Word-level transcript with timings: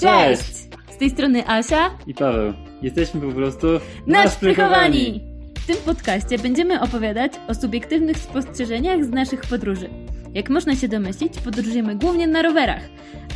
Cześć! 0.00 0.56
Z 0.90 0.96
tej 0.98 1.10
strony 1.10 1.48
Asia 1.48 1.90
i 2.06 2.14
Paweł. 2.14 2.52
Jesteśmy 2.82 3.20
po 3.20 3.32
prostu 3.32 3.66
naszprychowani! 4.06 5.20
W 5.58 5.66
tym 5.66 5.76
podcaście 5.76 6.38
będziemy 6.38 6.80
opowiadać 6.80 7.32
o 7.48 7.54
subiektywnych 7.54 8.16
spostrzeżeniach 8.16 9.04
z 9.04 9.08
naszych 9.08 9.40
podróży. 9.40 9.90
Jak 10.34 10.50
można 10.50 10.76
się 10.76 10.88
domyślić, 10.88 11.40
podróżujemy 11.40 11.96
głównie 11.96 12.26
na 12.26 12.42
rowerach, 12.42 12.82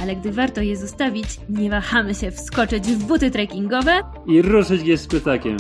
ale 0.02 0.16
gdy 0.16 0.32
warto 0.32 0.60
je 0.60 0.76
zostawić, 0.76 1.26
nie 1.48 1.70
wahamy 1.70 2.14
się 2.14 2.30
wskoczyć 2.30 2.84
w 2.84 3.04
buty 3.04 3.30
trekkingowe 3.30 4.00
i 4.26 4.42
ruszyć 4.42 4.82
je 4.82 4.96
z 4.96 5.06
pytakiem. 5.06 5.56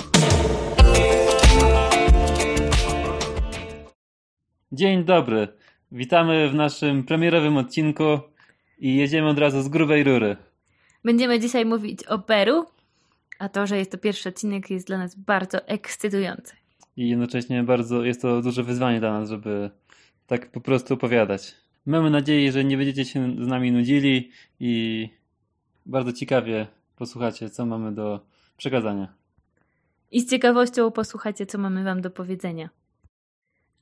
Dzień 4.72 5.04
dobry. 5.04 5.48
Witamy 5.92 6.48
w 6.48 6.54
naszym 6.54 7.04
premierowym 7.04 7.56
odcinku 7.56 8.18
i 8.78 8.96
jedziemy 8.96 9.28
od 9.28 9.38
razu 9.38 9.62
z 9.62 9.68
grubej 9.68 10.04
rury. 10.04 10.36
Będziemy 11.04 11.40
dzisiaj 11.40 11.66
mówić 11.66 12.04
o 12.04 12.18
Peru, 12.18 12.66
a 13.38 13.48
to, 13.48 13.66
że 13.66 13.78
jest 13.78 13.90
to 13.90 13.98
pierwszy 13.98 14.28
odcinek 14.28 14.70
jest 14.70 14.86
dla 14.86 14.98
nas 14.98 15.14
bardzo 15.14 15.66
ekscytujące. 15.66 16.54
I 16.96 17.08
jednocześnie 17.08 17.62
bardzo 17.62 18.04
jest 18.04 18.22
to 18.22 18.42
duże 18.42 18.62
wyzwanie 18.62 19.00
dla 19.00 19.12
nas, 19.12 19.28
żeby 19.28 19.70
tak 20.26 20.50
po 20.50 20.60
prostu 20.60 20.94
opowiadać. 20.94 21.54
Mamy 21.86 22.10
nadzieję, 22.10 22.52
że 22.52 22.64
nie 22.64 22.76
będziecie 22.76 23.04
się 23.04 23.44
z 23.44 23.46
nami 23.46 23.72
nudzili 23.72 24.30
i 24.60 25.08
bardzo 25.86 26.12
ciekawie 26.12 26.66
posłuchacie, 26.96 27.50
co 27.50 27.66
mamy 27.66 27.92
do 27.92 28.20
przekazania. 28.56 29.14
I 30.10 30.20
z 30.20 30.30
ciekawością 30.30 30.90
posłuchacie, 30.90 31.46
co 31.46 31.58
mamy 31.58 31.84
Wam 31.84 32.00
do 32.00 32.10
powiedzenia. 32.10 32.68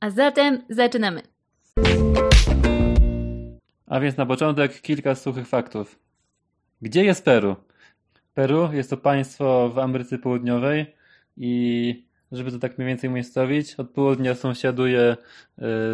A 0.01 0.11
zatem 0.11 0.63
zaczynamy. 0.69 1.23
A 3.87 4.01
więc 4.01 4.17
na 4.17 4.27
początek 4.27 4.81
kilka 4.81 5.15
suchych 5.15 5.49
faktów. 5.49 5.99
Gdzie 6.83 7.05
jest 7.05 7.25
Peru? 7.25 7.57
Peru 8.35 8.73
jest 8.73 8.91
to 8.91 8.97
państwo 8.97 9.71
w 9.75 9.79
Ameryce 9.79 10.19
Południowej 10.19 10.87
i 11.37 12.05
żeby 12.33 12.53
to 12.53 12.59
tak 12.59 12.79
mniej 12.79 12.89
więcej 12.89 13.11
umiejscowić, 13.11 13.75
od 13.75 13.91
południa 13.91 14.35
sąsiaduje 14.35 15.01
y, 15.13 15.17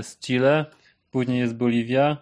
z 0.03 0.19
Chile, 0.19 0.67
później 1.11 1.39
jest 1.39 1.57
Boliwia, 1.57 2.17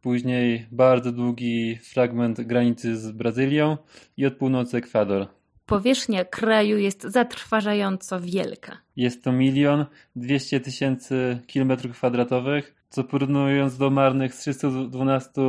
później 0.00 0.66
bardzo 0.70 1.12
długi 1.12 1.76
fragment 1.76 2.40
granicy 2.40 2.96
z 2.96 3.10
Brazylią 3.10 3.76
i 4.16 4.26
od 4.26 4.34
północy 4.34 4.76
Ekwador. 4.76 5.26
Powierzchnia 5.66 6.24
kraju 6.24 6.78
jest 6.78 7.02
zatrważająco 7.02 8.20
wielka. 8.20 8.78
Jest 8.96 9.24
to 9.24 9.32
milion 9.32 9.86
dwieście 10.16 10.60
tysięcy 10.60 11.38
kilometrów 11.46 11.96
kwadratowych, 11.96 12.74
co 12.88 13.04
porównując 13.04 13.78
do 13.78 13.90
marnych 13.90 14.34
312 14.34 15.40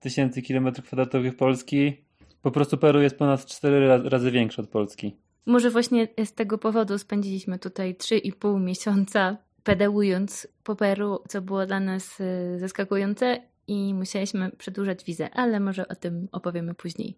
tysięcy 0.00 0.42
kilometrów 0.42 0.86
kwadratowych 0.86 1.36
Polski, 1.36 2.04
po 2.42 2.50
prostu 2.50 2.78
Peru 2.78 3.00
jest 3.00 3.18
ponad 3.18 3.46
4 3.46 4.08
razy 4.08 4.30
większe 4.30 4.62
od 4.62 4.68
Polski. 4.68 5.16
Może 5.46 5.70
właśnie 5.70 6.08
z 6.24 6.32
tego 6.32 6.58
powodu 6.58 6.98
spędziliśmy 6.98 7.58
tutaj 7.58 7.94
3,5 7.94 8.60
miesiąca 8.60 9.36
pedałując 9.64 10.48
po 10.64 10.76
Peru, 10.76 11.22
co 11.28 11.42
było 11.42 11.66
dla 11.66 11.80
nas 11.80 12.20
y, 12.20 12.58
zaskakujące 12.58 13.42
i 13.66 13.94
musieliśmy 13.94 14.50
przedłużać 14.50 15.04
wizę, 15.04 15.30
ale 15.30 15.60
może 15.60 15.88
o 15.88 15.94
tym 15.94 16.28
opowiemy 16.32 16.74
później. 16.74 17.16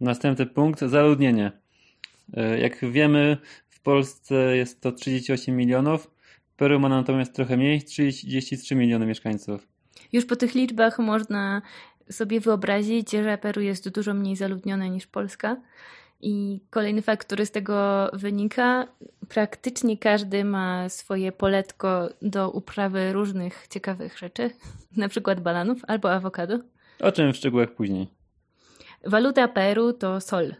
Następny 0.00 0.46
punkt, 0.46 0.80
zaludnienie. 0.80 1.52
Y, 2.28 2.58
jak 2.58 2.90
wiemy, 2.90 3.36
w 3.68 3.80
Polsce 3.80 4.56
jest 4.56 4.80
to 4.80 4.92
38 4.92 5.56
milionów, 5.56 6.10
Peru 6.58 6.80
ma 6.80 6.88
natomiast 6.88 7.34
trochę 7.34 7.56
mniej, 7.56 7.82
33 7.82 8.74
miliony 8.74 9.06
mieszkańców. 9.06 9.68
Już 10.12 10.24
po 10.26 10.36
tych 10.36 10.54
liczbach 10.54 10.98
można 10.98 11.62
sobie 12.10 12.40
wyobrazić, 12.40 13.10
że 13.10 13.38
Peru 13.38 13.60
jest 13.60 13.88
dużo 13.88 14.14
mniej 14.14 14.36
zaludnione 14.36 14.90
niż 14.90 15.06
Polska. 15.06 15.56
I 16.20 16.60
kolejny 16.70 17.02
fakt, 17.02 17.26
który 17.26 17.46
z 17.46 17.50
tego 17.50 18.10
wynika, 18.12 18.86
praktycznie 19.28 19.98
każdy 19.98 20.44
ma 20.44 20.88
swoje 20.88 21.32
poletko 21.32 22.08
do 22.22 22.50
uprawy 22.50 23.12
różnych 23.12 23.66
ciekawych 23.70 24.18
rzeczy, 24.18 24.50
na 24.96 25.08
przykład 25.08 25.40
balanów 25.40 25.78
albo 25.86 26.12
awokado. 26.12 26.58
O 27.00 27.12
czym 27.12 27.32
w 27.32 27.36
szczegółach 27.36 27.74
później. 27.74 28.08
Waluta 29.04 29.48
Peru 29.48 29.92
to 29.92 30.20
sol. 30.20 30.54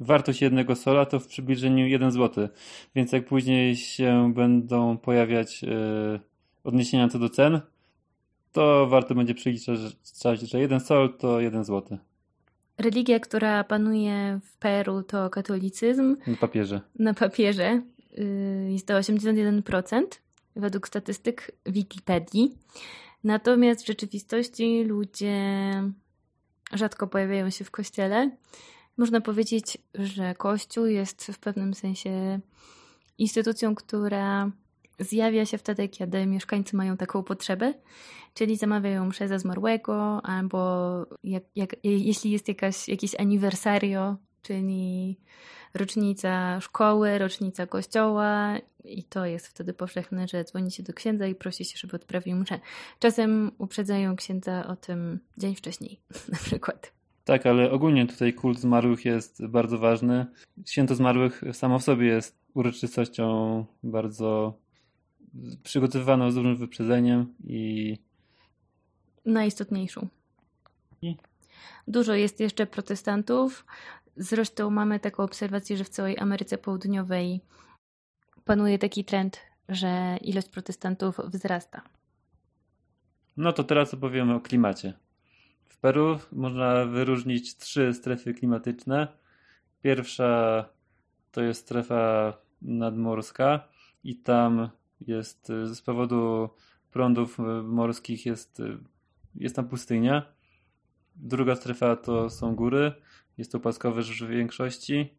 Wartość 0.00 0.42
jednego 0.42 0.76
sola 0.76 1.06
to 1.06 1.20
w 1.20 1.26
przybliżeniu 1.26 1.86
1 1.86 2.10
zł, 2.12 2.48
więc 2.94 3.12
jak 3.12 3.26
później 3.26 3.76
się 3.76 4.32
będą 4.34 4.98
pojawiać 4.98 5.62
yy, 5.62 6.20
odniesienia 6.64 7.08
co 7.08 7.18
do 7.18 7.28
cen, 7.28 7.60
to 8.52 8.86
warto 8.86 9.14
będzie 9.14 9.34
przeliczać, 9.34 9.78
że 10.42 10.60
jeden 10.60 10.80
sol 10.80 11.16
to 11.18 11.40
1 11.40 11.64
zł. 11.64 11.98
Religia, 12.78 13.20
która 13.20 13.64
panuje 13.64 14.40
w 14.44 14.56
Peru 14.56 15.02
to 15.02 15.30
katolicyzm. 15.30 16.16
Na 16.26 16.36
papierze. 16.36 16.80
Na 16.98 17.14
papierze. 17.14 17.82
Y, 18.18 18.68
jest 18.72 18.86
to 18.86 18.94
81% 18.94 20.02
według 20.56 20.88
statystyk 20.88 21.50
Wikipedii. 21.66 22.58
Natomiast 23.24 23.82
w 23.82 23.86
rzeczywistości 23.86 24.84
ludzie 24.84 25.42
rzadko 26.72 27.06
pojawiają 27.06 27.50
się 27.50 27.64
w 27.64 27.70
kościele. 27.70 28.30
Można 28.96 29.20
powiedzieć, 29.20 29.78
że 29.94 30.34
Kościół 30.34 30.86
jest 30.86 31.24
w 31.26 31.38
pewnym 31.38 31.74
sensie 31.74 32.40
instytucją, 33.18 33.74
która 33.74 34.50
zjawia 34.98 35.46
się 35.46 35.58
wtedy, 35.58 35.88
kiedy 35.88 36.26
mieszkańcy 36.26 36.76
mają 36.76 36.96
taką 36.96 37.22
potrzebę, 37.22 37.74
czyli 38.34 38.56
zamawiają 38.56 39.06
mszę 39.06 39.28
za 39.28 39.38
zmarłego, 39.38 40.20
albo 40.26 40.90
jak, 41.24 41.42
jak, 41.56 41.76
jeśli 41.84 42.30
jest 42.30 42.48
jakaś, 42.48 42.88
jakieś 42.88 43.14
aniversario, 43.14 44.16
czyli 44.42 45.18
rocznica 45.74 46.60
szkoły, 46.60 47.18
rocznica 47.18 47.66
kościoła 47.66 48.54
i 48.84 49.04
to 49.04 49.26
jest 49.26 49.46
wtedy 49.46 49.74
powszechne, 49.74 50.28
że 50.28 50.44
dzwoni 50.44 50.70
się 50.70 50.82
do 50.82 50.92
księdza 50.92 51.26
i 51.26 51.34
prosi 51.34 51.64
się, 51.64 51.78
żeby 51.78 51.96
odprawił 51.96 52.36
mszę. 52.36 52.60
Czasem 52.98 53.52
uprzedzają 53.58 54.16
księdza 54.16 54.66
o 54.66 54.76
tym 54.76 55.20
dzień 55.36 55.54
wcześniej, 55.54 56.00
na 56.32 56.38
przykład. 56.38 57.03
Tak, 57.24 57.46
ale 57.46 57.70
ogólnie 57.70 58.06
tutaj 58.06 58.34
kult 58.34 58.60
zmarłych 58.60 59.04
jest 59.04 59.46
bardzo 59.46 59.78
ważny. 59.78 60.26
Święto 60.66 60.94
zmarłych 60.94 61.42
samo 61.52 61.78
w 61.78 61.82
sobie 61.82 62.06
jest 62.06 62.38
uroczystością 62.54 63.64
bardzo 63.82 64.58
przygotowywaną 65.62 66.30
z 66.30 66.34
dużym 66.34 66.56
wyprzedzeniem 66.56 67.34
i 67.44 67.98
najistotniejszą. 69.26 70.08
I? 71.02 71.16
Dużo 71.88 72.14
jest 72.14 72.40
jeszcze 72.40 72.66
protestantów. 72.66 73.66
Zresztą 74.16 74.70
mamy 74.70 75.00
taką 75.00 75.22
obserwację, 75.22 75.76
że 75.76 75.84
w 75.84 75.88
całej 75.88 76.18
Ameryce 76.18 76.58
Południowej 76.58 77.40
panuje 78.44 78.78
taki 78.78 79.04
trend, 79.04 79.40
że 79.68 80.16
ilość 80.20 80.48
protestantów 80.48 81.20
wzrasta. 81.24 81.82
No 83.36 83.52
to 83.52 83.64
teraz 83.64 83.94
opowiemy 83.94 84.34
o 84.34 84.40
klimacie. 84.40 85.03
W 85.84 85.86
Peru 85.86 86.18
można 86.32 86.84
wyróżnić 86.84 87.56
trzy 87.56 87.94
strefy 87.94 88.34
klimatyczne. 88.34 89.08
Pierwsza 89.82 90.64
to 91.32 91.42
jest 91.42 91.60
strefa 91.60 92.32
nadmorska 92.62 93.68
i 94.04 94.16
tam 94.16 94.70
jest 95.00 95.46
z 95.46 95.80
powodu 95.80 96.50
prądów 96.90 97.38
morskich 97.64 98.26
jest 98.26 98.62
jest 99.34 99.56
tam 99.56 99.68
pustynia. 99.68 100.32
Druga 101.16 101.56
strefa 101.56 101.96
to 101.96 102.30
są 102.30 102.54
góry. 102.54 102.92
Jest 103.38 103.52
to 103.52 103.60
płaskowy 103.60 104.02
w 104.02 104.28
większości. 104.28 105.14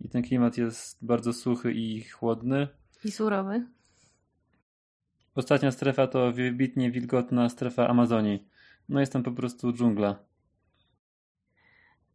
I 0.00 0.08
ten 0.08 0.22
klimat 0.22 0.58
jest 0.58 1.04
bardzo 1.04 1.32
suchy 1.32 1.72
i 1.72 2.04
chłodny. 2.04 2.68
I 3.04 3.10
surowy. 3.10 3.66
Ostatnia 5.34 5.70
strefa 5.70 6.06
to 6.06 6.32
wybitnie 6.32 6.90
wilgotna 6.90 7.48
strefa 7.48 7.88
Amazonii. 7.88 8.55
No 8.88 9.00
jest 9.00 9.12
tam 9.12 9.22
po 9.22 9.32
prostu 9.32 9.72
dżungla. 9.72 10.16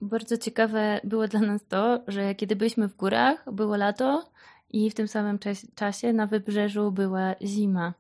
Bardzo 0.02 0.38
ciekawe 0.38 1.02
było 1.04 1.28
dla 1.28 1.40
nas 1.40 1.62
to, 1.68 2.04
że 2.08 2.36
kiedy 2.36 2.56
byliśmy 2.56 2.88
w 2.88 2.96
górach, 2.96 3.54
było 3.54 3.76
lato 3.76 4.32
i 4.70 4.90
w 4.90 4.94
tym 4.94 5.08
samym 5.08 5.40
czasie 5.76 6.14
na 6.14 6.28
wybrzeżu 6.28 6.92
była 6.92 7.36
zima. 7.42 7.94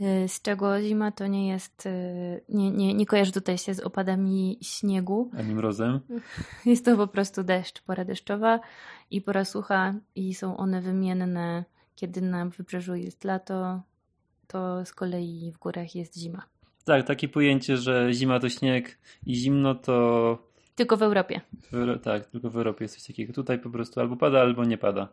Y, 0.00 0.28
z 0.28 0.42
czego 0.42 0.80
zima 0.80 1.12
to 1.12 1.26
nie 1.26 1.48
jest, 1.48 1.86
y, 1.86 2.40
nie, 2.48 2.70
nie, 2.70 2.94
nie 2.94 3.06
kojarzy 3.06 3.32
tutaj 3.32 3.58
się 3.58 3.74
z 3.74 3.80
opadami 3.80 4.58
śniegu. 4.62 5.30
Ani 5.38 5.54
mrozem. 5.54 6.00
Jest 6.66 6.84
to 6.84 6.96
po 6.96 7.06
prostu 7.06 7.44
deszcz, 7.44 7.82
pora 7.82 8.04
deszczowa 8.04 8.60
i 9.10 9.20
pora 9.22 9.44
sucha 9.44 9.94
i 10.14 10.34
są 10.34 10.56
one 10.56 10.80
wymienne. 10.80 11.64
Kiedy 11.94 12.20
na 12.20 12.46
wybrzeżu 12.46 12.94
jest 12.94 13.24
lato, 13.24 13.82
to 14.46 14.84
z 14.84 14.92
kolei 14.92 15.52
w 15.52 15.58
górach 15.58 15.94
jest 15.94 16.16
zima. 16.16 16.57
Tak, 16.88 17.06
takie 17.06 17.28
pojęcie, 17.28 17.76
że 17.76 18.12
zima 18.12 18.40
to 18.40 18.48
śnieg 18.48 18.98
i 19.26 19.34
zimno 19.34 19.74
to... 19.74 20.38
Tylko 20.74 20.96
w 20.96 21.02
Europie. 21.02 21.40
W, 21.72 21.98
tak, 22.02 22.26
tylko 22.26 22.50
w 22.50 22.56
Europie 22.56 22.84
jest 22.84 22.94
coś 22.94 23.06
takiego. 23.06 23.32
Tutaj 23.32 23.58
po 23.58 23.70
prostu 23.70 24.00
albo 24.00 24.16
pada, 24.16 24.40
albo 24.40 24.64
nie 24.64 24.78
pada. 24.78 25.08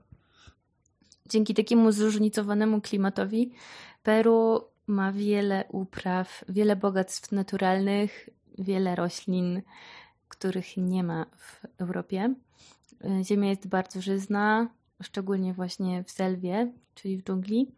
Dzięki 1.29 1.53
takiemu 1.53 1.91
zróżnicowanemu 1.91 2.81
klimatowi 2.81 3.51
Peru 4.03 4.61
ma 4.87 5.11
wiele 5.11 5.63
upraw, 5.69 6.43
wiele 6.49 6.75
bogactw 6.75 7.31
naturalnych, 7.31 8.29
wiele 8.57 8.95
roślin, 8.95 9.61
których 10.27 10.77
nie 10.77 11.03
ma 11.03 11.25
w 11.37 11.65
Europie. 11.81 12.35
Ziemia 13.23 13.49
jest 13.49 13.67
bardzo 13.67 14.01
żyzna, 14.01 14.69
szczególnie 15.03 15.53
właśnie 15.53 16.03
w 16.03 16.11
selwie, 16.11 16.71
czyli 16.95 17.17
w 17.17 17.23
dżungli. 17.23 17.71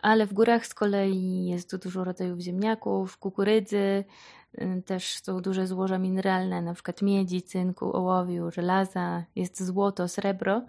Ale 0.00 0.26
w 0.26 0.32
górach 0.32 0.66
z 0.66 0.74
kolei 0.74 1.46
jest 1.46 1.76
dużo 1.76 2.04
rodzajów 2.04 2.40
ziemniaków, 2.40 3.18
kukurydzy, 3.18 4.04
y, 4.58 4.82
też 4.86 5.22
są 5.22 5.42
duże 5.42 5.66
złoża 5.66 5.98
mineralne, 5.98 6.62
na 6.62 6.74
przykład 6.74 7.02
miedzi, 7.02 7.42
cynku, 7.42 7.96
ołowiu, 7.96 8.50
żelaza, 8.50 9.24
jest 9.36 9.62
złoto, 9.62 10.08
srebro, 10.08 10.62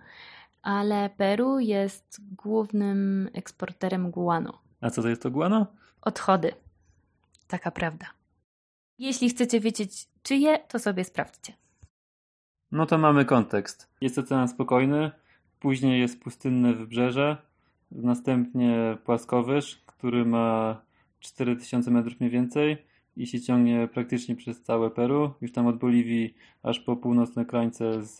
ale 0.62 1.10
Peru 1.10 1.60
jest 1.60 2.22
głównym 2.36 3.30
eksporterem 3.34 4.12
guano. 4.12 4.62
A 4.82 4.90
co 4.90 5.02
to 5.02 5.10
jest 5.10 5.22
to 5.22 5.32
guano? 5.32 5.68
Odchody. 6.02 6.54
Taka 7.48 7.72
prawda. 7.72 8.06
Jeśli 9.00 9.30
chcecie 9.30 9.60
wiedzieć 9.60 10.08
czyje, 10.24 10.60
to 10.60 10.80
sobie 10.80 11.04
sprawdźcie. 11.04 11.54
No 12.72 12.86
to 12.86 12.98
mamy 12.98 13.26
kontekst. 13.26 13.90
Jest 14.02 14.18
ocean 14.18 14.48
spokojny, 14.48 15.12
później 15.60 16.00
jest 16.00 16.22
pustynne 16.22 16.74
wybrzeże, 16.74 17.38
następnie 17.92 18.98
płaskowyż, 19.06 19.82
który 19.86 20.26
ma 20.26 20.82
4000 21.20 21.92
metrów 21.92 22.20
mniej 22.20 22.32
więcej 22.32 22.78
i 23.18 23.28
się 23.28 23.42
ciągnie 23.42 23.90
praktycznie 23.94 24.36
przez 24.36 24.62
całe 24.62 24.92
Peru, 24.92 25.34
już 25.42 25.52
tam 25.52 25.68
od 25.68 25.78
Boliwii 25.78 26.34
aż 26.64 26.80
po 26.80 26.96
północne 26.96 27.46
krańce 27.46 28.04
z 28.04 28.20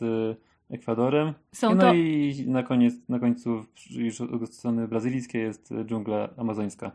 Ekwadorem. 0.70 1.34
Są 1.52 1.76
no 1.76 1.82
to- 1.82 1.94
i 1.94 2.44
na 2.48 2.64
koniec, 2.64 2.94
na 3.10 3.20
końcu 3.20 3.66
już 3.92 4.22
od 4.22 4.54
strony 4.54 4.88
brazylijskiej 4.88 5.42
jest 5.42 5.74
dżungla 5.86 6.30
amazońska. 6.38 6.92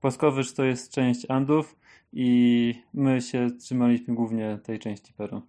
Płaskowyż 0.00 0.52
to 0.52 0.64
jest 0.64 0.92
część 0.92 1.30
Andów 1.30 1.76
i 2.12 2.74
my 2.94 3.20
się 3.20 3.50
trzymaliśmy 3.58 4.14
głównie 4.14 4.58
tej 4.62 4.78
części 4.78 5.12
Peru. 5.12 5.42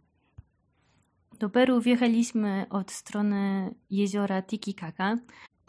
Do 1.40 1.50
Peru 1.50 1.82
wjechaliśmy 1.82 2.66
od 2.70 2.92
strony 2.92 3.74
jeziora 3.90 4.42
Titicaca. 4.42 5.18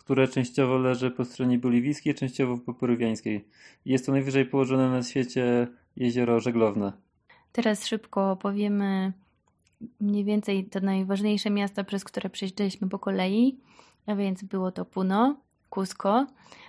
Które 0.09 0.29
częściowo 0.29 0.79
leży 0.79 1.11
po 1.11 1.25
stronie 1.25 1.59
boliwijskiej, 1.59 2.15
częściowo 2.15 2.59
po 2.59 2.75
peruwiańskiej. 2.75 3.49
Jest 3.85 4.07
to 4.07 4.13
najwyżej 4.13 4.47
położone 4.47 4.91
na 4.91 5.03
świecie 5.03 5.67
jezioro 5.97 6.41
żeglowne. 6.41 6.93
Teraz 7.53 7.87
szybko 7.87 8.37
powiemy 8.37 9.13
mniej 10.01 10.25
więcej 10.25 10.65
te 10.65 10.81
najważniejsze 10.81 11.51
miasta, 11.51 11.85
przez 11.85 12.05
które 12.05 12.31
przejeżdżaliśmy 12.31 12.89
po 12.89 12.99
kolei. 12.99 13.61
A 14.07 14.15
więc 14.15 14.43
było 14.43 14.73
to 14.73 14.85
Puno, 14.85 15.41
Cusco. 15.71 16.27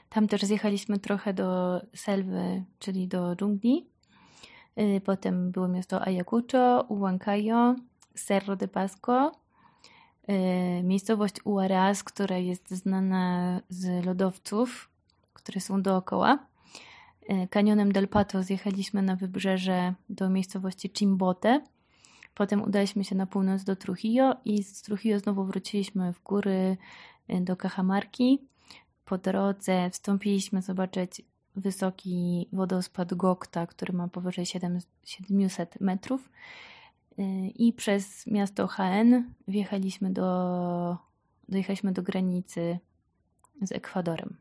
Tam 0.10 0.28
też 0.28 0.42
zjechaliśmy 0.42 1.00
trochę 1.00 1.34
do 1.34 1.82
Selwy, 1.96 2.64
czyli 2.80 3.08
do 3.08 3.36
dżungli. 3.36 3.86
Y, 4.80 5.02
Potem 5.06 5.52
było 5.52 5.68
miasto 5.68 6.02
Ayacucho, 6.02 6.86
Huancayo, 6.88 7.76
Cerro 8.16 8.56
de 8.56 8.68
Pasco, 8.68 9.32
miejscowość 10.84 11.42
Huaraz, 11.42 12.04
która 12.04 12.38
jest 12.38 12.70
znana 12.72 13.62
z 13.70 14.06
lodowców, 14.06 14.90
które 15.34 15.62
są 15.62 15.82
dookoła. 15.82 16.40
Y, 17.30 17.48
Kanionem 17.48 17.92
del 17.92 18.08
Pato 18.08 18.44
zjechaliśmy 18.44 19.02
na 19.02 19.16
wybrzeże 19.16 19.94
do 20.10 20.30
miejscowości 20.30 20.92
Chimbote. 20.98 21.62
Potem 22.36 22.62
udaliśmy 22.62 23.04
się 23.04 23.16
na 23.16 23.26
północ 23.26 23.64
do 23.64 23.76
Trujillo 23.76 24.36
i 24.46 24.64
z 24.64 24.82
Trujillo 24.82 25.20
znowu 25.20 25.46
wróciliśmy 25.46 26.14
w 26.14 26.24
góry 26.24 26.78
y, 27.30 27.42
do 27.42 27.56
Cajamarki. 27.56 28.40
Po 29.06 29.18
drodze 29.18 29.90
wstąpiliśmy 29.90 30.62
zobaczyć 30.62 31.22
wysoki 31.56 32.48
wodospad 32.54 33.14
Gokta, 33.14 33.68
który 33.68 33.94
ma 33.94 34.08
powyżej 34.08 34.46
7 34.46 34.80
700 35.04 35.82
metrów. 35.82 36.30
Y, 37.20 37.48
I 37.56 37.74
przez 37.74 38.28
miasto 38.28 38.70
Jaén 38.80 39.34
wjechaliśmy 39.48 40.14
do, 40.14 40.98
dojechaliśmy 41.50 41.92
do 41.92 42.04
granicy 42.04 42.80
z 43.62 43.72
Ekwadorem. 43.72 44.38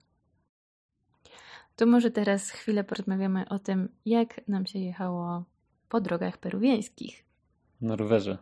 To 1.76 1.86
może 1.86 2.10
teraz 2.10 2.50
chwilę 2.50 2.84
porozmawiamy 2.84 3.48
o 3.48 3.58
tym, 3.58 3.88
jak 4.06 4.48
nam 4.48 4.66
się 4.66 4.78
jechało 4.78 5.44
po 5.88 6.00
drogach 6.00 6.38
peruwiańskich. 6.38 7.24
Na 7.80 7.96
rowerze. 7.96 8.38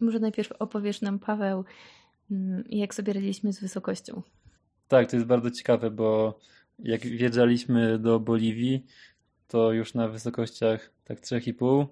Może 0.00 0.18
najpierw 0.18 0.52
opowiesz 0.52 1.00
nam, 1.00 1.18
Paweł, 1.18 1.64
mm, 2.30 2.64
jak 2.68 2.94
sobie 2.94 3.12
radziliśmy 3.12 3.52
z 3.52 3.60
wysokością. 3.60 4.22
Tak, 4.88 5.10
to 5.10 5.16
jest 5.16 5.28
bardzo 5.28 5.50
ciekawe, 5.50 5.90
bo 5.90 6.38
jak 6.78 7.00
wjeżdżaliśmy 7.00 7.98
do 7.98 8.20
Boliwii, 8.20 8.86
to 9.50 9.72
już 9.72 9.94
na 9.94 10.08
wysokościach 10.08 10.90
tak 11.04 11.20
3,5, 11.20 11.86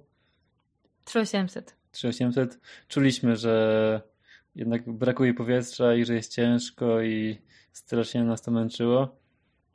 3800. 1.05 1.77
3800 1.91 2.61
czuliśmy, 2.89 3.37
że 3.37 4.03
jednak 4.55 4.93
brakuje 4.93 5.35
powietrza 5.35 5.95
i 5.95 6.05
że 6.05 6.15
jest 6.15 6.33
ciężko 6.33 7.03
i 7.03 7.39
strasznie 7.73 8.25
nas 8.25 8.43
to 8.43 8.51
męczyło. 8.51 9.17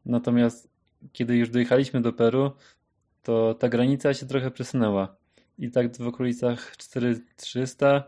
Natomiast 0.06 0.70
kiedy 1.12 1.38
już 1.38 1.50
dojechaliśmy 1.50 2.02
do 2.02 2.14
Peru, 2.14 2.52
to 3.24 3.54
ta 3.54 3.70
granica 3.70 4.14
się 4.14 4.26
trochę 4.26 4.52
przesunęła. 4.52 5.16
I 5.58 5.72
tak 5.72 5.98
w 5.98 6.08
okolicach 6.08 6.78
4300, 6.78 8.04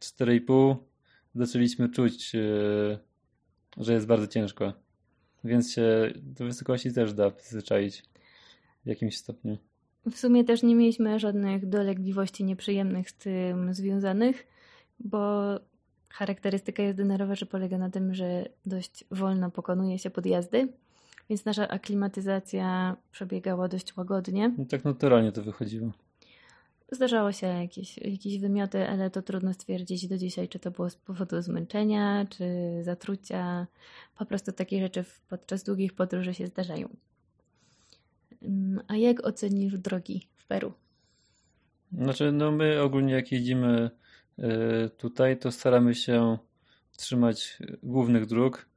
4,5 0.00 0.76
zaczęliśmy 1.34 1.88
czuć, 1.88 2.34
yy, 2.34 2.98
że 3.76 3.92
jest 3.92 4.06
bardzo 4.06 4.26
ciężko. 4.26 4.72
Więc 5.44 5.72
się 5.72 6.12
do 6.16 6.44
wysokości 6.44 6.92
też 6.92 7.14
da 7.14 7.30
przyzwyczaić 7.30 8.10
w 8.84 8.88
jakimś 8.88 9.16
stopniu. 9.16 9.58
W 10.10 10.16
sumie 10.16 10.44
też 10.44 10.62
nie 10.62 10.74
mieliśmy 10.74 11.18
żadnych 11.18 11.68
dolegliwości 11.68 12.44
nieprzyjemnych 12.44 13.10
z 13.10 13.14
tym 13.14 13.74
związanych, 13.74 14.46
bo 15.00 15.44
charakterystyka 16.08 16.82
jazdy 16.82 17.04
na 17.04 17.16
rowerze 17.16 17.46
polega 17.46 17.78
na 17.78 17.90
tym, 17.90 18.14
że 18.14 18.48
dość 18.66 19.04
wolno 19.10 19.50
pokonuje 19.50 19.98
się 19.98 20.10
podjazdy, 20.10 20.68
więc 21.28 21.44
nasza 21.44 21.68
aklimatyzacja 21.68 22.96
przebiegała 23.12 23.68
dość 23.68 23.96
łagodnie. 23.96 24.54
No 24.58 24.64
tak 24.64 24.84
naturalnie 24.84 25.32
to 25.32 25.42
wychodziło. 25.42 25.92
Zdarzało 26.92 27.32
się 27.32 27.46
jakieś, 27.46 27.98
jakieś 27.98 28.38
wymioty, 28.38 28.88
ale 28.88 29.10
to 29.10 29.22
trudno 29.22 29.54
stwierdzić 29.54 30.08
do 30.08 30.18
dzisiaj, 30.18 30.48
czy 30.48 30.58
to 30.58 30.70
było 30.70 30.90
z 30.90 30.96
powodu 30.96 31.42
zmęczenia, 31.42 32.26
czy 32.30 32.44
zatrucia. 32.82 33.66
Po 34.18 34.26
prostu 34.26 34.52
takie 34.52 34.80
rzeczy 34.80 35.04
podczas 35.28 35.62
długich 35.62 35.92
podróży 35.92 36.34
się 36.34 36.46
zdarzają. 36.46 36.88
Mm, 38.42 38.80
A 38.88 38.96
jak 38.96 39.26
ocenisz 39.26 39.78
drogi 39.78 40.28
w 40.36 40.46
Peru? 40.46 40.72
Znaczy, 41.92 42.32
no 42.32 42.52
my 42.52 42.82
ogólnie 42.82 43.14
jak 43.14 43.32
jeździmy 43.32 43.90
y, 44.38 44.42
tutaj, 44.96 45.38
to 45.38 45.52
staramy 45.52 45.94
się 45.94 46.38
trzymać 46.96 47.58
głównych 47.82 48.26
dróg. 48.26 48.68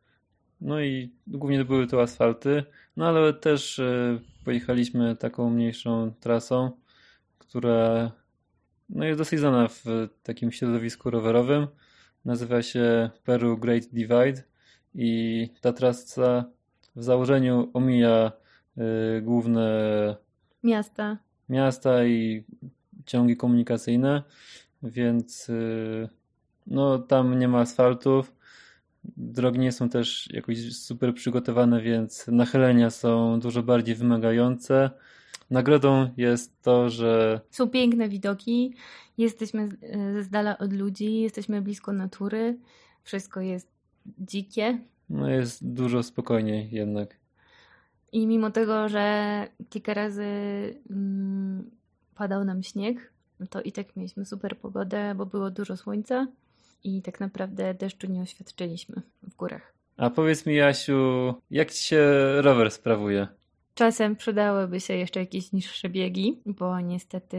No 0.61 0.81
i 0.81 1.13
głównie 1.27 1.65
były 1.65 1.87
to 1.87 2.01
asfalty, 2.01 2.63
no 2.97 3.07
ale 3.07 3.33
też 3.33 3.79
y, 3.79 4.19
pojechaliśmy 4.45 5.15
taką 5.15 5.49
mniejszą 5.49 6.13
trasą, 6.19 6.71
która 7.37 8.11
no 8.89 9.05
jest 9.05 9.19
dosyć 9.19 9.39
znana 9.39 9.67
w 9.67 9.83
takim 10.23 10.51
środowisku 10.51 11.09
rowerowym. 11.09 11.67
Nazywa 12.25 12.61
się 12.61 13.09
Peru 13.23 13.57
Great 13.57 13.83
Divide 13.83 14.43
i 14.95 15.49
ta 15.61 15.73
trasa 15.73 16.45
w 16.95 17.03
założeniu 17.03 17.71
omija 17.73 18.31
główne 19.21 20.15
Miasta. 20.63 21.17
miasta 21.49 22.05
i 22.05 22.43
ciągi 23.05 23.37
komunikacyjne, 23.37 24.23
więc 24.83 25.49
y, 25.49 26.09
no 26.67 26.99
tam 26.99 27.39
nie 27.39 27.47
ma 27.47 27.59
asfaltów. 27.59 28.33
Drogi 29.17 29.59
nie 29.59 29.71
są 29.71 29.89
też 29.89 30.29
jakoś 30.33 30.75
super 30.75 31.13
przygotowane, 31.13 31.81
więc 31.81 32.27
nachylenia 32.27 32.89
są 32.89 33.39
dużo 33.39 33.63
bardziej 33.63 33.95
wymagające. 33.95 34.89
Nagrodą 35.49 36.09
jest 36.17 36.61
to, 36.61 36.89
że 36.89 37.41
Są 37.51 37.69
piękne 37.69 38.09
widoki, 38.09 38.73
jesteśmy 39.17 39.69
z- 39.69 40.25
z 40.25 40.29
dala 40.29 40.57
od 40.57 40.73
ludzi, 40.73 41.19
jesteśmy 41.21 41.61
blisko 41.61 41.93
natury, 41.93 42.57
wszystko 43.03 43.41
jest 43.41 43.67
dzikie. 44.19 44.79
no, 45.09 45.29
jest 45.29 45.73
dużo 45.73 46.03
spokojniej 46.03 46.69
jednak. 46.71 47.15
I 48.13 48.27
mimo 48.27 48.51
tego, 48.51 48.89
że 48.89 49.47
kilka 49.69 49.93
razy 49.93 50.23
mm, 50.89 51.71
padał 52.15 52.43
nam 52.45 52.63
śnieg, 52.63 53.11
to 53.49 53.61
i 53.61 53.71
tak 53.71 53.95
mieliśmy 53.95 54.25
super 54.25 54.57
pogodę, 54.57 55.15
bo 55.15 55.25
było 55.25 55.51
dużo 55.51 55.77
słońca 55.77 56.27
i 56.83 57.01
tak 57.01 57.19
naprawdę 57.19 57.73
deszczu 57.73 58.07
nie 58.07 58.21
oświadczyliśmy 58.21 59.01
w 59.23 59.35
górach. 59.35 59.73
A 59.97 60.09
powiedz 60.09 60.45
mi, 60.45 60.55
Jasiu, 60.55 61.33
jak 61.51 61.71
ci 61.71 61.83
się 61.83 62.01
rower 62.41 62.71
sprawuje? 62.71 63.27
Czasem 63.75 64.15
przydałyby 64.15 64.79
się 64.79 64.93
jeszcze 64.93 65.19
jakieś 65.19 65.51
niższe 65.51 65.89
biegi, 65.89 66.41
bo 66.45 66.79
niestety 66.79 67.37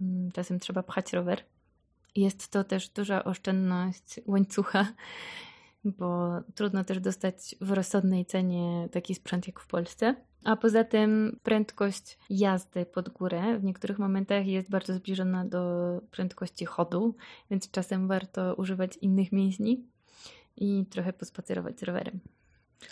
mm, 0.00 0.32
czasem 0.32 0.60
trzeba 0.60 0.82
pchać 0.82 1.12
rower. 1.12 1.40
Jest 2.16 2.48
to 2.48 2.64
też 2.64 2.88
duża 2.88 3.24
oszczędność 3.24 4.20
łańcucha, 4.26 4.86
bo 5.84 6.40
trudno 6.54 6.84
też 6.84 7.00
dostać 7.00 7.54
w 7.60 7.70
rozsądnej 7.70 8.26
cenie 8.26 8.88
taki 8.92 9.14
sprzęt 9.14 9.46
jak 9.46 9.60
w 9.60 9.66
Polsce. 9.66 10.14
A 10.44 10.56
poza 10.56 10.84
tym 10.84 11.40
prędkość 11.42 12.18
jazdy 12.30 12.86
pod 12.86 13.08
górę 13.08 13.58
w 13.58 13.64
niektórych 13.64 13.98
momentach 13.98 14.46
jest 14.46 14.70
bardzo 14.70 14.94
zbliżona 14.94 15.44
do 15.44 16.00
prędkości 16.10 16.64
chodu, 16.64 17.14
więc 17.50 17.70
czasem 17.70 18.08
warto 18.08 18.54
używać 18.54 18.96
innych 18.96 19.32
mięśni 19.32 19.84
i 20.56 20.86
trochę 20.90 21.12
pospacerować 21.12 21.80
z 21.80 21.82
rowerem. 21.82 22.20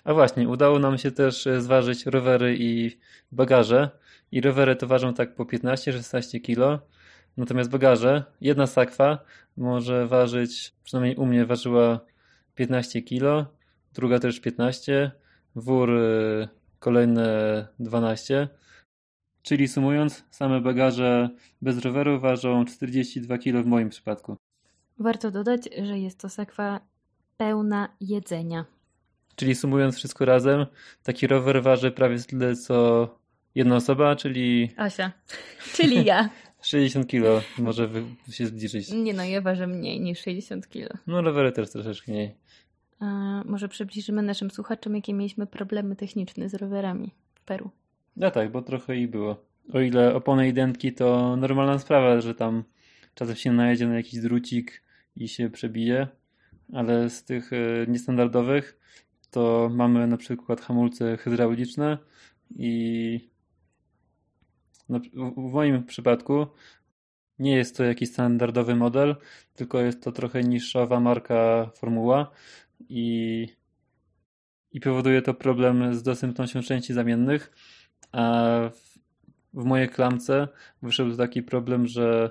A 0.04 0.14
właśnie, 0.14 0.48
udało 0.48 0.78
nam 0.78 0.98
się 0.98 1.10
też 1.10 1.46
e, 1.46 1.60
zważyć 1.60 2.06
rowery 2.06 2.56
i 2.58 2.98
bagaże. 3.32 3.90
I 4.32 4.40
rowery 4.40 4.76
to 4.76 4.86
ważą 4.86 5.14
tak 5.14 5.34
po 5.34 5.44
15-16 5.44 6.40
kg. 6.42 6.86
Natomiast 7.36 7.70
bagaże, 7.70 8.24
jedna 8.40 8.66
sakwa 8.66 9.18
może 9.56 10.06
ważyć, 10.06 10.74
przynajmniej 10.84 11.16
u 11.16 11.26
mnie 11.26 11.46
ważyła 11.46 12.00
15 12.62 13.02
kg, 13.02 13.46
druga 13.94 14.18
też 14.18 14.40
15, 14.40 15.10
wór 15.54 15.90
e, 15.90 16.48
kolejne 16.78 17.68
12. 17.78 18.48
Czyli 19.42 19.68
sumując, 19.68 20.24
same 20.30 20.60
bagaże 20.60 21.30
bez 21.62 21.78
roweru 21.78 22.20
ważą 22.20 22.64
42 22.64 23.38
kg 23.38 23.62
w 23.62 23.66
moim 23.66 23.88
przypadku. 23.88 24.36
Warto 24.98 25.30
dodać, 25.30 25.68
że 25.82 25.98
jest 25.98 26.20
to 26.20 26.28
sakwa 26.28 26.80
pełna 27.36 27.88
jedzenia. 28.00 28.64
Czyli 29.36 29.54
sumując 29.54 29.96
wszystko 29.96 30.24
razem, 30.24 30.66
taki 31.02 31.26
rower 31.26 31.62
waży 31.62 31.90
prawie 31.90 32.18
tyle 32.18 32.56
co 32.56 33.08
jedna 33.54 33.76
osoba, 33.76 34.16
czyli. 34.16 34.70
Asia, 34.76 35.12
czyli 35.74 36.04
ja. 36.04 36.28
60 36.62 37.06
kg 37.06 37.44
może 37.58 37.90
się 38.30 38.46
zbliżyć. 38.46 38.92
Nie 38.92 39.14
no, 39.14 39.24
ja 39.24 39.40
ważę 39.40 39.66
mniej 39.66 40.00
niż 40.00 40.18
60 40.18 40.68
kg. 40.68 40.98
No 41.06 41.22
rowery 41.22 41.52
też 41.52 41.70
troszeczkę 41.70 42.12
mniej. 42.12 42.34
Może 43.44 43.68
przybliżymy 43.68 44.22
naszym 44.22 44.50
słuchaczom, 44.50 44.94
jakie 44.94 45.14
mieliśmy 45.14 45.46
problemy 45.46 45.96
techniczne 45.96 46.48
z 46.48 46.54
rowerami 46.54 47.10
w 47.34 47.40
Peru. 47.40 47.70
No 48.16 48.30
tak, 48.30 48.52
bo 48.52 48.62
trochę 48.62 48.96
i 48.96 49.08
było. 49.08 49.44
O 49.72 49.80
ile 49.80 50.14
opony 50.14 50.48
i 50.48 50.52
dętki 50.52 50.92
to 50.92 51.36
normalna 51.36 51.78
sprawa, 51.78 52.20
że 52.20 52.34
tam 52.34 52.64
czasem 53.14 53.36
się 53.36 53.52
najedzie 53.52 53.86
na 53.86 53.94
jakiś 53.94 54.20
drucik 54.20 54.82
i 55.16 55.28
się 55.28 55.50
przebije, 55.50 56.08
ale 56.72 57.10
z 57.10 57.24
tych 57.24 57.52
e, 57.52 57.56
niestandardowych 57.88 58.78
to 59.30 59.70
mamy 59.74 60.06
na 60.06 60.16
przykład 60.16 60.60
hamulce 60.60 61.16
hydrauliczne 61.16 61.98
i 62.56 63.31
w 64.88 65.52
moim 65.52 65.84
przypadku 65.84 66.46
nie 67.38 67.56
jest 67.56 67.76
to 67.76 67.84
jakiś 67.84 68.10
standardowy 68.10 68.76
model, 68.76 69.16
tylko 69.54 69.80
jest 69.80 70.02
to 70.02 70.12
trochę 70.12 70.42
niższowa 70.42 71.00
marka 71.00 71.70
Formuła 71.74 72.30
i, 72.88 73.48
i 74.72 74.80
powoduje 74.80 75.22
to 75.22 75.34
problem 75.34 75.94
z 75.94 76.02
dostępnością 76.02 76.62
części 76.62 76.94
zamiennych, 76.94 77.52
a 78.12 78.44
w, 78.74 78.98
w 79.60 79.64
mojej 79.64 79.88
klamce 79.88 80.48
wyszedł 80.82 81.16
taki 81.16 81.42
problem, 81.42 81.86
że 81.86 82.30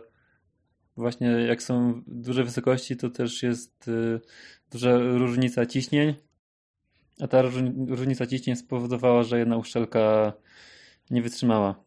właśnie 0.97 1.27
jak 1.27 1.63
są 1.63 2.01
duże 2.07 2.43
wysokości, 2.43 2.97
to 2.97 3.09
też 3.09 3.43
jest 3.43 3.87
y, 3.87 4.21
duża 4.71 4.97
różnica 4.97 5.65
ciśnień 5.65 6.15
a 7.21 7.27
ta 7.27 7.41
różnica 7.87 8.27
ciśnień 8.27 8.55
spowodowała, 8.55 9.23
że 9.23 9.39
jedna 9.39 9.57
uszczelka 9.57 10.33
nie 11.11 11.21
wytrzymała. 11.21 11.83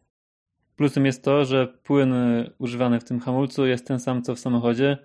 Plusem 0.75 1.05
jest 1.05 1.23
to, 1.23 1.45
że 1.45 1.67
płyn 1.67 2.13
używany 2.57 2.99
w 2.99 3.03
tym 3.03 3.19
hamulcu 3.19 3.65
jest 3.65 3.87
ten 3.87 3.99
sam 3.99 4.23
co 4.23 4.35
w 4.35 4.39
samochodzie, 4.39 4.97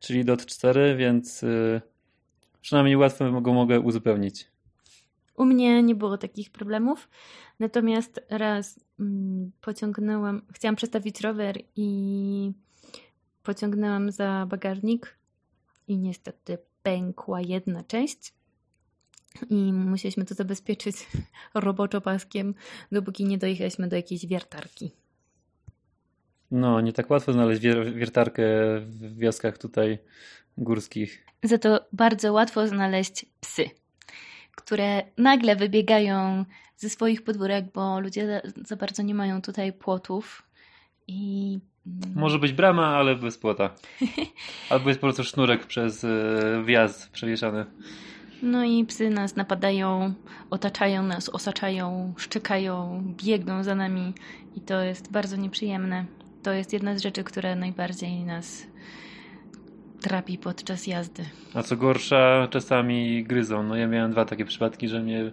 czyli 0.00 0.24
DOT 0.24 0.46
4, 0.46 0.96
więc 0.96 1.42
y, 1.42 1.80
przynajmniej 2.60 2.96
łatwo 2.96 3.40
go 3.40 3.52
mogę 3.52 3.80
uzupełnić. 3.80 4.46
U 5.36 5.44
mnie 5.44 5.82
nie 5.82 5.94
było 5.94 6.18
takich 6.18 6.50
problemów, 6.50 7.08
natomiast 7.58 8.20
raz 8.30 8.80
mm, 9.00 9.52
pociągnęłam, 9.60 10.42
chciałam 10.52 10.76
przestawić 10.76 11.20
rower 11.20 11.58
i 11.76 12.52
pociągnęłam 13.42 14.10
za 14.10 14.46
bagażnik 14.48 15.16
i 15.88 15.96
niestety 15.96 16.58
pękła 16.82 17.40
jedna 17.40 17.84
część 17.84 18.32
i 19.50 19.72
musieliśmy 19.72 20.24
to 20.24 20.34
zabezpieczyć 20.34 20.96
roboczo 21.54 22.00
paskiem, 22.00 22.54
dopóki 22.92 23.24
nie 23.24 23.38
dojechaliśmy 23.38 23.88
do 23.88 23.96
jakiejś 23.96 24.26
wiertarki. 24.26 24.90
No, 26.52 26.80
nie 26.80 26.92
tak 26.92 27.10
łatwo 27.10 27.32
znaleźć 27.32 27.62
wier 27.62 27.94
wiertarkę 27.94 28.42
w 28.80 29.18
wioskach 29.18 29.58
tutaj 29.58 29.98
górskich. 30.58 31.26
Za 31.42 31.58
to 31.58 31.80
bardzo 31.92 32.32
łatwo 32.32 32.66
znaleźć 32.66 33.26
psy, 33.40 33.64
które 34.56 35.02
nagle 35.18 35.56
wybiegają 35.56 36.44
ze 36.76 36.90
swoich 36.90 37.24
podwórek, 37.24 37.64
bo 37.74 38.00
ludzie 38.00 38.26
za, 38.26 38.62
za 38.64 38.76
bardzo 38.76 39.02
nie 39.02 39.14
mają 39.14 39.42
tutaj 39.42 39.72
płotów 39.72 40.42
i 41.08 41.58
mm, 41.86 42.14
może 42.14 42.38
być 42.38 42.52
brama, 42.52 42.86
ale 42.86 43.16
bez 43.16 43.38
płota. 43.38 43.70
Albo 44.70 44.88
jest 44.88 45.00
po 45.00 45.06
prostu 45.06 45.24
sznurek 45.24 45.66
przez 45.66 46.04
e, 46.04 46.62
wjazd 46.66 47.10
przewieszany. 47.10 47.66
No 48.42 48.64
i 48.64 48.84
psy 48.84 49.10
nas 49.10 49.36
napadają, 49.36 50.14
otaczają 50.50 51.02
nas, 51.02 51.28
osaczają, 51.28 52.14
szczekają, 52.16 53.02
biegną 53.24 53.64
za 53.64 53.74
nami 53.74 54.14
i 54.56 54.60
to 54.60 54.82
jest 54.82 55.12
bardzo 55.12 55.36
nieprzyjemne. 55.36 56.04
To 56.42 56.52
jest 56.52 56.72
jedna 56.72 56.98
z 56.98 57.02
rzeczy, 57.02 57.24
która 57.24 57.56
najbardziej 57.56 58.24
nas 58.24 58.66
trapi 60.00 60.38
podczas 60.38 60.86
jazdy. 60.86 61.24
A 61.54 61.62
co 61.62 61.76
gorsza, 61.76 62.48
czasami 62.50 63.24
gryzą. 63.24 63.62
No 63.62 63.76
ja 63.76 63.86
miałem 63.86 64.10
dwa 64.10 64.24
takie 64.24 64.44
przypadki, 64.44 64.88
że 64.88 65.02
mnie 65.02 65.32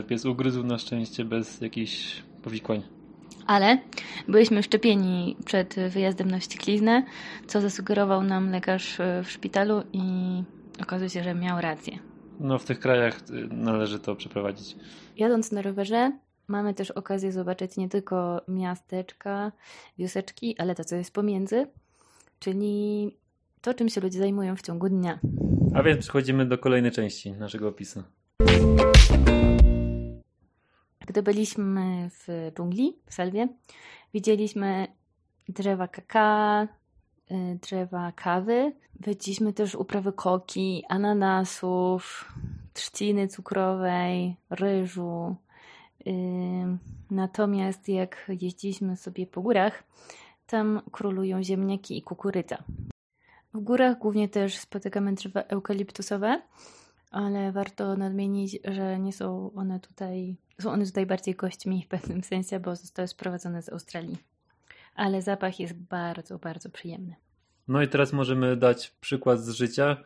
y, 0.00 0.02
pies 0.08 0.24
ugryzł 0.24 0.62
na 0.62 0.78
szczęście 0.78 1.24
bez 1.24 1.60
jakichś 1.60 2.22
powikłań. 2.42 2.82
Ale 3.46 3.78
byliśmy 4.28 4.62
szczepieni 4.62 5.36
przed 5.44 5.76
wyjazdem 5.88 6.30
na 6.30 6.40
ściekliznę, 6.40 7.02
co 7.46 7.60
zasugerował 7.60 8.22
nam 8.22 8.50
lekarz 8.50 9.00
y, 9.00 9.22
w 9.24 9.30
szpitalu 9.30 9.82
i 9.92 10.02
okazuje 10.82 11.10
się, 11.10 11.22
że 11.22 11.34
miał 11.34 11.60
rację. 11.60 11.98
No 12.40 12.58
w 12.58 12.64
tych 12.64 12.80
krajach 12.80 13.20
y, 13.30 13.48
należy 13.50 13.98
to 13.98 14.16
przeprowadzić. 14.16 14.76
Jadąc 15.16 15.52
na 15.52 15.62
rowerze 15.62 16.12
mamy 16.50 16.74
też 16.74 16.90
okazję 16.90 17.32
zobaczyć 17.32 17.76
nie 17.76 17.88
tylko 17.88 18.42
miasteczka, 18.48 19.52
wioseczki, 19.98 20.54
ale 20.58 20.74
to, 20.74 20.84
co 20.84 20.96
jest 20.96 21.14
pomiędzy, 21.14 21.66
czyli 22.38 23.16
to, 23.60 23.74
czym 23.74 23.88
się 23.88 24.00
ludzie 24.00 24.18
zajmują 24.18 24.56
w 24.56 24.62
ciągu 24.62 24.88
dnia. 24.88 25.18
A 25.74 25.82
więc 25.82 26.00
przechodzimy 26.00 26.46
do 26.46 26.58
kolejnej 26.58 26.92
części 26.92 27.32
naszego 27.32 27.68
opisu. 27.68 28.02
Gdy 31.06 31.22
byliśmy 31.22 32.10
w 32.10 32.52
dżungli, 32.56 32.98
w 33.06 33.14
Selwie, 33.14 33.48
widzieliśmy 34.14 34.86
drzewa 35.48 35.88
kakao, 35.88 36.66
Y, 37.30 37.58
drzewa 37.62 38.12
kawy. 38.12 38.72
Widzieliśmy 39.00 39.52
też 39.52 39.74
uprawy 39.74 40.12
koki, 40.12 40.84
ananasów, 40.88 42.32
trzciny 42.72 43.28
cukrowej, 43.28 44.36
ryżu. 44.50 45.36
Natomiast 47.10 47.88
jak 47.88 48.30
jeździliśmy 48.40 48.96
sobie 48.96 49.26
po 49.26 49.42
górach, 49.42 49.84
tam 50.46 50.80
królują 50.92 51.42
ziemniaki 51.42 51.98
i 51.98 52.02
kukurydza. 52.02 52.64
W 53.54 53.60
górach 53.60 53.98
głównie 53.98 54.28
też 54.28 54.58
spotykamy 54.58 55.12
drzewa 55.12 55.40
eukaliptusowe, 55.40 56.42
ale 57.10 57.52
warto 57.52 57.96
nadmienić, 57.96 58.58
że 58.64 58.98
nie 58.98 59.12
są 59.12 59.52
one 59.52 59.80
tutaj, 59.80 60.36
są 60.60 60.70
one 60.70 60.86
tutaj 60.86 61.06
bardziej 61.06 61.34
gośćmi 61.34 61.82
w 61.82 61.88
pewnym 61.88 62.22
sensie, 62.22 62.60
bo 62.60 62.76
zostały 62.76 63.08
sprowadzone 63.08 63.62
z 63.62 63.68
Australii 63.68 64.30
ale 64.94 65.22
zapach 65.22 65.60
jest 65.60 65.74
bardzo, 65.74 66.38
bardzo 66.38 66.70
przyjemny. 66.70 67.14
No 67.68 67.82
i 67.82 67.88
teraz 67.88 68.12
możemy 68.12 68.56
dać 68.56 68.90
przykład 69.00 69.40
z 69.40 69.50
życia, 69.50 69.96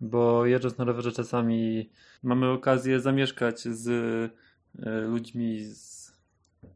bo 0.00 0.46
jeżdżąc 0.46 0.78
na 0.78 0.84
rowerze 0.84 1.12
czasami 1.12 1.90
mamy 2.22 2.48
okazję 2.48 3.00
zamieszkać 3.00 3.60
z 3.60 4.32
ludźmi 5.08 5.60
z 5.64 6.12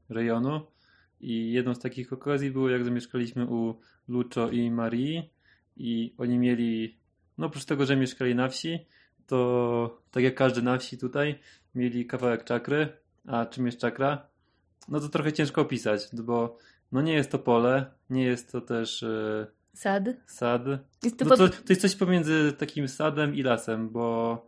rejonu 0.09 0.61
i 1.21 1.53
jedną 1.53 1.75
z 1.75 1.79
takich 1.79 2.13
okazji 2.13 2.51
było 2.51 2.71
jak 2.71 2.85
zamieszkaliśmy 2.85 3.47
u 3.47 3.75
Lucho 4.09 4.51
i 4.51 4.71
Marii 4.71 5.31
i 5.77 6.15
oni 6.19 6.39
mieli, 6.39 6.97
no 7.39 7.47
oprócz 7.47 7.65
tego, 7.65 7.87
że 7.87 7.97
mieszkali 7.97 8.35
na 8.35 8.49
wsi, 8.49 8.79
to 9.27 10.01
tak 10.11 10.25
jak 10.25 10.35
każdy 10.35 10.63
na 10.63 10.79
wsi 10.79 10.99
tutaj, 10.99 11.39
mieli 11.75 12.07
kawałek 12.07 12.45
czakry, 12.45 12.89
a 13.27 13.47
czym 13.47 13.67
jest 13.67 13.79
czakra? 13.79 14.27
No 14.89 15.01
to 15.01 15.09
trochę 15.09 15.33
ciężko 15.33 15.61
opisać, 15.61 16.01
bo 16.13 16.59
no 16.93 17.03
nie 17.03 17.13
jest 17.13 17.31
to 17.31 17.39
pole, 17.39 17.87
nie 18.11 18.25
jest 18.25 18.53
to 18.53 18.61
też 18.61 19.03
e, 19.03 19.47
sad. 19.75 20.05
Sad. 20.27 20.63
Jest 21.03 21.19
to, 21.19 21.25
no 21.25 21.37
to, 21.37 21.49
to 21.49 21.69
jest 21.69 21.83
coś 21.83 21.97
pomiędzy 21.97 22.53
takim 22.53 22.89
sadem 22.89 23.35
i 23.35 23.43
lasem, 23.43 23.89
bo 23.89 24.47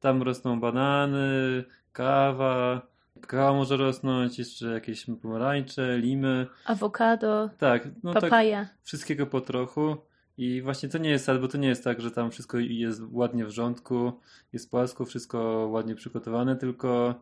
tam 0.00 0.22
rosną 0.22 0.60
banany, 0.60 1.64
kawa, 1.98 2.82
kakao 3.20 3.54
może 3.54 3.76
rosnąć, 3.76 4.38
jeszcze 4.38 4.66
jakieś 4.66 5.06
pomarańcze, 5.22 5.98
limy. 5.98 6.46
Awokado, 6.64 7.50
tak, 7.58 7.88
no 8.02 8.14
papaja. 8.14 8.64
Tak, 8.64 8.74
wszystkiego 8.82 9.26
po 9.26 9.40
trochu. 9.40 9.96
I 10.38 10.62
właśnie 10.62 10.88
to 10.88 10.98
nie 10.98 11.10
jest 11.10 11.30
bo 11.40 11.48
to 11.48 11.58
nie 11.58 11.68
jest 11.68 11.84
tak, 11.84 12.00
że 12.00 12.10
tam 12.10 12.30
wszystko 12.30 12.58
jest 12.58 13.02
ładnie 13.10 13.44
w 13.44 13.50
rządku, 13.50 14.12
jest 14.52 14.70
płasko, 14.70 15.04
wszystko 15.04 15.68
ładnie 15.72 15.94
przygotowane, 15.94 16.56
tylko 16.56 17.14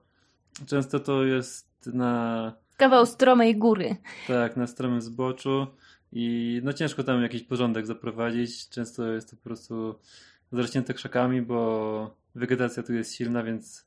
często 0.67 1.01
to 1.01 1.25
jest 1.25 1.87
na... 1.87 2.53
Kawał 2.77 3.07
stromej 3.07 3.57
góry. 3.57 3.97
Tak, 4.29 4.57
na 4.57 4.67
stromym 4.67 5.01
zboczu 5.01 5.67
i 6.13 6.61
no 6.65 6.73
ciężko 6.73 7.05
tam 7.05 7.23
jakiś 7.23 7.43
porządek 7.43 7.87
zaprowadzić. 7.87 8.69
Często 8.69 9.13
jest 9.13 9.31
to 9.31 9.37
po 9.37 9.43
prostu 9.43 9.95
zarośnięte 10.53 10.95
krzakami, 10.95 11.43
bo 11.43 12.17
wegetacja 12.35 12.83
tu 12.83 12.93
jest 12.93 13.15
silna, 13.15 13.43
więc 13.43 13.86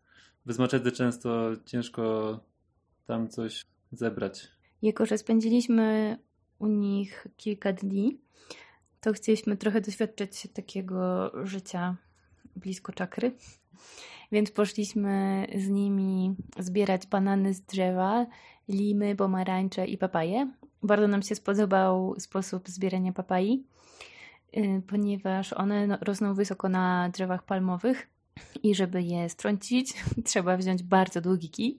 bez 0.50 0.60
maczety 0.60 0.92
często 0.92 1.52
ciężko 1.66 2.40
tam 3.06 3.30
coś 3.30 3.66
zebrać. 3.92 4.48
Jako, 4.82 5.06
że 5.06 5.18
spędziliśmy 5.18 6.18
u 6.60 6.68
nich 6.68 7.28
kilka 7.38 7.74
dni, 7.74 8.22
to 9.02 9.14
chcieliśmy 9.14 9.58
trochę 9.58 9.82
doświadczyć 9.82 10.48
takiego 10.54 11.32
życia 11.46 11.98
blisko 12.56 12.92
czakry. 12.92 13.32
Więc 14.32 14.52
poszliśmy 14.52 15.48
z 15.58 15.68
nimi 15.68 16.36
zbierać 16.60 17.08
banany 17.08 17.54
z 17.54 17.62
drzewa, 17.62 18.26
limy, 18.68 19.16
pomarańcze 19.16 19.86
i 19.86 19.98
papaje. 19.98 20.52
Bardzo 20.84 21.08
nam 21.08 21.22
się 21.22 21.36
spodobał 21.36 22.16
sposób 22.20 22.70
zbierania 22.70 23.14
papai, 23.14 23.64
y, 24.58 24.82
ponieważ 24.88 25.54
one 25.54 25.88
no, 25.88 25.98
rosną 26.02 26.34
wysoko 26.34 26.70
na 26.70 27.10
drzewach 27.10 27.44
palmowych 27.44 28.19
i 28.64 28.76
żeby 28.76 29.02
je 29.02 29.30
strącić, 29.30 29.94
trzeba 30.26 30.58
wziąć 30.58 30.84
bardzo 30.84 31.22
długi 31.22 31.50
kij. 31.50 31.78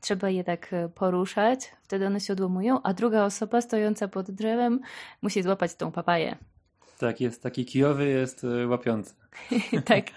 Trzeba 0.00 0.30
je 0.30 0.44
tak 0.44 0.72
e, 0.72 0.88
poruszać, 0.88 1.72
wtedy 1.82 2.06
one 2.06 2.20
się 2.20 2.32
odłamują, 2.32 2.82
a 2.82 2.94
druga 2.94 3.24
osoba 3.24 3.60
stojąca 3.60 4.08
pod 4.08 4.30
drzewem 4.30 4.80
musi 5.22 5.42
złapać 5.42 5.74
tą 5.74 5.92
papaję. 5.92 6.36
Tak, 6.98 7.20
jest 7.20 7.42
taki 7.42 7.64
kijowy, 7.64 8.08
jest 8.08 8.44
e, 8.44 8.66
łapiący. 8.66 9.14
tak. 9.84 10.10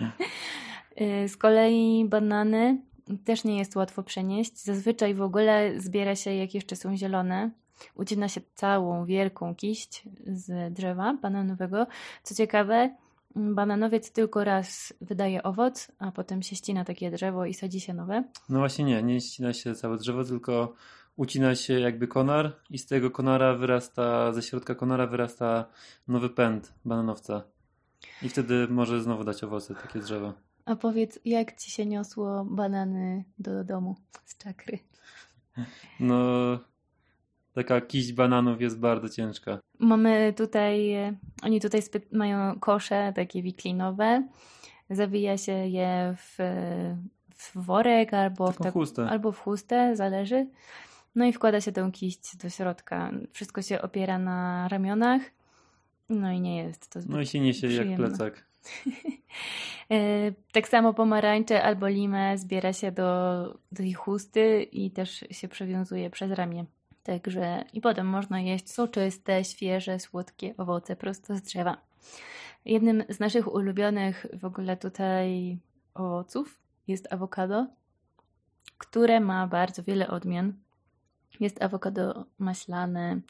E, 0.95 1.29
z 1.29 1.37
kolei 1.37 2.05
banany 2.09 2.81
też 3.25 3.43
nie 3.43 3.57
jest 3.57 3.75
łatwo 3.75 4.03
przenieść. 4.03 4.63
Zazwyczaj 4.63 5.13
w 5.13 5.21
ogóle 5.21 5.71
zbiera 5.77 6.15
się, 6.15 6.33
jak 6.33 6.53
jeszcze 6.53 6.75
są 6.75 6.97
zielone. 6.97 7.51
Ucina 7.95 8.29
się 8.29 8.41
całą 8.55 9.05
wielką 9.05 9.55
kiść 9.55 10.03
z 10.27 10.73
drzewa 10.73 11.13
bananowego. 11.21 11.87
Co 12.23 12.35
ciekawe, 12.35 12.95
bananowiec 13.35 14.11
tylko 14.11 14.43
raz 14.43 14.93
wydaje 15.01 15.43
owoc, 15.43 15.91
a 15.99 16.11
potem 16.11 16.41
się 16.41 16.55
ścina 16.55 16.85
takie 16.85 17.11
drzewo 17.11 17.45
i 17.45 17.53
sadzi 17.53 17.79
się 17.79 17.93
nowe. 17.93 18.23
No 18.49 18.59
właśnie 18.59 18.85
nie, 18.85 19.03
nie 19.03 19.21
ścina 19.21 19.53
się 19.53 19.75
całe 19.75 19.97
drzewo, 19.97 20.23
tylko 20.23 20.73
ucina 21.15 21.55
się 21.55 21.79
jakby 21.79 22.07
konar 22.07 22.55
i 22.69 22.77
z 22.77 22.85
tego 22.85 23.11
konara 23.11 23.55
wyrasta, 23.55 24.33
ze 24.33 24.41
środka 24.41 24.75
konara 24.75 25.07
wyrasta 25.07 25.65
nowy 26.07 26.29
pęd 26.29 26.73
bananowca. 26.85 27.43
I 28.21 28.29
wtedy 28.29 28.67
może 28.67 29.01
znowu 29.01 29.23
dać 29.23 29.43
owoce 29.43 29.75
takie 29.75 29.99
drzewo. 29.99 30.33
A 30.65 30.75
powiedz, 30.75 31.19
jak 31.25 31.55
ci 31.57 31.71
się 31.71 31.85
niosło 31.85 32.45
banany 32.45 33.23
do 33.39 33.63
domu 33.63 33.95
z 34.25 34.37
czakry? 34.37 34.79
No, 35.99 36.15
taka 37.53 37.81
kiść 37.81 38.13
bananów 38.13 38.61
jest 38.61 38.79
bardzo 38.79 39.09
ciężka. 39.09 39.59
Mamy 39.79 40.33
tutaj, 40.37 40.95
oni 41.43 41.61
tutaj 41.61 41.81
mają 42.11 42.59
kosze 42.59 43.13
takie 43.15 43.41
wiklinowe. 43.41 44.27
Zawija 44.89 45.37
się 45.37 45.51
je 45.51 46.15
w, 46.17 46.37
w 47.35 47.51
worek 47.65 48.13
albo 48.13 48.51
w, 48.51 48.57
tak, 48.57 48.73
chustę. 48.73 49.09
albo 49.09 49.31
w 49.31 49.39
chustę, 49.39 49.95
zależy. 49.95 50.47
No 51.15 51.25
i 51.25 51.33
wkłada 51.33 51.61
się 51.61 51.71
tę 51.71 51.89
kiść 51.93 52.37
do 52.37 52.49
środka. 52.49 53.11
Wszystko 53.31 53.61
się 53.61 53.81
opiera 53.81 54.17
na 54.19 54.67
ramionach. 54.67 55.21
No 56.09 56.31
i 56.31 56.41
nie 56.41 56.57
jest 56.57 56.89
to 56.89 57.01
zbyt 57.01 57.15
No 57.15 57.21
i 57.21 57.25
się 57.25 57.39
niesie 57.39 57.67
przyjemne. 57.67 57.91
jak 57.91 57.99
plecak. 57.99 58.45
E, 59.91 60.31
tak 60.51 60.67
samo 60.67 60.93
pomarańcze 60.93 61.63
albo 61.63 61.87
limę 61.87 62.37
zbiera 62.37 62.73
się 62.73 62.91
do, 62.91 63.43
do 63.71 63.77
tej 63.77 63.93
chusty 63.93 64.63
i 64.63 64.91
też 64.91 65.25
się 65.31 65.47
przewiązuje 65.47 66.09
przez 66.09 66.31
ramię. 66.31 66.65
Także 67.03 67.63
i 67.73 67.81
potem 67.81 68.07
można 68.07 68.39
jeść 68.39 68.71
soczyste, 68.71 69.43
świeże, 69.43 69.99
słodkie 69.99 70.53
owoce 70.57 70.95
prosto 70.95 71.37
z 71.37 71.41
drzewa. 71.41 71.77
Jednym 72.65 73.03
z 73.09 73.19
naszych 73.19 73.53
ulubionych 73.53 74.25
w 74.33 74.45
ogóle 74.45 74.77
tutaj 74.77 75.57
owoców 75.93 76.59
jest 76.87 77.13
awokado, 77.13 77.67
które 78.77 79.19
ma 79.19 79.47
bardzo 79.47 79.83
wiele 79.83 80.07
odmian. 80.07 80.53
Jest 81.39 81.63
awokado 81.63 82.25
maślane, 82.39 83.21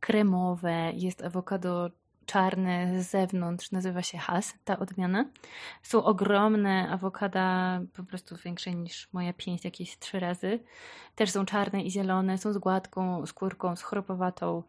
kremowe, 0.00 0.92
jest 0.92 1.22
awokado 1.24 1.90
czarny 2.26 3.02
z 3.02 3.10
zewnątrz, 3.10 3.70
nazywa 3.70 4.02
się 4.02 4.18
has, 4.18 4.54
ta 4.64 4.78
odmiana. 4.78 5.24
Są 5.82 6.04
ogromne 6.04 6.88
awokada, 6.90 7.80
po 7.96 8.04
prostu 8.04 8.36
większe 8.36 8.74
niż 8.74 9.08
moja 9.12 9.32
pięść, 9.32 9.64
jakieś 9.64 9.98
trzy 9.98 10.20
razy. 10.20 10.60
Też 11.14 11.30
są 11.30 11.44
czarne 11.44 11.82
i 11.82 11.90
zielone, 11.90 12.38
są 12.38 12.52
z 12.52 12.58
gładką 12.58 13.26
skórką, 13.26 13.76
z 13.76 13.82
chropowatą. 13.82 14.62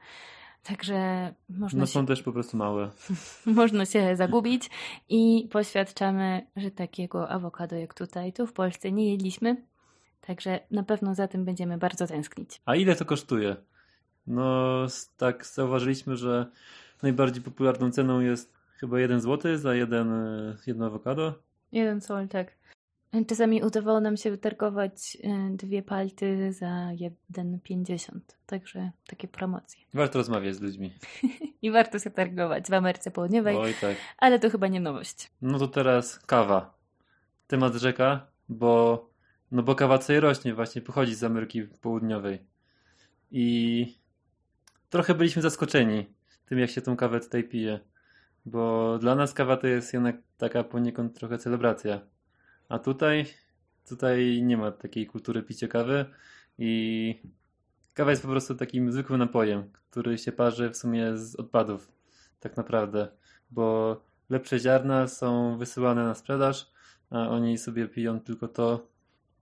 Także 0.64 1.34
można. 1.50 1.80
No 1.80 1.88
są 1.88 2.02
się... 2.02 2.08
też 2.08 2.24
po 2.24 2.32
prostu 2.32 2.58
małe. 2.58 2.92
można 3.46 3.86
się 3.86 4.16
zagubić 4.16 4.70
i 5.10 5.50
poświadczamy, 5.52 6.48
że 6.56 6.72
takiego 6.72 7.30
awokado 7.30 7.76
jak 7.76 7.94
tutaj, 7.94 8.34
tu 8.34 8.48
w 8.48 8.54
Polsce 8.54 8.92
nie 8.92 9.12
jedliśmy. 9.12 9.66
Także 10.22 10.60
na 10.72 10.84
pewno 10.84 11.16
za 11.16 11.28
tym 11.28 11.46
będziemy 11.46 11.78
bardzo 11.78 12.08
tęsknić. 12.08 12.62
A 12.66 12.76
ile 12.76 12.96
to 12.96 13.06
kosztuje? 13.06 13.56
No, 14.28 14.86
tak 15.18 15.46
zauważyliśmy, 15.46 16.16
że 16.16 16.52
najbardziej 17.04 17.44
popularną 17.44 17.92
ceną 17.92 18.20
jest 18.20 18.54
chyba 18.78 19.00
1 19.00 19.22
zł 19.22 19.58
za 19.58 19.76
jeden, 19.76 20.14
e, 20.14 20.58
jedno 20.68 20.86
awokado. 20.86 21.34
Jeden 21.72 22.02
sol, 22.02 22.28
tak. 22.28 22.52
Czasami 23.28 23.64
udawało 23.64 24.00
nam 24.00 24.18
się 24.18 24.32
wytargować 24.32 25.18
e, 25.24 25.50
dwie 25.56 25.84
palty 25.84 26.54
za 26.54 26.90
1,50. 27.36 28.20
Także 28.46 28.92
takie 29.08 29.28
promocje. 29.28 29.82
Warto 29.94 30.20
rozmawiać 30.20 30.56
z 30.56 30.62
ludźmi. 30.62 30.94
I 31.62 31.72
warto 31.72 32.00
się 32.00 32.10
targować 32.10 32.68
w 32.68 32.74
Ameryce 32.74 33.12
Południowej. 33.12 33.58
Oj, 33.58 33.74
tak. 33.82 33.96
Ale 34.18 34.40
to 34.40 34.50
chyba 34.50 34.68
nie 34.68 34.80
nowość. 34.80 35.32
No 35.42 35.60
to 35.60 35.68
teraz 35.68 36.20
kawa. 36.20 36.78
Temat 37.48 37.74
rzeka, 37.74 38.28
bo, 38.50 39.06
no 39.52 39.64
bo 39.64 39.76
kawa 39.76 39.98
tutaj 39.98 40.20
rośnie, 40.20 40.54
właśnie 40.54 40.82
pochodzi 40.82 41.16
z 41.16 41.24
Ameryki 41.24 41.64
Południowej. 41.64 42.40
I 43.32 43.98
trochę 44.90 45.16
byliśmy 45.16 45.42
zaskoczeni 45.42 46.06
tym, 46.46 46.60
jak 46.60 46.70
się 46.70 46.82
tą 46.82 46.96
kawę 46.96 47.20
tutaj 47.20 47.44
pije. 47.44 47.80
Bo 48.46 48.98
dla 49.00 49.16
nas 49.16 49.34
kawa 49.34 49.58
to 49.58 49.68
jest 49.68 49.94
jednak 49.94 50.16
taka 50.38 50.64
poniekąd 50.64 51.20
trochę 51.20 51.38
celebracja. 51.38 52.02
A 52.70 52.80
tutaj, 52.80 53.26
tutaj 53.90 54.42
nie 54.44 54.58
ma 54.58 54.72
takiej 54.72 55.08
kultury 55.08 55.44
picia 55.44 55.68
kawy 55.68 56.06
i 56.58 57.22
kawa 57.94 58.12
jest 58.12 58.22
po 58.22 58.28
prostu 58.30 58.56
takim 58.56 58.92
zwykłym 58.92 59.20
napojem, 59.20 59.72
który 59.90 60.18
się 60.18 60.32
parzy 60.32 60.70
w 60.70 60.78
sumie 60.78 61.18
z 61.18 61.36
odpadów, 61.36 61.92
tak 62.40 62.58
naprawdę. 62.58 63.08
Bo 63.52 64.02
lepsze 64.30 64.60
ziarna 64.60 65.08
są 65.08 65.58
wysyłane 65.58 66.04
na 66.04 66.16
sprzedaż, 66.16 66.72
a 67.10 67.30
oni 67.30 67.58
sobie 67.58 67.88
piją 67.88 68.20
tylko 68.20 68.48
to, 68.48 68.88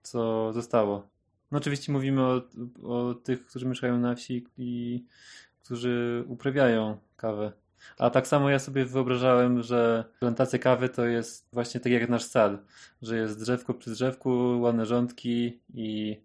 co 0.04 0.54
zostało. 0.54 1.08
No 1.52 1.58
oczywiście 1.58 1.92
mówimy 1.92 2.22
o, 2.22 2.42
o 2.84 3.14
tych, 3.14 3.46
którzy 3.46 3.66
mieszkają 3.66 4.00
na 4.00 4.16
wsi 4.16 4.48
i 4.58 5.04
którzy 5.64 6.24
uprawiają 6.28 6.98
kawę. 7.18 7.52
A 7.98 8.10
tak 8.10 8.28
samo 8.28 8.50
ja 8.50 8.60
sobie 8.60 8.86
wyobrażałem, 8.86 9.62
że 9.62 10.06
plantacja 10.20 10.60
kawy 10.60 10.90
to 10.90 11.06
jest 11.06 11.48
właśnie 11.54 11.80
tak 11.80 11.92
jak 11.92 12.10
nasz 12.10 12.24
sad, 12.24 12.52
że 13.02 13.18
jest 13.18 13.40
drzewko 13.40 13.74
przy 13.74 13.92
drzewku, 13.92 14.60
ładne 14.62 14.86
rządki 14.86 15.62
i, 15.74 16.22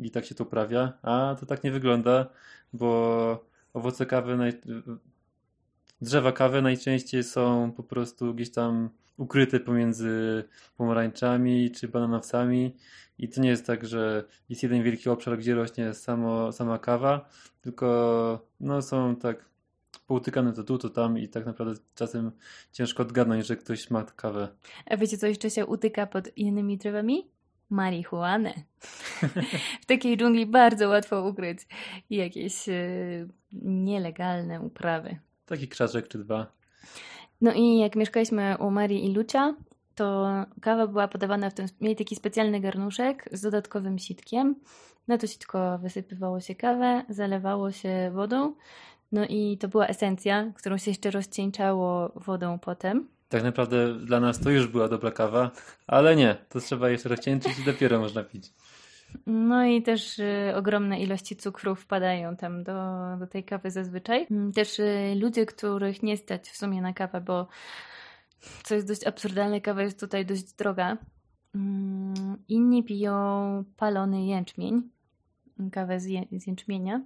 i 0.00 0.10
tak 0.10 0.24
się 0.24 0.34
to 0.34 0.44
uprawia. 0.44 0.92
A 1.02 1.36
to 1.40 1.46
tak 1.46 1.64
nie 1.64 1.70
wygląda, 1.70 2.26
bo 2.72 3.44
owoce 3.72 4.06
kawy, 4.06 4.36
naj... 4.36 4.60
drzewa 6.02 6.32
kawy 6.32 6.62
najczęściej 6.62 7.24
są 7.24 7.72
po 7.72 7.82
prostu 7.82 8.34
gdzieś 8.34 8.50
tam 8.50 8.90
ukryte 9.16 9.60
pomiędzy 9.60 10.44
pomarańczami 10.76 11.70
czy 11.70 11.88
bananowcami 11.88 12.76
i 13.18 13.28
to 13.28 13.40
nie 13.40 13.48
jest 13.48 13.66
tak, 13.66 13.86
że 13.86 14.24
jest 14.48 14.62
jeden 14.62 14.82
wielki 14.82 15.10
obszar, 15.10 15.38
gdzie 15.38 15.54
rośnie 15.54 15.94
samo, 15.94 16.52
sama 16.52 16.78
kawa, 16.78 17.28
tylko 17.60 18.46
no, 18.60 18.82
są 18.82 19.16
tak 19.16 19.50
poutykane 20.06 20.52
to 20.52 20.64
tu, 20.64 20.78
to 20.78 20.90
tam 20.90 21.18
i 21.18 21.28
tak 21.28 21.46
naprawdę 21.46 21.80
czasem 21.94 22.32
ciężko 22.72 23.02
odgadnąć, 23.02 23.46
że 23.46 23.56
ktoś 23.56 23.90
ma 23.90 24.04
kawę. 24.04 24.48
A 24.86 24.96
wiecie, 24.96 25.18
co 25.18 25.26
jeszcze 25.26 25.50
się 25.50 25.66
utyka 25.66 26.06
pod 26.06 26.36
innymi 26.36 26.78
drzewami? 26.78 27.30
Marihuanę. 27.70 28.54
w 29.82 29.86
takiej 29.86 30.16
dżungli 30.16 30.46
bardzo 30.46 30.88
łatwo 30.88 31.28
ukryć 31.28 31.58
jakieś 32.10 32.68
yy, 32.68 33.28
nielegalne 33.62 34.60
uprawy. 34.60 35.18
Taki 35.50 35.68
krzaczek 35.68 36.08
czy 36.08 36.18
dwa. 36.18 36.46
No 37.40 37.52
i 37.52 37.78
jak 37.78 37.96
mieszkaliśmy 37.96 38.56
u 38.60 38.70
Marii 38.70 39.06
i 39.06 39.14
Lucia, 39.14 39.54
to 39.94 40.28
kawa 40.60 40.86
była 40.86 41.08
podawana 41.08 41.50
w 41.50 41.54
tym, 41.54 41.66
mieli 41.80 41.96
taki 41.96 42.16
specjalny 42.16 42.60
garnuszek 42.60 43.28
z 43.32 43.40
dodatkowym 43.40 43.98
sitkiem. 43.98 44.54
Na 45.08 45.18
to 45.18 45.26
sitko 45.26 45.78
wysypywało 45.78 46.40
się 46.40 46.54
kawę, 46.54 47.04
zalewało 47.08 47.72
się 47.72 48.10
wodą, 48.14 48.54
no 49.12 49.26
i 49.28 49.58
to 49.58 49.68
była 49.68 49.86
esencja, 49.86 50.52
którą 50.56 50.78
się 50.78 50.90
jeszcze 50.90 51.10
rozcieńczało 51.10 52.12
wodą 52.14 52.58
potem. 52.58 53.08
Tak 53.28 53.42
naprawdę 53.42 53.94
dla 53.94 54.20
nas 54.20 54.40
to 54.40 54.50
już 54.50 54.66
była 54.66 54.88
dobra 54.88 55.10
kawa, 55.10 55.50
ale 55.86 56.16
nie, 56.16 56.36
to 56.48 56.60
trzeba 56.60 56.90
jeszcze 56.90 57.08
rozcieńczyć 57.08 57.58
i 57.58 57.64
dopiero 57.64 58.00
można 58.00 58.22
pić. 58.22 58.52
No 59.26 59.64
i 59.64 59.82
też 59.82 60.18
y, 60.18 60.52
ogromne 60.56 61.00
ilości 61.00 61.36
cukrów 61.36 61.80
wpadają 61.80 62.36
tam 62.36 62.62
do, 62.64 62.72
do 63.18 63.26
tej 63.26 63.44
kawy 63.44 63.70
zazwyczaj. 63.70 64.26
Mm, 64.30 64.52
Też 64.52 64.78
y, 64.78 65.14
ludzie, 65.20 65.46
których 65.46 66.02
nie 66.02 66.16
stać 66.16 66.48
w 66.48 66.56
sumie 66.56 66.82
na 66.82 66.92
kawę, 66.92 67.20
bo 67.20 67.48
co 68.62 68.74
jest 68.74 68.88
dość 68.88 69.06
absurdalne, 69.06 69.60
kawa 69.60 69.82
jest 69.82 70.00
tutaj 70.00 70.26
dość 70.26 70.52
droga. 70.52 70.96
Mm, 71.54 72.36
Inni 72.48 72.84
piją 72.84 73.64
palony 73.76 74.24
jęczmień, 74.24 74.82
kawę 75.72 76.00
z, 76.00 76.04
z 76.32 76.46
jęczmienia. 76.46 77.02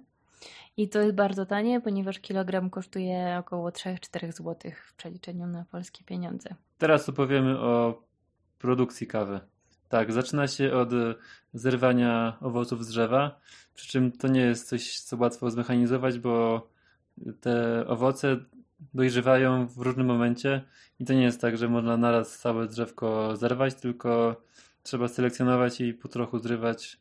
I 0.77 0.89
to 0.89 0.99
jest 0.99 1.15
bardzo 1.15 1.45
tanie, 1.45 1.81
ponieważ 1.81 2.19
kilogram 2.19 2.69
kosztuje 2.69 3.37
około 3.39 3.69
3-4 3.69 4.31
zł 4.31 4.71
w 4.87 4.95
przeliczeniu 4.95 5.47
na 5.47 5.65
polskie 5.71 6.03
pieniądze. 6.03 6.55
Teraz 6.77 7.09
opowiemy 7.09 7.59
o 7.59 8.03
produkcji 8.59 9.07
kawy. 9.07 9.39
Tak, 9.89 10.13
zaczyna 10.13 10.47
się 10.47 10.73
od 10.73 10.93
e, 10.93 11.15
zrywania 11.53 12.37
owoców 12.41 12.85
z 12.85 12.87
drzewa, 12.87 13.39
przy 13.75 13.87
czym 13.87 14.11
to 14.11 14.27
nie 14.27 14.41
jest 14.41 14.69
coś, 14.69 14.99
co 14.99 15.17
łatwo 15.17 15.51
zmechanizować, 15.51 16.19
bo 16.19 16.67
te 17.41 17.85
owoce 17.87 18.37
dojrzewają 18.93 19.67
w 19.67 19.77
różnym 19.77 20.07
momencie 20.07 20.63
i 20.99 21.05
to 21.05 21.13
nie 21.13 21.23
jest 21.23 21.41
tak, 21.41 21.57
że 21.57 21.67
można 21.69 21.97
naraz 21.97 22.39
całe 22.39 22.67
drzewko 22.67 23.35
zerwać, 23.35 23.75
tylko 23.75 24.41
trzeba 24.83 25.07
selekcjonować 25.07 25.81
i 25.81 25.93
po 25.93 26.07
trochu 26.07 26.39
zrywać, 26.39 26.99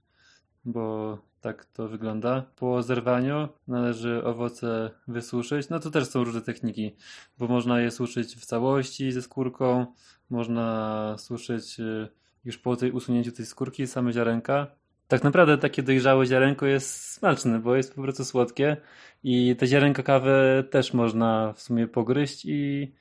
bo 0.64 1.18
tak 1.40 1.64
to 1.64 1.88
wygląda. 1.88 2.42
Po 2.56 2.82
zerwaniu 2.82 3.48
należy 3.68 4.24
owoce 4.24 4.90
wysuszyć. 5.08 5.68
No 5.68 5.80
to 5.80 5.90
też 5.90 6.08
są 6.08 6.24
różne 6.24 6.40
techniki, 6.40 6.96
bo 7.38 7.46
można 7.46 7.80
je 7.80 7.90
suszyć 7.90 8.36
w 8.36 8.46
całości 8.46 9.12
ze 9.12 9.22
skórką, 9.22 9.86
można 10.30 11.16
suszyć 11.18 11.80
y, 11.80 12.08
już 12.44 12.58
po 12.58 12.76
tej 12.76 12.92
usunięciu 12.92 13.32
tej 13.32 13.46
skórki 13.46 13.86
same 13.86 14.12
ziarenka. 14.12 14.66
Tak 15.08 15.24
naprawdę 15.24 15.58
takie 15.58 15.82
dojrzałe 15.82 16.26
ziarenko 16.26 16.66
jest 16.66 17.10
smaczne, 17.12 17.58
bo 17.58 17.76
jest 17.76 17.94
po 17.94 18.02
prostu 18.02 18.24
słodkie 18.24 18.76
i 19.22 19.56
te 19.56 19.66
ziarenka 19.66 20.02
kawy 20.02 20.64
też 20.70 20.94
można 20.94 21.52
w 21.52 21.62
sumie 21.62 21.88
pogryźć 21.88 22.44
i 22.44 22.92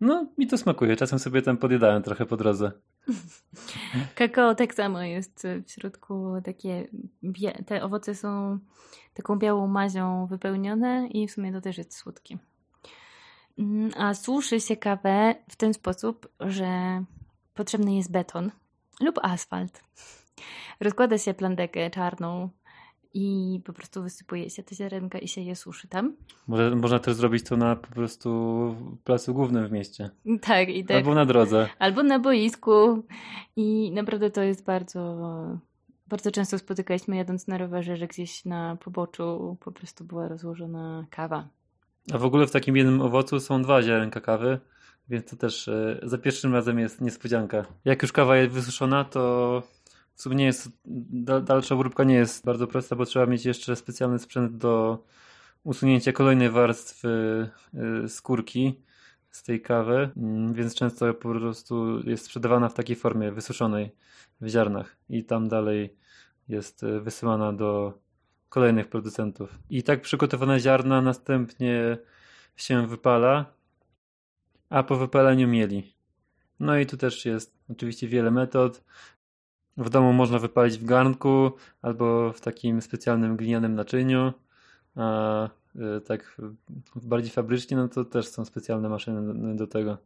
no 0.00 0.26
mi 0.38 0.46
to 0.46 0.58
smakuje. 0.58 0.96
Czasem 0.96 1.18
sobie 1.18 1.42
tam 1.42 1.56
podjadałem 1.56 2.02
trochę 2.02 2.26
po 2.26 2.36
drodze. 2.36 2.72
Kakao 4.14 4.54
tak 4.54 4.74
samo 4.74 5.02
jest 5.02 5.46
w 5.66 5.70
środku 5.70 6.32
takie, 6.44 6.88
te 7.66 7.82
owoce 7.82 8.14
są 8.14 8.58
taką 9.14 9.38
białą 9.38 9.66
mazią 9.66 10.26
wypełnione 10.26 11.08
i 11.08 11.28
w 11.28 11.32
sumie 11.32 11.52
to 11.52 11.60
też 11.60 11.78
jest 11.78 11.96
słodkie. 11.96 12.38
Mm, 13.58 13.90
A 13.96 14.14
suszy 14.14 14.60
się 14.60 14.76
kawę 14.76 15.34
w 15.50 15.56
ten 15.56 15.74
sposób, 15.74 16.28
że 16.40 17.02
potrzebny 17.54 17.94
jest 17.94 18.12
beton 18.12 18.50
lub 19.00 19.18
asfalt. 19.22 19.82
Rozkłada 20.80 21.18
się 21.18 21.34
plandekę 21.34 21.90
czarną 21.90 22.50
i 23.14 23.60
po 23.64 23.72
prostu 23.72 24.02
wysypuje 24.02 24.50
się 24.50 24.62
te 24.62 24.74
ziarenka 24.74 25.18
i 25.18 25.28
się 25.28 25.40
je 25.40 25.56
suszy 25.56 25.88
tam. 25.88 26.16
Może, 26.46 26.76
można 26.76 26.98
też 26.98 27.14
zrobić 27.14 27.44
to 27.44 27.56
na 27.56 27.76
po 27.76 27.86
prostu 27.86 28.30
placu 29.04 29.34
głównym 29.34 29.68
w 29.68 29.72
mieście. 29.72 30.10
Tak, 30.40 30.68
i 30.68 30.84
tak. 30.84 30.96
Albo 30.96 31.14
na 31.14 31.26
drodze. 31.26 31.68
albo 31.78 32.02
na 32.02 32.18
boisku 32.18 33.04
i 33.56 33.92
naprawdę 33.92 34.30
to 34.30 34.42
jest 34.42 34.64
bardzo 34.64 35.16
bardzo 36.08 36.30
często 36.30 36.58
spotykaliśmy 36.58 37.16
jadąc 37.16 37.46
na 37.46 37.58
rowerze, 37.58 37.96
że 37.96 38.06
gdzieś 38.06 38.44
na 38.44 38.76
poboczu 38.76 39.56
po 39.60 39.72
prostu 39.72 40.04
była 40.04 40.28
rozłożona 40.28 41.06
kawa. 41.10 41.48
A 42.12 42.18
w 42.18 42.24
ogóle 42.24 42.46
w 42.46 42.50
takim 42.50 42.76
jednym 42.76 43.00
owocu 43.00 43.40
są 43.40 43.62
dwa 43.62 43.82
ziarenka 43.82 44.20
kawy, 44.20 44.60
więc 45.08 45.30
to 45.30 45.36
też 45.36 45.68
e, 45.68 46.00
za 46.02 46.18
pierwszym 46.18 46.54
razem 46.54 46.78
jest 46.78 47.00
niespodzianka. 47.00 47.64
Jak 47.84 48.02
już 48.02 48.12
kawa 48.12 48.36
jest 48.36 48.54
wysuszona, 48.54 49.04
to 49.04 49.62
w 50.14 50.22
sumie 50.22 50.36
nie 50.36 50.44
jest, 50.44 50.68
da, 50.84 51.40
dalsza 51.40 51.74
obróbka 51.74 52.04
nie 52.04 52.14
jest 52.14 52.44
bardzo 52.44 52.66
prosta, 52.66 52.96
bo 52.96 53.04
trzeba 53.04 53.26
mieć 53.26 53.44
jeszcze 53.44 53.76
specjalny 53.76 54.18
sprzęt 54.18 54.56
do 54.56 55.04
usunięcia 55.64 56.12
kolejnej 56.12 56.50
warstwy 56.50 57.08
e, 57.74 58.08
skórki 58.08 58.80
z 59.30 59.42
tej 59.42 59.62
kawy, 59.62 60.10
mm, 60.16 60.54
więc 60.54 60.74
często 60.74 61.14
po 61.14 61.34
prostu 61.34 62.00
jest 62.08 62.24
sprzedawana 62.24 62.68
w 62.68 62.74
takiej 62.74 62.96
formie 62.96 63.32
wysuszonej 63.32 63.92
w 64.40 64.48
ziarnach 64.48 64.96
i 65.08 65.24
tam 65.24 65.48
dalej 65.48 65.96
jest 66.48 66.82
e, 66.82 67.00
wysyłana 67.00 67.52
do 67.52 67.98
kolejnych 68.48 68.88
producentów. 68.88 69.58
I 69.70 69.82
tak 69.82 70.00
przygotowane 70.00 70.60
ziarna 70.60 71.00
następnie 71.00 71.98
się 72.56 72.86
wypala, 72.86 73.55
a 74.70 74.82
po 74.82 74.96
wypaleniu 74.96 75.48
mieli. 75.48 75.94
No 76.60 76.78
i 76.78 76.86
tu 76.86 76.96
też 76.96 77.26
jest 77.26 77.58
oczywiście 77.70 78.08
wiele 78.08 78.30
metod. 78.30 78.84
W 79.76 79.90
domu 79.90 80.12
można 80.12 80.38
wypalić 80.38 80.78
w 80.78 80.84
garnku 80.84 81.52
albo 81.82 82.32
w 82.32 82.40
takim 82.40 82.82
specjalnym 82.82 83.36
glinianym 83.36 83.74
naczyniu, 83.74 84.32
a 84.96 85.48
y, 85.76 86.00
tak 86.00 86.36
bardziej 86.96 87.30
fabrycznie, 87.30 87.76
no 87.76 87.88
to 87.88 88.04
też 88.04 88.28
są 88.28 88.44
specjalne 88.44 88.88
maszyny 88.88 89.56
do 89.56 89.66
tego. 89.66 89.98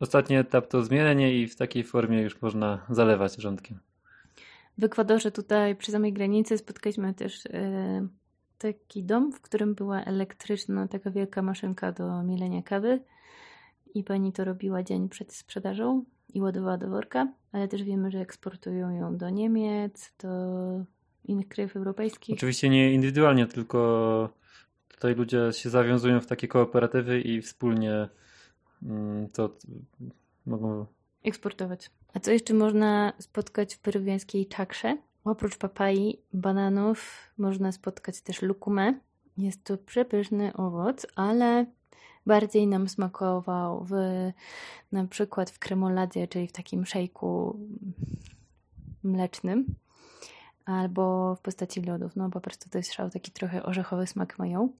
Ostatni 0.00 0.36
etap 0.36 0.66
to 0.66 0.82
zmielenie 0.82 1.38
i 1.38 1.46
w 1.46 1.56
takiej 1.56 1.84
formie 1.84 2.22
już 2.22 2.42
można 2.42 2.86
zalewać 2.90 3.36
rządkiem. 3.36 3.78
W 4.78 4.84
Ekwadorze 4.84 5.32
tutaj 5.32 5.76
przy 5.76 5.92
samej 5.92 6.12
granicy 6.12 6.58
spotkaliśmy 6.58 7.14
też 7.14 7.46
e, 7.46 8.08
taki 8.58 9.04
dom, 9.04 9.32
w 9.32 9.40
którym 9.40 9.74
była 9.74 10.04
elektryczna 10.04 10.88
taka 10.88 11.10
wielka 11.10 11.42
maszynka 11.42 11.92
do 11.92 12.22
mielenia 12.22 12.62
kawy 12.62 13.00
i 13.98 14.04
pani 14.04 14.32
to 14.32 14.44
robiła 14.44 14.82
dzień 14.82 15.08
przed 15.08 15.32
sprzedażą 15.34 16.04
i 16.34 16.40
ładowała 16.40 16.78
do 16.78 16.88
worka, 16.88 17.32
ale 17.52 17.68
też 17.68 17.82
wiemy, 17.82 18.10
że 18.10 18.18
eksportują 18.18 18.90
ją 18.90 19.16
do 19.16 19.30
Niemiec, 19.30 20.12
do 20.22 20.28
innych 21.24 21.48
krajów 21.48 21.76
europejskich. 21.76 22.34
Oczywiście 22.34 22.68
nie 22.68 22.92
indywidualnie, 22.92 23.46
tylko 23.46 24.28
tutaj 24.88 25.14
ludzie 25.14 25.48
się 25.52 25.70
zawiązują 25.70 26.20
w 26.20 26.26
takie 26.26 26.48
kooperatywy 26.48 27.20
i 27.20 27.42
wspólnie 27.42 28.08
mm, 28.82 29.28
to 29.28 29.56
mogą 30.46 30.86
eksportować. 31.24 31.90
A 32.14 32.20
co 32.20 32.30
jeszcze 32.30 32.54
można 32.54 33.12
spotkać 33.18 33.74
w 33.74 33.78
peruwiańskiej 33.78 34.46
czakrze? 34.46 34.98
Oprócz 35.24 35.56
papai, 35.58 36.18
bananów 36.32 37.30
można 37.38 37.72
spotkać 37.72 38.22
też 38.22 38.42
lukumę. 38.42 38.94
Jest 39.38 39.64
to 39.64 39.78
przepyszny 39.78 40.52
owoc, 40.52 41.06
ale 41.14 41.66
bardziej 42.28 42.66
nam 42.66 42.88
smakował 42.88 43.84
w, 43.84 43.92
na 44.92 45.06
przykład 45.06 45.50
w 45.50 45.58
kremoladzie, 45.58 46.28
czyli 46.28 46.48
w 46.48 46.52
takim 46.52 46.86
szejku 46.86 47.58
mlecznym 49.02 49.74
albo 50.64 51.34
w 51.34 51.40
postaci 51.40 51.82
lodów. 51.82 52.16
No 52.16 52.30
po 52.30 52.40
prostu 52.40 52.70
to 52.70 52.78
jest 52.78 52.92
szał, 52.92 53.10
taki 53.10 53.30
trochę 53.32 53.62
orzechowy 53.62 54.06
smak 54.06 54.38
mają. 54.38 54.72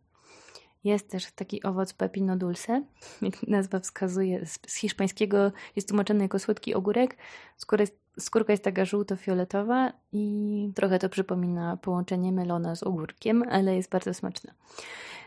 Jest 0.88 1.10
też 1.10 1.32
taki 1.32 1.62
owoc 1.62 1.92
pepino 1.92 2.36
dulce, 2.36 2.84
jak 3.22 3.42
nazwa 3.48 3.80
wskazuje, 3.80 4.46
z, 4.46 4.76
hiszpańskiego 4.76 5.52
jest 5.76 5.88
tłumaczony 5.88 6.22
jako 6.22 6.38
słodki 6.38 6.74
ogórek. 6.74 7.16
Skóra 7.56 7.82
jest, 7.82 7.98
skórka 8.18 8.52
jest 8.52 8.64
taka 8.64 8.84
żółto-fioletowa 8.84 9.92
i 10.12 10.72
trochę 10.74 10.98
to 10.98 11.08
przypomina 11.08 11.76
połączenie 11.76 12.32
melona 12.32 12.76
z 12.76 12.82
ogórkiem, 12.82 13.44
ale 13.50 13.76
jest 13.76 13.90
bardzo 13.90 14.14
smaczne. 14.14 14.54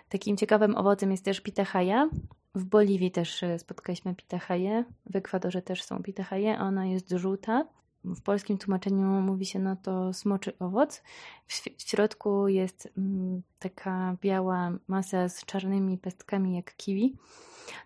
Takim 0.10 0.38
ciekawym 0.38 0.78
owocem 0.78 1.12
jest 1.12 1.26
też 1.26 1.41
pitahaja. 1.41 2.10
W 2.56 2.63
Boliwii 2.63 3.12
też 3.12 3.43
spotkaliśmy 3.58 4.15
pitahaję, 4.15 4.84
w 5.10 5.15
Ekwadorze 5.15 5.62
też 5.62 5.84
są 5.84 6.04
pitahaje, 6.04 6.58
a 6.58 6.63
ona 6.63 6.86
jest 6.86 7.10
żółta. 7.10 7.65
W 8.04 8.22
polskim 8.22 8.58
tłumaczeniu 8.58 9.08
mówi 9.08 9.46
się 9.46 9.60
no 9.60 9.76
to 9.76 10.14
smoczy 10.14 10.58
owoc. 10.60 11.02
W, 11.48 11.54
w 11.54 11.90
środku 11.90 12.48
jest 12.48 12.90
mm, 12.98 13.42
taka 13.60 14.16
biała 14.22 14.72
masa 14.88 15.30
z 15.30 15.46
czarnymi 15.46 15.98
pestkami 15.98 16.56
jak 16.56 16.76
kiwi. 16.76 17.16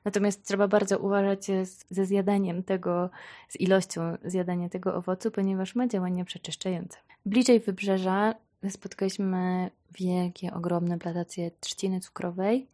Natomiast 0.05 0.43
trzeba 0.43 0.67
bardzo 0.67 0.99
uważać 0.99 1.45
z, 1.45 1.85
ze 1.89 2.05
zjadaniem 2.05 2.63
tego, 2.63 3.09
z 3.49 3.59
ilością 3.59 4.01
zjadania 4.25 4.69
tego 4.69 4.95
owocu, 4.95 5.31
ponieważ 5.31 5.75
ma 5.75 5.87
działanie 5.87 6.25
przeczyszczające. 6.25 6.97
Bliżej 7.25 7.59
wybrzeża 7.59 8.35
spotkaliśmy 8.69 9.71
wielkie, 9.91 10.53
ogromne 10.53 10.99
plantacje 10.99 11.51
trzciny 11.59 11.99
cukrowej. 11.99 12.67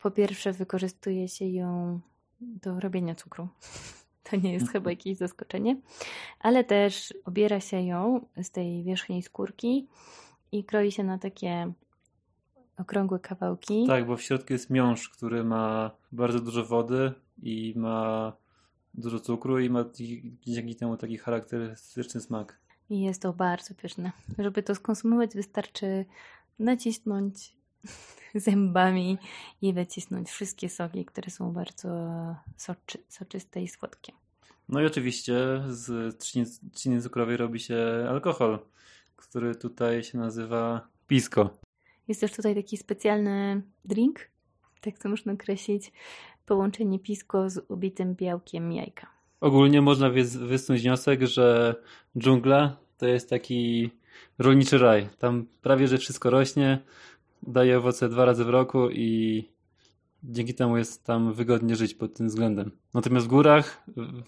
Po 0.00 0.10
pierwsze 0.10 0.52
wykorzystuje 0.52 1.28
się 1.28 1.44
ją 1.44 2.00
do 2.40 2.80
robienia 2.80 3.14
cukru. 3.14 3.48
To 4.30 4.36
nie 4.36 4.52
jest 4.52 4.72
chyba 4.72 4.90
jakieś 4.90 5.16
zaskoczenie. 5.16 5.76
Ale 6.40 6.64
też 6.64 7.14
obiera 7.24 7.60
się 7.60 7.82
ją 7.82 8.26
z 8.42 8.50
tej 8.50 8.84
wierzchniej 8.84 9.22
skórki 9.22 9.86
i 10.52 10.64
kroi 10.64 10.92
się 10.92 11.04
na 11.04 11.18
takie 11.18 11.72
okrągłe 12.76 13.18
kawałki. 13.18 13.86
Tak, 13.86 14.06
bo 14.06 14.16
w 14.16 14.22
środku 14.22 14.52
jest 14.52 14.70
miąższ, 14.70 15.08
który 15.08 15.44
ma 15.44 15.90
bardzo 16.12 16.40
dużo 16.40 16.64
wody 16.64 17.12
i 17.42 17.74
ma 17.76 18.32
dużo 18.94 19.20
cukru 19.20 19.58
i 19.58 19.70
ma 19.70 19.84
dzięki 20.46 20.76
temu 20.76 20.96
taki 20.96 21.18
charakterystyczny 21.18 22.20
smak. 22.20 22.60
I 22.90 23.00
jest 23.00 23.22
to 23.22 23.32
bardzo 23.32 23.74
pyszne. 23.74 24.12
Żeby 24.38 24.62
to 24.62 24.74
skonsumować, 24.74 25.34
wystarczy 25.34 26.04
nacisnąć 26.58 27.56
zębami 28.34 29.18
i 29.62 29.72
wycisnąć 29.72 30.30
wszystkie 30.30 30.68
soki, 30.68 31.04
które 31.04 31.30
są 31.30 31.52
bardzo 31.52 31.88
soczy, 32.56 32.98
soczyste 33.08 33.62
i 33.62 33.68
słodkie. 33.68 34.12
No 34.70 34.80
i 34.80 34.86
oczywiście 34.86 35.34
z 35.66 36.16
trzciny 36.74 37.02
cukrowej 37.02 37.36
robi 37.36 37.60
się 37.60 38.06
alkohol, 38.08 38.58
który 39.16 39.54
tutaj 39.54 40.02
się 40.02 40.18
nazywa 40.18 40.88
pisko. 41.06 41.50
Jest 42.08 42.20
też 42.20 42.32
tutaj 42.32 42.54
taki 42.54 42.76
specjalny 42.76 43.62
drink, 43.84 44.20
tak 44.80 44.98
to 44.98 45.08
można 45.08 45.32
określić, 45.32 45.92
połączenie 46.46 46.98
pisko 46.98 47.50
z 47.50 47.64
ubitym 47.68 48.14
białkiem 48.14 48.72
jajka. 48.72 49.06
Ogólnie 49.40 49.82
można 49.82 50.10
wysnuć 50.40 50.82
wniosek, 50.82 51.22
że 51.22 51.74
dżungla 52.18 52.76
to 52.98 53.06
jest 53.06 53.30
taki 53.30 53.90
rolniczy 54.38 54.78
raj. 54.78 55.08
Tam 55.18 55.46
prawie, 55.62 55.88
że 55.88 55.98
wszystko 55.98 56.30
rośnie, 56.30 56.78
daje 57.42 57.78
owoce 57.78 58.08
dwa 58.08 58.24
razy 58.24 58.44
w 58.44 58.48
roku 58.48 58.90
i 58.90 59.44
dzięki 60.24 60.54
temu 60.54 60.76
jest 60.76 61.04
tam 61.04 61.32
wygodnie 61.32 61.76
żyć 61.76 61.94
pod 61.94 62.14
tym 62.14 62.28
względem. 62.28 62.70
Natomiast 62.94 63.26
w 63.26 63.28
górach, 63.28 63.84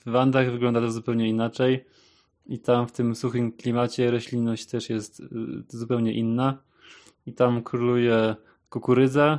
w 0.07 0.17
Andach 0.17 0.53
wygląda 0.53 0.81
to 0.81 0.91
zupełnie 0.91 1.29
inaczej 1.29 1.85
i 2.47 2.59
tam 2.59 2.87
w 2.87 2.93
tym 2.93 3.15
suchym 3.15 3.53
klimacie 3.53 4.11
roślinność 4.11 4.67
też 4.67 4.91
jest 4.91 5.21
y, 5.21 5.25
zupełnie 5.69 6.13
inna 6.13 6.59
i 7.27 7.33
tam 7.33 7.63
króluje 7.63 8.37
kukurydza 8.69 9.39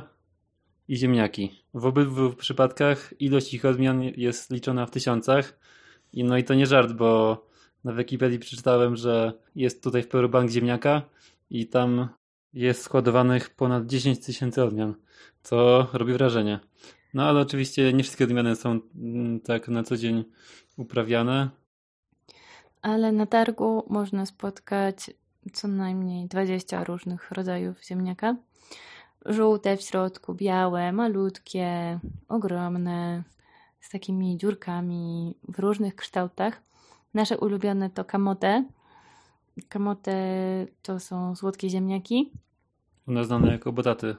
i 0.88 0.96
ziemniaki. 0.96 1.62
W 1.74 1.86
obydwu 1.86 2.32
przypadkach 2.32 3.14
ilość 3.20 3.54
ich 3.54 3.64
odmian 3.64 4.02
jest 4.02 4.50
liczona 4.50 4.86
w 4.86 4.90
tysiącach 4.90 5.58
i 6.12 6.24
no 6.24 6.38
i 6.38 6.44
to 6.44 6.54
nie 6.54 6.66
żart, 6.66 6.92
bo 6.92 7.38
na 7.84 7.92
Wikipedii 7.92 8.38
przeczytałem, 8.38 8.96
że 8.96 9.32
jest 9.54 9.82
tutaj 9.82 10.02
w 10.02 10.08
Peru 10.08 10.28
bank 10.28 10.50
ziemniaka 10.50 11.02
i 11.50 11.66
tam 11.66 12.08
jest 12.54 12.82
składowanych 12.82 13.50
ponad 13.50 13.86
10 13.86 14.26
tysięcy 14.26 14.62
odmian, 14.62 14.94
co 15.42 15.86
robi 15.92 16.12
wrażenie. 16.12 16.60
No 17.14 17.24
ale 17.24 17.40
oczywiście 17.40 17.92
nie 17.92 18.02
wszystkie 18.02 18.24
odmiany 18.24 18.56
są 18.56 18.80
mm, 18.96 19.40
tak 19.40 19.68
na 19.68 19.82
co 19.82 19.96
dzień 19.96 20.24
uprawiane. 20.76 21.50
Ale 22.82 23.12
na 23.12 23.26
targu 23.26 23.84
można 23.90 24.26
spotkać 24.26 25.10
co 25.52 25.68
najmniej 25.68 26.26
20 26.26 26.84
różnych 26.84 27.30
rodzajów 27.30 27.84
ziemniaka. 27.84 28.36
Żółte 29.26 29.76
w 29.76 29.82
środku, 29.82 30.34
białe, 30.34 30.92
malutkie, 30.92 31.98
ogromne, 32.28 33.22
z 33.80 33.88
takimi 33.88 34.36
dziurkami 34.36 35.34
w 35.48 35.58
różnych 35.58 35.96
kształtach. 35.96 36.62
Nasze 37.14 37.38
ulubione 37.38 37.90
to 37.90 38.04
kamote. 38.04 38.64
Kamote 39.68 40.16
to 40.82 41.00
są 41.00 41.36
słodkie 41.36 41.70
ziemniaki. 41.70 42.32
Nas 43.06 43.26
znane 43.26 43.52
jako 43.52 43.72
botaty. 43.72 44.16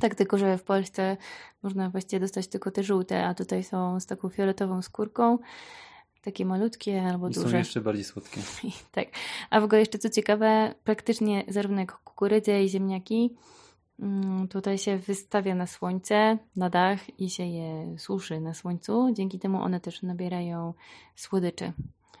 Tak, 0.00 0.14
tylko 0.14 0.38
że 0.38 0.58
w 0.58 0.62
Polsce 0.62 1.16
można 1.62 1.90
właściwie 1.90 2.20
dostać 2.20 2.48
tylko 2.48 2.70
te 2.70 2.82
żółte, 2.82 3.26
a 3.26 3.34
tutaj 3.34 3.64
są 3.64 4.00
z 4.00 4.06
taką 4.06 4.28
fioletową 4.28 4.82
skórką. 4.82 5.38
Takie 6.22 6.46
malutkie 6.46 7.02
albo 7.02 7.28
I 7.28 7.32
duże. 7.32 7.50
są 7.50 7.56
jeszcze 7.56 7.80
bardziej 7.80 8.04
słodkie. 8.04 8.40
tak. 8.92 9.08
A 9.50 9.60
w 9.60 9.64
ogóle 9.64 9.80
jeszcze 9.80 9.98
co 9.98 10.10
ciekawe, 10.10 10.74
praktycznie 10.84 11.44
zarówno 11.48 11.80
jak 11.80 11.92
kukurydzę 12.02 12.64
i 12.64 12.68
ziemniaki 12.68 13.36
mm, 14.00 14.48
tutaj 14.48 14.78
się 14.78 14.98
wystawia 14.98 15.54
na 15.54 15.66
słońce, 15.66 16.38
na 16.56 16.70
dach 16.70 17.20
i 17.20 17.30
się 17.30 17.42
je 17.42 17.98
suszy 17.98 18.40
na 18.40 18.54
słońcu. 18.54 19.12
Dzięki 19.12 19.38
temu 19.38 19.62
one 19.62 19.80
też 19.80 20.02
nabierają 20.02 20.74
słodyczy 21.16 21.72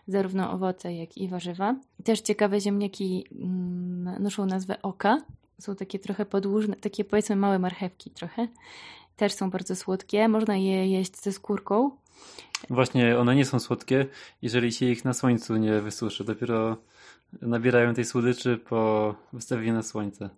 zarówno 0.08 0.52
owoce, 0.52 0.94
jak 0.94 1.16
i 1.16 1.28
warzywa. 1.28 1.76
Też 2.04 2.20
ciekawe 2.20 2.60
ziemniaki 2.60 3.26
mm, 3.32 4.22
noszą 4.22 4.46
nazwę 4.46 4.82
oka. 4.82 5.22
Są 5.60 5.76
takie 5.76 5.98
trochę 5.98 6.26
podłużne, 6.26 6.76
takie 6.76 7.04
powiedzmy 7.04 7.36
małe 7.36 7.58
marchewki 7.58 8.10
trochę. 8.10 8.48
Też 9.16 9.32
są 9.32 9.50
bardzo 9.50 9.76
słodkie. 9.76 10.28
Można 10.28 10.56
je 10.56 10.90
jeść 10.90 11.16
ze 11.16 11.32
skórką. 11.32 11.90
Właśnie, 12.70 13.18
one 13.18 13.34
nie 13.34 13.44
są 13.44 13.60
słodkie, 13.60 14.06
jeżeli 14.42 14.72
się 14.72 14.86
ich 14.86 15.04
na 15.04 15.12
słońcu 15.12 15.56
nie 15.56 15.80
wysuszy. 15.80 16.24
Dopiero 16.24 16.76
nabierają 17.42 17.94
tej 17.94 18.04
słodyczy 18.04 18.58
po 18.58 19.14
wystawieniu 19.32 19.74
na 19.74 19.82
słońce. 19.82 20.30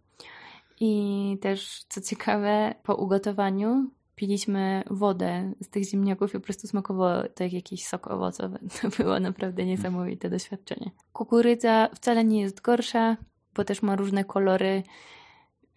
I 0.80 1.38
też, 1.40 1.84
co 1.88 2.00
ciekawe, 2.00 2.74
po 2.82 2.94
ugotowaniu 2.94 3.90
piliśmy 4.14 4.82
wodę 4.90 5.52
z 5.60 5.68
tych 5.68 5.84
ziemniaków 5.84 6.30
i 6.30 6.32
po 6.32 6.40
prostu 6.40 6.66
smakowało 6.66 7.22
to 7.34 7.44
jak 7.44 7.52
jakiś 7.52 7.86
sok 7.86 8.06
owocowy. 8.06 8.58
To 8.82 8.88
było 8.88 9.20
naprawdę 9.20 9.64
niesamowite 9.64 10.30
doświadczenie. 10.30 10.90
Kukurydza 11.12 11.88
wcale 11.94 12.24
nie 12.24 12.40
jest 12.40 12.60
gorsza, 12.60 13.16
bo 13.58 13.64
też 13.64 13.82
ma 13.82 13.96
różne 13.96 14.24
kolory 14.24 14.82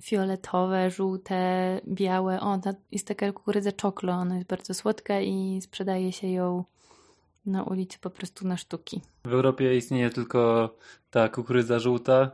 fioletowe, 0.01 0.89
żółte, 0.91 1.81
białe. 1.87 2.41
O, 2.41 2.57
ta 2.57 2.73
jest 2.91 3.07
taka 3.07 3.31
kukurydza 3.31 3.71
czoklo, 3.71 4.13
ona 4.13 4.35
jest 4.35 4.47
bardzo 4.47 4.73
słodka 4.73 5.21
i 5.21 5.59
sprzedaje 5.61 6.11
się 6.11 6.27
ją 6.27 6.63
na 7.45 7.63
ulicy 7.63 7.99
po 7.99 8.09
prostu 8.09 8.47
na 8.47 8.57
sztuki. 8.57 9.01
W 9.25 9.33
Europie 9.33 9.77
istnieje 9.77 10.09
tylko 10.09 10.69
ta 11.11 11.29
kukurydza 11.29 11.79
żółta, 11.79 12.31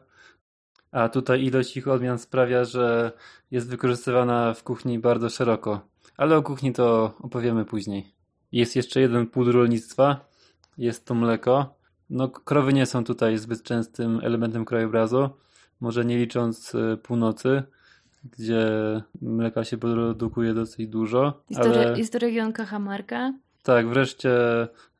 a 0.92 1.10
tutaj 1.10 1.44
ilość 1.44 1.78
ich 1.78 1.88
odmian 1.88 2.20
sprawia, 2.20 2.66
że 2.66 3.12
jest 3.52 3.70
wykorzystywana 3.70 4.54
w 4.54 4.64
kuchni 4.64 5.00
bardzo 5.00 5.30
szeroko. 5.30 5.80
Ale 6.18 6.38
o 6.38 6.44
kuchni 6.44 6.74
to 6.74 7.14
opowiemy 7.22 7.66
później. 7.66 8.12
Jest 8.52 8.76
jeszcze 8.76 9.02
jeden 9.02 9.28
płód 9.28 9.48
rolnictwa. 9.48 10.26
Jest 10.78 11.06
to 11.06 11.14
mleko. 11.14 11.77
No, 12.10 12.30
krowy 12.30 12.74
nie 12.74 12.86
są 12.86 13.04
tutaj 13.04 13.38
zbyt 13.38 13.64
częstym 13.64 14.20
elementem 14.24 14.66
krajobrazu. 14.66 15.30
Może 15.80 16.06
nie 16.06 16.18
licząc 16.18 16.76
e, 16.76 16.98
północy, 16.98 17.64
gdzie 18.24 18.62
mleka 19.22 19.64
się 19.64 19.78
produkuje 19.78 20.54
dosyć 20.54 20.88
dużo. 20.88 21.44
Jest, 21.50 21.62
ale... 21.62 21.74
to, 21.74 21.96
jest 21.96 22.14
to 22.14 22.20
region 22.20 22.54
Cajamarca. 22.54 23.34
Tak, 23.64 23.88
wreszcie 23.88 24.32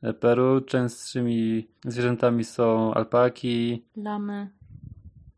e, 0.02 0.12
Peru. 0.12 0.60
Częstszymi 0.60 1.68
zwierzętami 1.84 2.44
są 2.44 2.94
alpaki, 2.94 3.84
lamy 3.96 4.50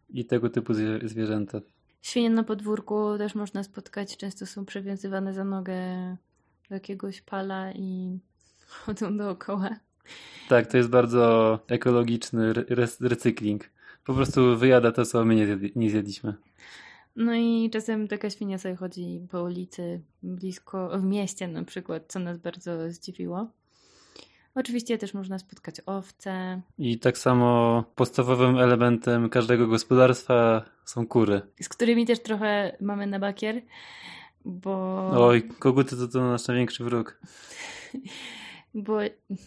i 0.09 0.25
tego 0.25 0.51
typu 0.51 0.75
zwierzęta. 1.05 1.61
Świnie 2.03 2.31
na 2.31 2.45
podwórku 2.45 3.19
też 3.19 3.35
można 3.35 3.63
spotkać. 3.63 4.17
Często 4.17 4.47
są 4.47 4.65
przywiązywane 4.65 5.33
za 5.33 5.45
nogę 5.45 5.77
do 6.69 6.75
jakiegoś 6.75 7.23
pala 7.23 7.73
i 7.73 8.19
chodzą 8.69 9.17
dookoła. 9.17 9.71
Tak, 10.49 10.67
to 10.67 10.77
jest 10.77 10.89
bardzo 10.89 11.59
ekologiczny 11.69 12.53
recykling. 13.01 13.71
Po 14.05 14.15
prostu 14.15 14.57
wyjada 14.57 14.93
to, 14.93 15.05
co 15.05 15.25
my 15.25 15.35
nie, 15.35 15.47
zjadli, 15.47 15.73
nie 15.77 15.91
zjedliśmy. 15.91 16.35
No 17.17 17.35
i 17.35 17.71
czasem 17.73 18.09
taka 18.09 18.31
świnia 18.31 18.59
sobie 18.59 18.77
chodzi 18.77 19.21
po 19.31 19.43
ulicy 19.43 20.01
blisko, 20.23 20.99
w 20.99 21.05
mieście 21.05 21.49
na 21.49 21.65
przykład, 21.65 22.03
co 22.09 22.19
nas 22.19 22.39
bardzo 22.39 22.91
zdziwiło. 22.91 23.47
Oczywiście 24.55 24.99
też 24.99 25.15
można 25.15 25.39
spotkać 25.39 25.75
owce. 25.87 26.61
I 26.79 26.99
tak 26.99 27.19
samo 27.19 27.85
podstawowym 27.95 28.59
elementem 28.59 29.29
każdego 29.29 29.67
gospodarstwa 29.67 30.65
są 30.85 31.07
kury. 31.07 31.41
Z 31.63 31.69
którymi 31.69 32.07
też 32.07 32.23
trochę 32.23 32.77
mamy 32.81 33.07
na 33.07 33.19
bakier, 33.19 33.63
bo... 34.45 35.11
Oj, 35.27 35.49
koguty 35.59 35.97
to, 35.97 36.09
to 36.09 36.21
nasz 36.21 36.49
największy 36.49 36.85
wróg. 36.85 37.21
bo 38.75 39.01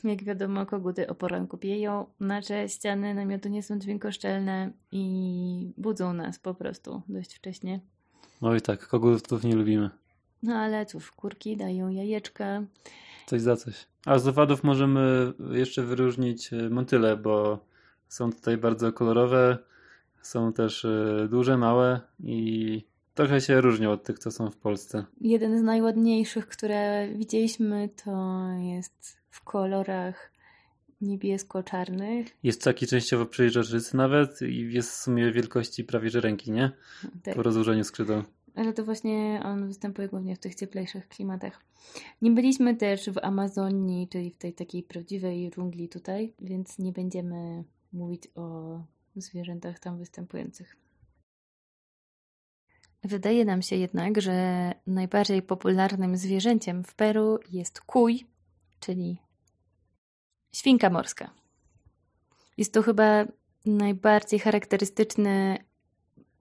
jak 0.04 0.24
wiadomo, 0.24 0.66
koguty 0.66 1.08
o 1.08 1.16
poranku 1.16 1.58
pieją, 1.58 2.06
nasze 2.20 2.70
ściany 2.70 3.14
namiotu 3.14 3.50
nie 3.50 3.64
są 3.64 3.80
dźwiękoszczelne 3.80 4.72
i 4.92 5.74
budzą 5.78 6.14
nas 6.14 6.40
po 6.40 6.54
prostu 6.54 7.02
dość 7.10 7.36
wcześnie. 7.36 7.80
Oj 8.42 8.62
tak, 8.62 8.88
kogutów 8.88 9.44
nie 9.44 9.56
lubimy. 9.56 9.90
No 10.44 10.56
ale 10.56 10.86
cóż, 10.86 11.12
kurki 11.12 11.58
dają 11.58 11.90
jajeczka. 11.90 12.64
Coś 13.26 13.42
za 13.42 13.56
coś. 13.56 13.88
A 14.06 14.20
z 14.20 14.28
owadów 14.28 14.64
możemy 14.64 15.34
jeszcze 15.52 15.84
wyróżnić 15.84 16.54
e, 16.54 16.70
motyle, 16.70 17.18
bo 17.18 17.60
są 18.08 18.32
tutaj 18.32 18.58
bardzo 18.58 18.94
kolorowe, 18.94 19.58
są 20.22 20.54
też 20.54 20.86
e, 20.86 21.28
duże, 21.30 21.58
małe 21.58 22.02
i 22.24 22.84
trochę 23.14 23.42
się 23.42 23.62
różnią 23.62 23.92
od 23.92 24.04
tych, 24.04 24.20
co 24.20 24.32
są 24.32 24.50
w 24.52 24.58
Polsce. 24.58 25.06
Jeden 25.22 25.60
z 25.60 25.62
najładniejszych, 25.62 26.48
które 26.48 27.08
widzieliśmy, 27.16 27.90
to 28.06 28.42
jest 28.60 29.18
w 29.30 29.44
kolorach 29.44 30.32
niebiesko-czarnych. 31.02 32.28
Jest 32.44 32.64
taki 32.64 32.88
częściowo 32.88 33.26
przejrzysty 33.26 33.98
nawet 33.98 34.42
i 34.42 34.74
jest 34.74 34.92
w 34.92 34.96
sumie 34.96 35.32
wielkości 35.32 35.84
prawie 35.84 36.10
że 36.10 36.22
ręki, 36.22 36.52
nie? 36.52 36.72
Tak. 37.24 37.36
Po 37.36 37.44
rozłożeniu 37.44 37.84
skrzydeł. 37.84 38.24
Ale 38.56 38.74
to 38.74 38.84
właśnie 38.84 39.42
on 39.44 39.68
występuje 39.68 40.08
głównie 40.08 40.36
w 40.36 40.40
tych 40.40 40.56
cieplejszych 40.56 41.08
klimatach. 41.08 41.62
Nie 42.22 42.32
byliśmy 42.32 42.76
też 42.76 43.10
w 43.10 43.18
Amazonii, 43.18 44.08
czyli 44.08 44.32
w 44.32 44.38
tej 44.38 44.54
takiej 44.54 44.84
prawdziwej 44.84 45.52
dżungli 45.52 45.90
tutaj, 45.90 46.34
więc 46.40 46.80
nie 46.80 46.92
będziemy 46.92 47.64
mówić 47.94 48.24
o 48.36 48.80
zwierzętach 49.16 49.80
tam 49.80 49.98
występujących. 49.98 50.83
Wydaje 53.04 53.46
nam 53.46 53.62
się 53.62 53.76
jednak, 53.76 54.22
że 54.22 54.72
najbardziej 54.88 55.42
popularnym 55.42 56.18
zwierzęciem 56.18 56.84
w 56.84 56.96
Peru 56.96 57.40
jest 57.52 57.82
kuj, 57.82 58.26
czyli 58.80 59.18
świnka 60.52 60.90
morska. 60.90 61.34
Jest 62.58 62.74
to 62.74 62.82
chyba 62.82 63.26
najbardziej 63.66 64.40
charakterystyczny 64.40 65.58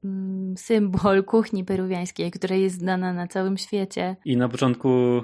mm, 0.05 0.57
symbol 0.57 1.25
kuchni 1.25 1.65
peruwiańskiej, 1.65 2.31
która 2.31 2.57
jest 2.57 2.79
znana 2.79 3.13
na 3.13 3.27
całym 3.27 3.57
świecie. 3.57 4.17
I 4.25 4.37
na 4.37 4.49
początku 4.49 5.23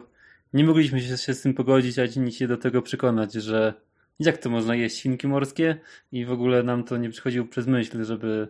nie 0.53 0.65
mogliśmy 0.65 1.01
się, 1.01 1.17
się 1.17 1.35
z 1.35 1.43
tym 1.43 1.55
pogodzić, 1.55 1.99
ani 1.99 2.33
się 2.33 2.49
do 2.49 2.57
tego 2.57 2.83
przekonać, 2.83 3.33
że 3.33 3.75
jak 4.19 4.39
to 4.39 4.51
można 4.51 4.75
jeść 4.75 4.97
świnki 4.97 5.29
morskie 5.29 5.81
i 6.13 6.25
w 6.25 6.33
ogóle 6.33 6.63
nam 6.63 6.85
to 6.85 6.97
nie 6.97 7.11
przychodziło 7.11 7.47
przez 7.47 7.67
myśl, 7.67 8.05
żeby, 8.05 8.49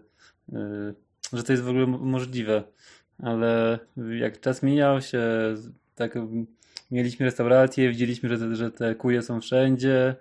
yy, 0.49 0.95
że 1.33 1.43
to 1.43 1.53
jest 1.53 1.65
w 1.65 1.69
ogóle 1.69 1.87
możliwe. 1.87 2.63
Ale 3.23 3.79
jak 4.21 4.41
czas 4.41 4.63
mijał 4.63 5.01
się, 5.01 5.23
tak 5.95 6.15
mieliśmy 6.91 7.27
restaurację, 7.27 7.89
widzieliśmy, 7.89 8.29
że 8.29 8.39
te, 8.39 8.57
że 8.57 8.71
te 8.71 8.95
kuje 8.95 9.23
są 9.23 9.41
wszędzie, 9.41 10.17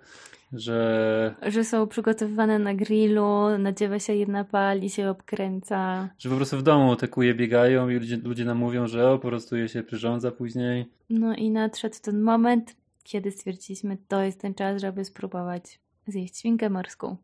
że... 0.52 1.34
Że 1.46 1.64
są 1.64 1.86
przygotowywane 1.86 2.58
na 2.58 2.74
grillu, 2.74 3.58
nadziewa 3.58 3.98
się 3.98 4.14
jedna 4.14 4.44
pali, 4.44 4.90
się 4.90 5.10
obkręca. 5.10 6.08
Że 6.18 6.30
po 6.30 6.36
prostu 6.36 6.58
w 6.58 6.62
domu 6.62 6.96
te 6.96 7.08
kuje 7.08 7.34
biegają 7.34 7.88
i 7.88 7.94
ludzie, 7.94 8.16
ludzie 8.16 8.44
nam 8.44 8.58
mówią, 8.58 8.86
że 8.86 9.10
o, 9.10 9.18
po 9.18 9.28
prostu 9.28 9.56
je 9.56 9.68
się 9.68 9.82
przyrządza 9.82 10.30
później. 10.30 10.86
No 11.10 11.34
i 11.34 11.50
nadszedł 11.50 11.96
ten 12.02 12.20
moment, 12.20 12.76
kiedy 13.04 13.30
stwierdziliśmy, 13.30 13.98
to 14.08 14.22
jest 14.22 14.40
ten 14.40 14.54
czas, 14.54 14.80
żeby 14.80 15.04
spróbować 15.04 15.80
zjeść 16.06 16.38
świnkę 16.38 16.70
morską. 16.70 17.16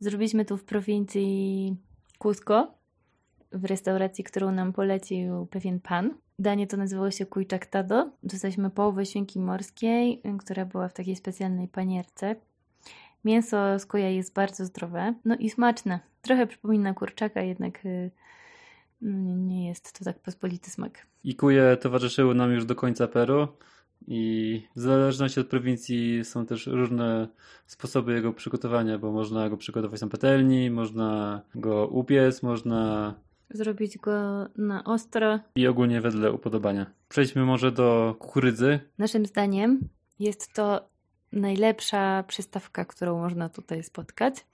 Zrobiliśmy 0.00 0.44
to 0.44 0.56
w 0.56 0.64
prowincji 0.64 1.76
Cusco, 2.18 2.74
w 3.52 3.64
restauracji, 3.64 4.24
którą 4.24 4.52
nam 4.52 4.72
polecił 4.72 5.46
pewien 5.46 5.80
pan. 5.80 6.14
Danie 6.38 6.66
to 6.66 6.76
nazywało 6.76 7.10
się 7.10 7.26
Kujczaktado. 7.26 8.10
Dostaliśmy 8.22 8.70
połowę 8.70 9.06
świnki 9.06 9.40
morskiej, 9.40 10.22
która 10.38 10.64
była 10.64 10.88
w 10.88 10.92
takiej 10.92 11.16
specjalnej 11.16 11.68
panierce. 11.68 12.36
Mięso 13.24 13.78
z 13.78 13.86
kuja 13.86 14.10
jest 14.10 14.34
bardzo 14.34 14.64
zdrowe, 14.64 15.14
no 15.24 15.36
i 15.36 15.50
smaczne. 15.50 16.00
Trochę 16.22 16.46
przypomina 16.46 16.94
kurczaka, 16.94 17.42
jednak 17.42 17.86
y, 17.86 18.10
nie 19.36 19.68
jest 19.68 19.98
to 19.98 20.04
tak 20.04 20.18
pospolity 20.18 20.70
smak. 20.70 21.06
I 21.24 21.34
kuje 21.34 21.76
towarzyszyły 21.80 22.34
nam 22.34 22.52
już 22.52 22.64
do 22.64 22.74
końca 22.74 23.08
Peru. 23.08 23.48
I 24.06 24.62
w 24.76 24.80
zależności 24.80 25.40
od 25.40 25.46
prowincji 25.46 26.24
są 26.24 26.46
też 26.46 26.66
różne 26.66 27.28
sposoby 27.66 28.14
jego 28.14 28.32
przygotowania, 28.32 28.98
bo 28.98 29.12
można 29.12 29.48
go 29.48 29.56
przygotować 29.56 30.00
na 30.00 30.08
patelni, 30.08 30.70
można 30.70 31.40
go 31.54 31.86
upiec, 31.86 32.42
można 32.42 33.14
zrobić 33.50 33.98
go 33.98 34.12
na 34.56 34.84
ostro. 34.84 35.38
I 35.54 35.66
ogólnie 35.66 36.00
wedle 36.00 36.32
upodobania. 36.32 36.86
Przejdźmy 37.08 37.44
może 37.44 37.72
do 37.72 38.16
kukurydzy. 38.18 38.80
Naszym 38.98 39.26
zdaniem 39.26 39.80
jest 40.18 40.54
to 40.54 40.88
najlepsza 41.32 42.24
przystawka, 42.28 42.84
którą 42.84 43.18
można 43.18 43.48
tutaj 43.48 43.82
spotkać. 43.82 44.46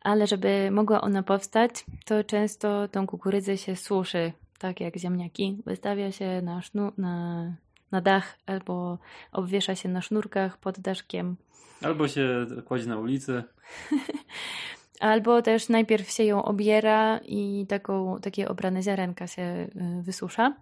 Ale 0.00 0.26
żeby 0.26 0.70
mogła 0.70 1.00
ona 1.00 1.22
powstać, 1.22 1.84
to 2.04 2.24
często 2.24 2.88
tą 2.88 3.06
kukurydzę 3.06 3.58
się 3.58 3.76
suszy, 3.76 4.32
tak 4.58 4.80
jak 4.80 4.96
ziemniaki. 4.96 5.62
Wystawia 5.66 6.12
się 6.12 6.42
na, 6.42 6.60
sznu- 6.60 6.92
na, 6.98 7.44
na 7.90 8.00
dach 8.00 8.38
albo 8.46 8.98
obwiesza 9.32 9.74
się 9.74 9.88
na 9.88 10.02
sznurkach 10.02 10.58
pod 10.58 10.80
daszkiem. 10.80 11.36
Albo 11.82 12.08
się 12.08 12.46
kładzie 12.64 12.86
na 12.86 12.98
ulicy. 12.98 13.42
Albo 15.02 15.42
też 15.42 15.68
najpierw 15.68 16.10
się 16.10 16.24
ją 16.24 16.44
obiera 16.44 17.20
i 17.24 17.66
taką, 17.68 18.20
takie 18.20 18.48
obrane 18.48 18.82
ziarenka 18.82 19.26
się 19.26 19.42
y, 19.42 20.02
wysusza. 20.02 20.56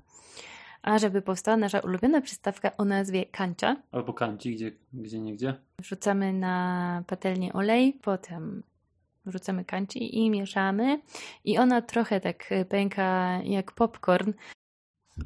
A 0.82 0.98
żeby 0.98 1.22
powstała 1.22 1.56
nasza 1.56 1.80
ulubiona 1.80 2.20
przystawka 2.20 2.76
o 2.76 2.84
nazwie 2.84 3.26
kancia. 3.26 3.76
Albo 3.92 4.12
kanci, 4.12 4.54
gdzie, 4.54 4.72
gdzie 4.92 5.20
nie 5.20 5.34
gdzie. 5.34 5.54
Wrzucamy 5.78 6.32
na 6.32 7.04
patelnię 7.06 7.52
olej, 7.52 7.98
potem 8.02 8.62
wrzucamy 9.26 9.64
kanci 9.64 10.18
i 10.18 10.30
mieszamy. 10.30 11.00
I 11.44 11.58
ona 11.58 11.82
trochę 11.82 12.20
tak 12.20 12.50
pęka 12.68 13.38
jak 13.44 13.72
popcorn, 13.72 14.32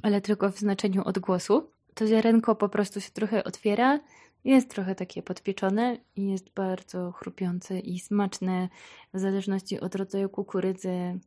ale 0.03 0.21
tylko 0.21 0.51
w 0.51 0.59
znaczeniu 0.59 1.03
odgłosu. 1.05 1.71
To 1.95 2.07
ziarenko 2.07 2.55
po 2.55 2.69
prostu 2.69 3.01
się 3.01 3.11
trochę 3.11 3.45
otwiera 3.45 4.01
jest 4.45 4.71
trochę 4.71 4.95
takie 4.95 5.23
podpieczone 5.23 5.99
i 6.17 6.31
jest 6.31 6.51
bardzo 6.55 7.13
chrupiące 7.13 7.81
i 7.81 7.99
smaczne. 7.99 8.69
W 9.15 9.19
zależności 9.19 9.81
od 9.81 9.95
rodzaju 9.95 10.29
kukurydzy 10.29 11.19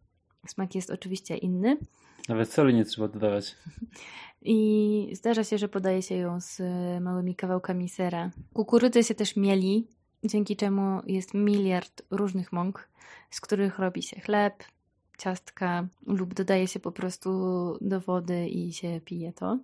smak 0.48 0.76
jest 0.76 0.90
oczywiście 0.90 1.38
inny. 1.38 1.78
Nawet 2.30 2.54
soli 2.54 2.74
nie 2.74 2.86
trzeba 2.86 3.08
dodawać. 3.08 3.56
I 4.42 5.10
zdarza 5.14 5.44
się, 5.44 5.58
że 5.58 5.68
podaje 5.68 6.02
się 6.02 6.16
ją 6.16 6.42
z 6.42 6.62
małymi 7.02 7.36
kawałkami 7.36 7.90
sera. 7.90 8.32
Kukurydzy 8.54 9.04
się 9.04 9.16
też 9.16 9.36
mieli, 9.36 9.88
dzięki 10.24 10.56
czemu 10.56 11.02
jest 11.06 11.34
miliard 11.34 12.02
różnych 12.12 12.54
mąk, 12.54 12.90
z 13.30 13.42
których 13.42 13.80
robi 13.80 14.04
się 14.04 14.20
chleb, 14.20 14.64
ciastka 15.18 15.88
lub 16.06 16.34
dodaje 16.34 16.68
się 16.68 16.80
po 16.80 16.92
prostu 16.92 17.30
do 17.82 18.02
wody 18.02 18.48
i 18.48 18.74
się 18.74 19.02
pije 19.06 19.34
to. 19.34 19.60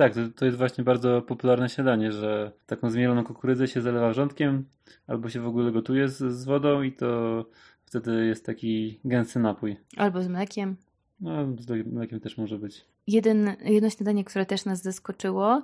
Tak, 0.00 0.14
to, 0.14 0.20
to 0.36 0.44
jest 0.44 0.58
właśnie 0.58 0.84
bardzo 0.84 1.22
popularne 1.22 1.68
śniadanie, 1.68 2.12
że 2.12 2.52
taką 2.66 2.90
zmieloną 2.90 3.24
kukurydzę 3.24 3.68
się 3.68 3.80
zalewa 3.80 4.10
wrzątkiem 4.10 4.64
albo 5.06 5.28
się 5.28 5.40
w 5.40 5.46
ogóle 5.46 5.72
gotuje 5.72 6.08
z, 6.08 6.16
z 6.16 6.44
wodą 6.44 6.82
i 6.82 6.92
to 6.92 7.44
wtedy 7.84 8.26
jest 8.26 8.46
taki 8.46 9.00
gęsty 9.04 9.38
napój. 9.38 9.76
Albo 9.96 10.22
z 10.22 10.28
mlekiem. 10.28 10.76
No, 11.20 11.30
z 11.58 11.86
mlekiem 11.86 12.20
też 12.20 12.38
może 12.38 12.58
być. 12.58 12.84
Jeden, 13.06 13.56
jedno 13.64 13.90
śniadanie, 13.90 14.24
które 14.24 14.46
też 14.46 14.64
nas 14.64 14.82
zaskoczyło, 14.82 15.62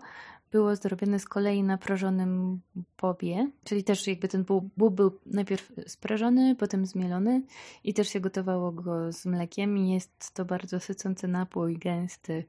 było 0.53 0.77
zrobione 0.77 1.19
z 1.19 1.25
kolei 1.25 1.63
na 1.63 1.79
prażonym 1.79 2.61
bobie, 3.03 3.51
czyli 3.65 3.85
też 3.85 4.07
jakby 4.07 4.29
ten 4.29 4.45
bób 4.77 4.95
był 4.95 5.19
najpierw 5.27 5.73
sprażony, 5.87 6.57
potem 6.57 6.87
zmielony 6.87 7.43
i 7.85 7.95
też 7.95 8.09
się 8.09 8.21
gotowało 8.21 8.73
go 8.73 9.13
z 9.13 9.27
mlekiem 9.27 9.79
i 9.79 9.91
jest 9.91 10.35
to 10.35 10.45
bardzo 10.45 10.81
sycący 10.81 11.29
napój, 11.29 11.79
gęsty 11.79 12.45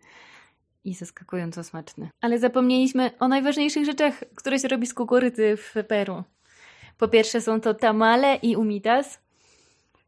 i 0.83 0.93
zaskakująco 0.93 1.63
smaczny. 1.63 2.09
Ale 2.21 2.39
zapomnieliśmy 2.39 3.11
o 3.19 3.27
najważniejszych 3.27 3.85
rzeczach, 3.85 4.23
które 4.35 4.59
się 4.59 4.67
robi 4.67 4.87
z 4.87 4.93
kukurydzy 4.93 5.57
w 5.57 5.75
Peru. 5.87 6.23
Po 6.97 7.07
pierwsze 7.07 7.41
są 7.41 7.61
to 7.61 7.73
tamale 7.73 8.35
i 8.35 8.55
umitas. 8.55 9.19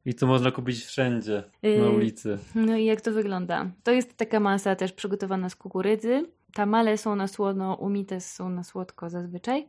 I 0.05 0.13
to 0.13 0.27
można 0.27 0.51
kupić 0.51 0.85
wszędzie, 0.85 1.43
na 1.63 1.69
y, 1.69 1.89
ulicy. 1.89 2.37
No 2.55 2.77
i 2.77 2.85
jak 2.85 3.01
to 3.01 3.11
wygląda? 3.11 3.71
To 3.83 3.91
jest 3.91 4.17
taka 4.17 4.39
masa 4.39 4.75
też 4.75 4.91
przygotowana 4.91 5.49
z 5.49 5.55
kukurydzy. 5.55 6.25
Tamale 6.53 6.97
są 6.97 7.15
na 7.15 7.27
słono, 7.27 7.75
umitas 7.75 8.31
są 8.33 8.49
na 8.49 8.63
słodko 8.63 9.09
zazwyczaj. 9.09 9.61
Y, 9.61 9.65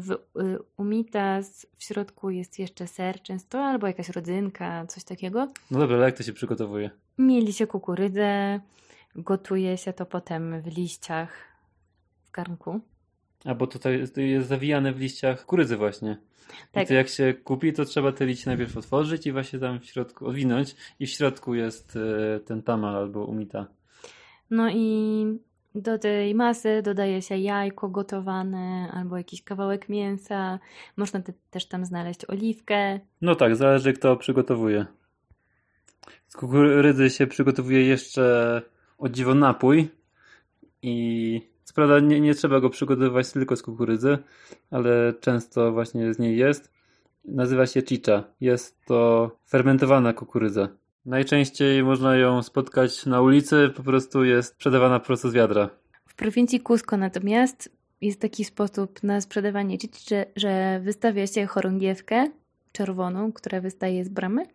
w 0.00 0.10
y, 0.10 0.58
umitas 0.76 1.66
w 1.76 1.84
środku 1.84 2.30
jest 2.30 2.58
jeszcze 2.58 2.86
ser 2.86 3.22
często, 3.22 3.64
albo 3.64 3.86
jakaś 3.86 4.08
rodzynka, 4.08 4.86
coś 4.86 5.04
takiego. 5.04 5.48
No 5.70 5.78
dobra, 5.78 5.96
ale 5.96 6.04
jak 6.04 6.16
to 6.16 6.22
się 6.22 6.32
przygotowuje? 6.32 6.90
Mieli 7.18 7.52
się 7.52 7.66
kukurydzę, 7.66 8.60
Gotuje 9.16 9.78
się 9.78 9.92
to 9.92 10.06
potem 10.06 10.62
w 10.62 10.66
liściach 10.66 11.30
w 12.24 12.30
garnku. 12.30 12.80
A 13.44 13.54
bo 13.54 13.66
tutaj 13.66 13.98
jest, 13.98 14.16
jest 14.16 14.48
zawijane 14.48 14.92
w 14.92 14.98
liściach 14.98 15.46
kurydzy 15.46 15.76
właśnie. 15.76 16.16
Tak. 16.72 16.84
I 16.84 16.86
to 16.86 16.94
jak 16.94 17.08
się 17.08 17.34
kupi, 17.34 17.72
to 17.72 17.84
trzeba 17.84 18.12
te 18.12 18.26
liście 18.26 18.50
najpierw 18.50 18.76
otworzyć 18.76 19.26
i 19.26 19.32
właśnie 19.32 19.58
tam 19.58 19.80
w 19.80 19.84
środku 19.84 20.26
odwinąć 20.26 20.76
i 21.00 21.06
w 21.06 21.10
środku 21.10 21.54
jest 21.54 21.96
e, 21.96 22.40
ten 22.40 22.62
tamal 22.62 22.96
albo 22.96 23.24
umita. 23.24 23.66
No 24.50 24.70
i 24.70 25.26
do 25.74 25.98
tej 25.98 26.34
masy 26.34 26.82
dodaje 26.82 27.22
się 27.22 27.36
jajko 27.36 27.88
gotowane 27.88 28.90
albo 28.92 29.16
jakiś 29.16 29.42
kawałek 29.42 29.88
mięsa. 29.88 30.58
Można 30.96 31.20
te, 31.20 31.32
też 31.50 31.66
tam 31.66 31.84
znaleźć 31.84 32.20
oliwkę. 32.28 33.00
No 33.20 33.34
tak, 33.34 33.56
zależy 33.56 33.92
kto 33.92 34.16
przygotowuje. 34.16 34.86
Z 36.28 36.36
kukurydzy 36.36 37.10
się 37.10 37.26
przygotowuje 37.26 37.86
jeszcze 37.86 38.62
o 39.04 39.08
dziwo 39.08 39.34
napój 39.34 39.88
i 40.82 41.40
co 41.64 41.74
prawda 41.74 42.00
nie, 42.00 42.20
nie 42.20 42.34
trzeba 42.34 42.60
go 42.60 42.70
przygotowywać 42.70 43.32
tylko 43.32 43.56
z 43.56 43.62
kukurydzy, 43.62 44.18
ale 44.70 45.14
często 45.20 45.72
właśnie 45.72 46.14
z 46.14 46.18
niej 46.18 46.36
jest. 46.38 46.72
Nazywa 47.24 47.66
się 47.66 47.82
chicha. 47.82 48.24
Jest 48.40 48.84
to 48.84 49.30
fermentowana 49.48 50.12
kukurydza. 50.12 50.68
Najczęściej 51.06 51.82
można 51.82 52.16
ją 52.16 52.42
spotkać 52.42 53.06
na 53.06 53.20
ulicy, 53.20 53.70
po 53.76 53.82
prostu 53.82 54.24
jest 54.24 54.54
sprzedawana 54.54 55.00
prosto 55.00 55.30
z 55.30 55.32
wiadra. 55.32 55.70
W 56.06 56.14
prowincji 56.14 56.60
Cusco 56.60 56.96
natomiast 56.96 57.70
jest 58.00 58.20
taki 58.20 58.44
sposób 58.44 59.02
na 59.02 59.20
sprzedawanie 59.20 59.78
chicha, 59.78 60.16
że 60.36 60.80
wystawia 60.84 61.26
się 61.26 61.46
chorągiewkę 61.46 62.30
czerwoną, 62.72 63.32
która 63.32 63.60
wystaje 63.60 64.04
z 64.04 64.08
bramy 64.08 64.46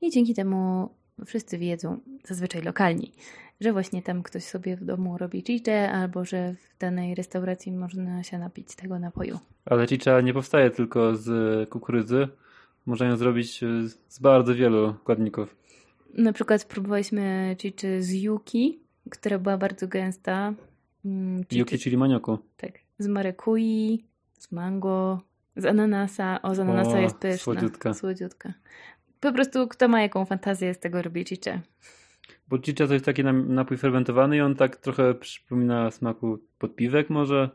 i 0.00 0.10
dzięki 0.10 0.34
temu 0.34 0.88
wszyscy 1.26 1.58
wiedzą, 1.58 2.00
zazwyczaj 2.24 2.62
lokalni, 2.62 3.12
że 3.60 3.72
właśnie 3.72 4.02
tam 4.02 4.22
ktoś 4.22 4.44
sobie 4.44 4.76
w 4.76 4.84
domu 4.84 5.18
robi 5.18 5.42
chicze, 5.42 5.92
albo 5.92 6.24
że 6.24 6.54
w 6.54 6.78
danej 6.78 7.14
restauracji 7.14 7.72
można 7.72 8.22
się 8.22 8.38
napić 8.38 8.74
tego 8.74 8.98
napoju. 8.98 9.38
Ale 9.64 9.86
chicha 9.86 10.20
nie 10.20 10.34
powstaje 10.34 10.70
tylko 10.70 11.16
z 11.16 11.68
kukurydzy. 11.70 12.28
Można 12.86 13.06
ją 13.06 13.16
zrobić 13.16 13.60
z 14.08 14.18
bardzo 14.18 14.54
wielu 14.54 14.94
składników. 15.00 15.56
Na 16.14 16.32
przykład 16.32 16.64
próbowaliśmy 16.64 17.56
chiczy 17.58 18.02
z 18.02 18.12
yuki, 18.12 18.78
która 19.10 19.38
była 19.38 19.58
bardzo 19.58 19.88
gęsta. 19.88 20.54
Mm, 21.04 21.42
chiczy... 21.42 21.58
Yuki, 21.58 21.78
czyli 21.78 21.96
manioku. 21.96 22.38
Tak. 22.56 22.72
Z 22.98 23.06
marekui, 23.06 24.04
z 24.38 24.52
mango, 24.52 25.20
z 25.56 25.64
ananasa. 25.64 26.42
O, 26.42 26.54
z 26.54 26.58
ananasa 26.58 26.98
o, 26.98 27.00
jest 27.00 27.16
pyszna. 27.16 27.38
Słodziutka. 27.38 27.94
Słodziutka. 27.94 28.52
po 29.20 29.32
prostu 29.32 29.68
kto 29.68 29.88
ma 29.88 30.02
jaką 30.02 30.24
fantazję, 30.24 30.74
z 30.74 30.78
tego 30.78 31.02
robi 31.02 31.24
chicha. 31.24 31.60
Bo 32.48 32.58
chicha 32.58 32.86
to 32.86 32.92
jest 32.92 33.04
taki 33.04 33.24
napój 33.24 33.76
fermentowany 33.76 34.36
i 34.36 34.40
on 34.40 34.54
tak 34.54 34.76
trochę 34.76 35.14
przypomina 35.14 35.90
smaku 35.90 36.38
podpiwek 36.58 37.10
może. 37.10 37.50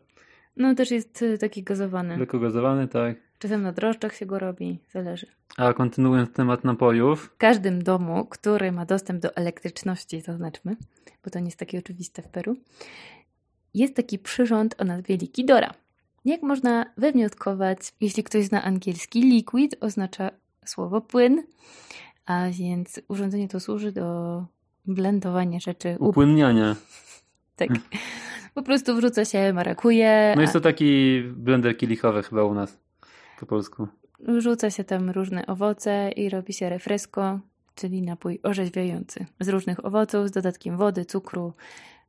No 0.58 0.76
też 0.76 0.92
jest 0.92 1.22
y, 1.22 1.38
taki 1.38 1.64
gazowany. 1.64 2.18
Lekko 2.18 2.40
gazowany, 2.40 2.88
tak. 2.88 3.16
Czasem 3.40 3.62
na 3.62 3.72
drożdżach 3.72 4.16
się 4.16 4.26
go 4.26 4.40
robi, 4.40 4.80
zależy. 4.92 5.28
A 5.58 5.74
kontynuując 5.74 6.34
temat 6.34 6.64
napojów. 6.64 7.32
W 7.36 7.38
każdym 7.38 7.84
domu, 7.84 8.26
który 8.26 8.72
ma 8.72 8.86
dostęp 8.86 9.22
do 9.22 9.36
elektryczności, 9.36 10.22
zaznaczmy, 10.22 10.76
bo 11.24 11.32
to 11.32 11.40
nie 11.40 11.46
jest 11.46 11.60
takie 11.60 11.80
oczywiste 11.80 12.22
w 12.22 12.28
Peru, 12.28 12.56
jest 13.74 13.96
taki 13.96 14.20
przyrząd 14.20 14.82
o 14.82 14.84
nazwie 14.84 15.18
Liquidora. 15.18 15.74
Jak 16.26 16.42
można 16.42 16.86
wywnioskować, 16.98 17.80
jeśli 18.02 18.24
ktoś 18.24 18.46
zna 18.46 18.64
angielski, 18.64 19.22
liquid 19.22 19.76
oznacza 19.80 20.32
słowo 20.66 21.02
płyn, 21.02 21.44
a 22.26 22.46
więc 22.52 23.02
urządzenie 23.08 23.48
to 23.48 23.60
służy 23.60 23.92
do 23.92 24.46
blendowania 24.86 25.60
rzeczy. 25.60 25.96
Upłynniania. 26.00 26.76
Tak. 27.56 27.70
Po 28.54 28.64
prostu 28.64 28.96
wrzuca 28.96 29.26
się 29.26 29.54
marakuje. 29.54 30.34
No 30.36 30.42
jest 30.42 30.54
to 30.54 30.62
taki 30.62 31.22
blender 31.22 31.78
kielichowy 31.78 32.24
chyba 32.24 32.44
u 32.44 32.54
nas 32.54 32.80
po 33.40 33.46
polsku. 33.46 33.88
Wrzuca 34.20 34.72
się 34.72 34.84
tam 34.84 35.10
różne 35.10 35.46
owoce 35.46 36.12
i 36.12 36.30
robi 36.30 36.54
się 36.54 36.70
refresco, 36.70 37.40
czyli 37.76 38.02
napój 38.02 38.40
orzeźwiający. 38.44 39.26
Z 39.40 39.50
różnych 39.50 39.86
owoców, 39.86 40.28
z 40.28 40.32
dodatkiem 40.32 40.78
wody, 40.78 41.06
cukru, 41.06 41.54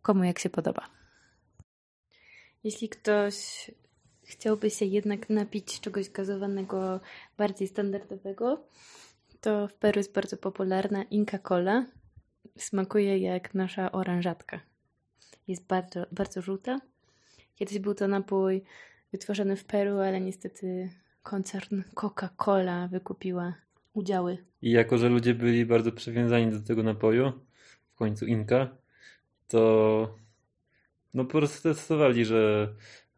komu 0.02 0.24
jak 0.24 0.38
się 0.38 0.50
podoba. 0.50 0.82
Jeśli 2.64 2.88
ktoś 2.88 3.70
chciałby 4.22 4.70
się 4.70 4.84
jednak 4.84 5.30
napić 5.30 5.80
czegoś 5.80 6.10
gazowanego, 6.10 7.00
bardziej 7.38 7.68
standardowego, 7.68 8.66
to 9.40 9.68
w 9.68 9.74
Peru 9.74 9.98
jest 9.98 10.12
bardzo 10.12 10.36
popularna 10.36 11.02
Inca 11.02 11.38
Cola. 11.38 11.86
Smakuje 12.58 13.18
jak 13.18 13.54
nasza 13.54 13.92
oranżatka. 13.92 14.60
Jest 15.48 15.66
bardzo, 15.66 16.06
bardzo 16.12 16.42
żółta. 16.42 16.80
Kiedyś 17.56 17.78
był 17.78 17.94
to 17.94 18.08
napój 18.08 18.62
wytworzony 19.12 19.56
w 19.56 19.64
Peru, 19.64 19.98
ale 19.98 20.20
niestety 20.20 20.90
koncern 21.22 21.82
Coca-Cola 21.94 22.88
wykupiła 22.88 23.54
udziały. 23.92 24.38
I 24.62 24.70
jako, 24.70 24.98
że 24.98 25.08
ludzie 25.08 25.34
byli 25.34 25.66
bardzo 25.66 25.92
przywiązani 25.92 26.50
do 26.50 26.60
tego 26.60 26.82
napoju, 26.82 27.32
w 27.94 27.94
końcu 27.94 28.26
Inka, 28.26 28.76
to 29.48 30.18
no 31.14 31.24
po 31.24 31.30
prostu 31.30 31.58
zdecydowali, 31.58 32.24
że 32.24 32.68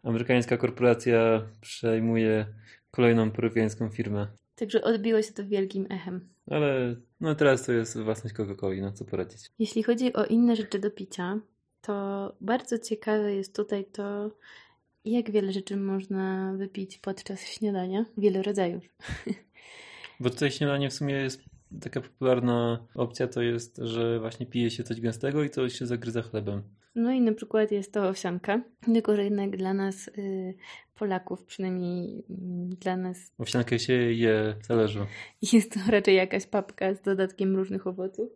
amerykańska 0.02 0.56
korporacja 0.56 1.48
przejmuje 1.60 2.46
kolejną 2.90 3.30
peruwiańską 3.30 3.88
firmę. 3.90 4.26
Także 4.56 4.82
odbiło 4.82 5.22
się 5.22 5.32
to 5.32 5.46
wielkim 5.46 5.86
echem. 5.90 6.28
Ale 6.50 6.96
no 7.20 7.34
teraz 7.34 7.66
to 7.66 7.72
jest 7.72 7.98
własność 7.98 8.36
Coca-Coli, 8.36 8.80
no 8.80 8.92
co 8.92 9.04
poradzić. 9.04 9.50
Jeśli 9.58 9.82
chodzi 9.82 10.12
o 10.12 10.24
inne 10.24 10.56
rzeczy 10.56 10.78
do 10.78 10.90
picia, 10.90 11.40
to 11.80 12.36
bardzo 12.40 12.78
ciekawe 12.78 13.34
jest 13.34 13.56
tutaj 13.56 13.84
to, 13.84 14.30
jak 15.04 15.30
wiele 15.30 15.52
rzeczy 15.52 15.76
można 15.76 16.54
wypić 16.58 16.98
podczas 16.98 17.40
śniadania. 17.40 18.04
Wiele 18.18 18.42
rodzajów. 18.42 18.84
Bo 20.20 20.30
tutaj 20.30 20.50
śniadanie 20.50 20.90
w 20.90 20.94
sumie 20.94 21.14
jest 21.14 21.42
taka 21.80 22.00
popularna 22.00 22.86
opcja, 22.94 23.28
to 23.28 23.42
jest, 23.42 23.76
że 23.76 24.20
właśnie 24.20 24.46
pije 24.46 24.70
się 24.70 24.84
coś 24.84 25.00
gęstego 25.00 25.44
i 25.44 25.50
to 25.50 25.68
się 25.68 25.86
zagryza 25.86 26.22
chlebem. 26.22 26.62
No 26.96 27.12
i 27.12 27.20
na 27.20 27.32
przykład 27.32 27.70
jest 27.70 27.92
to 27.92 28.08
owsianka, 28.08 28.62
tylko 28.84 29.16
że 29.16 29.24
jednak 29.24 29.56
dla 29.56 29.74
nas 29.74 30.08
y, 30.08 30.54
Polaków, 30.94 31.44
przynajmniej 31.44 32.18
y, 32.18 32.76
dla 32.76 32.96
nas... 32.96 33.32
Owsiankę 33.38 33.78
się 33.78 33.92
je 33.92 34.54
w 34.62 34.66
talerzu. 34.66 35.06
Jest 35.52 35.72
to 35.72 35.80
raczej 35.90 36.16
jakaś 36.16 36.46
papka 36.46 36.94
z 36.94 37.02
dodatkiem 37.02 37.56
różnych 37.56 37.86
owoców, 37.86 38.30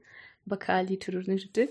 bakali 0.46 0.98
czy 0.98 1.12
różnych 1.12 1.38
rzeczy. 1.40 1.68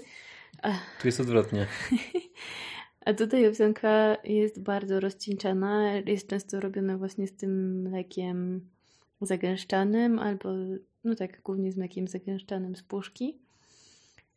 A... 0.61 0.71
Tu 1.01 1.07
jest 1.07 1.19
odwrotnie. 1.19 1.67
A 3.05 3.13
tutaj 3.13 3.47
owsianka 3.47 4.17
jest 4.23 4.61
bardzo 4.61 4.99
rozcieńczana, 4.99 5.93
jest 5.93 6.27
często 6.27 6.59
robiona 6.59 6.97
właśnie 6.97 7.27
z 7.27 7.35
tym 7.35 7.81
mlekiem 7.81 8.69
zagęszczanym 9.21 10.19
albo, 10.19 10.49
no 11.03 11.15
tak, 11.15 11.41
głównie 11.41 11.71
z 11.71 11.77
mlekiem 11.77 12.07
zagęszczanym 12.07 12.75
z 12.75 12.83
puszki 12.83 13.39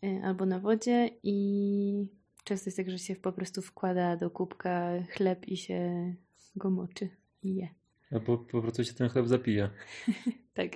y, 0.05 0.21
albo 0.25 0.47
na 0.47 0.59
wodzie 0.59 1.11
i 1.23 2.07
Często 2.45 2.69
jest 2.69 2.77
tak, 2.77 2.91
że 2.91 2.99
się 2.99 3.17
po 3.17 3.33
prostu 3.33 3.63
wkłada 3.63 4.17
do 4.17 4.31
kubka 4.31 5.03
chleb 5.11 5.49
i 5.49 5.57
się 5.57 6.15
go 6.57 6.71
moczy 6.71 7.09
i 7.43 7.55
je. 7.55 7.69
Albo 8.11 8.39
po 8.39 8.63
prostu 8.63 8.85
się 8.85 8.93
ten 8.93 9.09
chleb 9.09 9.27
zapija. 9.29 9.71
tak. 10.55 10.71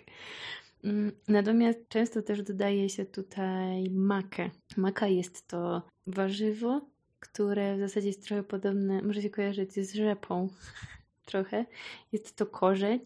Mm, 0.85 1.12
natomiast 1.29 1.89
często 1.89 2.23
też 2.23 2.43
dodaje 2.43 2.89
się 2.89 3.05
tutaj 3.05 3.91
makę. 3.91 4.51
Maka 4.77 5.07
jest 5.07 5.47
to 5.49 5.83
warzywo, 6.07 6.81
które 7.21 7.77
w 7.77 7.81
zasadzie 7.81 8.07
jest 8.07 8.25
trochę 8.25 8.43
podobne, 8.43 9.03
może 9.03 9.23
się 9.23 9.31
kojarzyć 9.31 9.73
z 9.73 9.95
rzepą 9.95 10.49
trochę. 11.31 11.67
Jest 12.12 12.37
to 12.37 12.47
korzeń, 12.47 13.01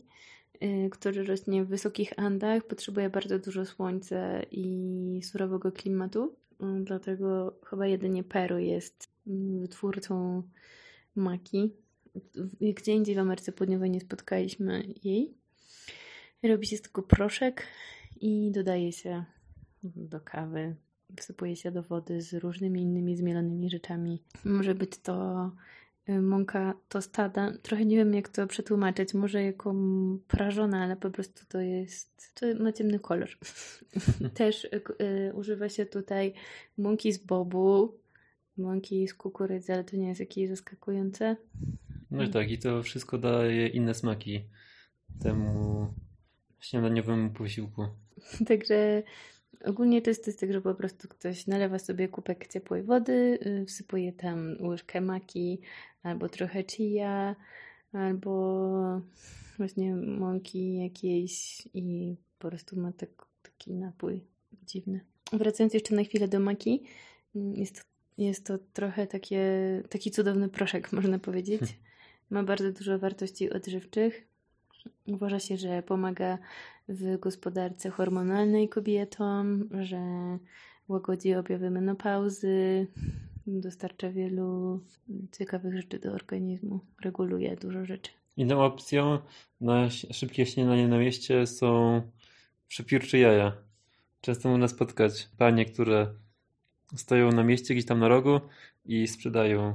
y, 0.62 0.90
który 0.90 1.24
rośnie 1.24 1.64
w 1.64 1.68
wysokich 1.68 2.12
Andach, 2.16 2.66
potrzebuje 2.66 3.11
bardzo 3.11 3.38
dużo 3.38 3.66
słońca 3.66 4.42
i 4.50 5.20
surowego 5.24 5.72
klimatu. 5.72 6.34
Dlatego 6.84 7.58
chyba 7.66 7.86
jedynie 7.86 8.24
Peru 8.24 8.58
jest 8.58 9.08
mm, 9.26 9.61
wytwórcą 9.61 10.42
maki. 11.16 11.72
Gdzie 12.61 12.92
indziej 12.92 13.14
w 13.14 13.18
Ameryce 13.18 13.52
Południowej 13.52 13.90
nie 13.90 14.00
spotkaliśmy 14.00 14.94
jej. 15.04 15.34
Robi 16.42 16.66
się 16.66 16.76
z 16.76 16.82
tego 16.82 17.02
proszek 17.02 17.66
i 18.20 18.50
dodaje 18.52 18.92
się 18.92 19.24
do 19.82 20.20
kawy, 20.20 20.76
wsypuje 21.16 21.56
się 21.56 21.70
do 21.70 21.82
wody 21.82 22.22
z 22.22 22.34
różnymi 22.34 22.82
innymi 22.82 23.16
zmielonymi 23.16 23.70
rzeczami. 23.70 24.22
Może 24.44 24.74
być 24.74 24.98
to 24.98 25.50
mąka 26.09 26.74
tostada. 26.88 27.53
Trochę 27.62 27.84
nie 27.84 27.96
wiem, 27.96 28.14
jak 28.14 28.28
to 28.28 28.46
przetłumaczyć. 28.46 29.14
Może 29.14 29.42
jako 29.42 29.74
prażona, 30.28 30.84
ale 30.84 30.96
po 30.96 31.11
prostu 31.11 31.46
to 31.48 31.61
jest. 31.61 32.34
To 32.34 32.46
ma 32.62 32.72
ciemny 32.72 32.98
kolor. 32.98 33.28
Też 34.34 34.64
y, 34.64 34.82
y, 35.03 35.34
używa 35.34 35.68
się 35.68 35.86
tutaj 35.86 36.34
mąki 36.78 37.12
z 37.12 37.18
bobu, 37.18 37.98
mąki 38.57 39.09
z 39.09 39.14
kukurydzy, 39.14 39.72
ale 39.72 39.84
to 39.84 39.96
nie 39.96 40.09
jest 40.09 40.20
jakieś 40.20 40.48
zaskakujące. 40.48 41.36
No 42.11 42.22
i 42.22 42.30
tak, 42.30 42.51
i 42.51 42.59
to 42.59 42.82
wszystko 42.82 43.18
daje 43.18 43.68
inne 43.68 43.94
smaki 43.94 44.44
temu 45.22 45.86
śniadaniowemu 46.61 47.30
posiłku. 47.30 47.86
Także 48.48 49.03
Ogólnie 49.64 50.03
to 50.03 50.11
jest, 50.11 50.24
to 50.24 50.30
jest 50.30 50.40
tak, 50.40 50.53
że 50.53 50.61
po 50.61 50.74
prostu 50.74 51.09
ktoś 51.09 51.46
nalewa 51.46 51.78
sobie 51.78 52.09
kubek 52.09 52.48
ciepłej 52.48 52.82
wody, 52.82 53.38
y, 53.46 53.66
wsypuje 53.66 54.12
tam 54.12 54.57
łyżkę 54.61 55.01
maki, 55.01 55.61
albo 56.03 56.28
trochę 56.28 56.64
chia, 56.64 57.36
albo 57.92 59.01
właśnie 59.59 59.96
mąki 59.96 60.76
jakiejś 60.76 61.68
i 61.74 62.16
po 62.38 62.48
prostu 62.48 62.80
ma 62.80 62.92
tak, 62.92 63.11
taki 63.42 63.74
napój 63.74 64.20
dziwny. 64.66 65.01
Wracając 65.32 65.74
jeszcze 65.74 65.94
na 65.94 66.05
chwilę 66.05 66.28
do 66.28 66.40
maki, 66.40 66.82
jest, 67.34 67.84
jest 68.18 68.46
to 68.46 68.59
trochę 68.72 69.07
takie, 69.07 69.42
taki 69.88 70.11
cudowny 70.11 70.48
proszek, 70.48 70.92
można 70.92 71.18
powiedzieć. 71.18 71.61
Hmm. 71.61 71.76
Ma 72.30 72.42
bardzo 72.42 72.72
dużo 72.72 72.98
wartości 72.98 73.51
odżywczych. 73.51 74.26
Uważa 75.07 75.40
się, 75.40 75.57
że 75.57 75.82
pomaga 75.82 76.38
w 76.88 77.18
gospodarce 77.18 77.90
hormonalnej 77.90 78.68
kobietom, 78.68 79.68
że 79.80 80.01
łagodzi 80.88 81.34
objawy 81.34 81.70
menopauzy, 81.70 82.86
dostarcza 83.51 84.11
wielu 84.11 84.80
ciekawych 85.32 85.76
rzeczy 85.76 85.98
do 85.98 86.12
organizmu, 86.12 86.80
reguluje 87.05 87.57
dużo 87.57 87.84
rzeczy. 87.84 88.11
Inną 88.36 88.64
opcją 88.64 89.18
na 89.61 89.90
szybkie 89.90 90.46
śniadanie 90.46 90.88
na 90.88 90.98
mieście 90.98 91.46
są 91.46 92.03
przepiórcze 92.68 93.18
jaja. 93.18 93.53
Często 94.20 94.48
można 94.48 94.68
spotkać 94.68 95.28
panie, 95.38 95.64
które 95.64 96.14
stoją 96.96 97.32
na 97.32 97.44
mieście 97.44 97.74
gdzieś 97.74 97.86
tam 97.86 97.98
na 97.98 98.09
rogu 98.09 98.40
i 98.84 99.07
sprzedają 99.07 99.74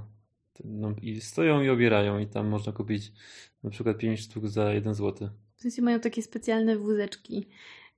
no, 0.64 0.94
i 1.02 1.22
stoją 1.22 1.62
i 1.62 1.70
obierają 1.70 2.20
i 2.20 2.28
tam 2.28 2.48
można 2.48 2.72
kupić 2.72 3.12
na 3.64 3.70
przykład 3.70 3.98
5 3.98 4.20
sztuk 4.20 4.48
za 4.48 4.74
1 4.74 4.94
zł. 4.94 5.30
W 5.56 5.62
sensie 5.62 5.82
mają 5.82 6.00
takie 6.00 6.22
specjalne 6.22 6.78
wózeczki, 6.78 7.48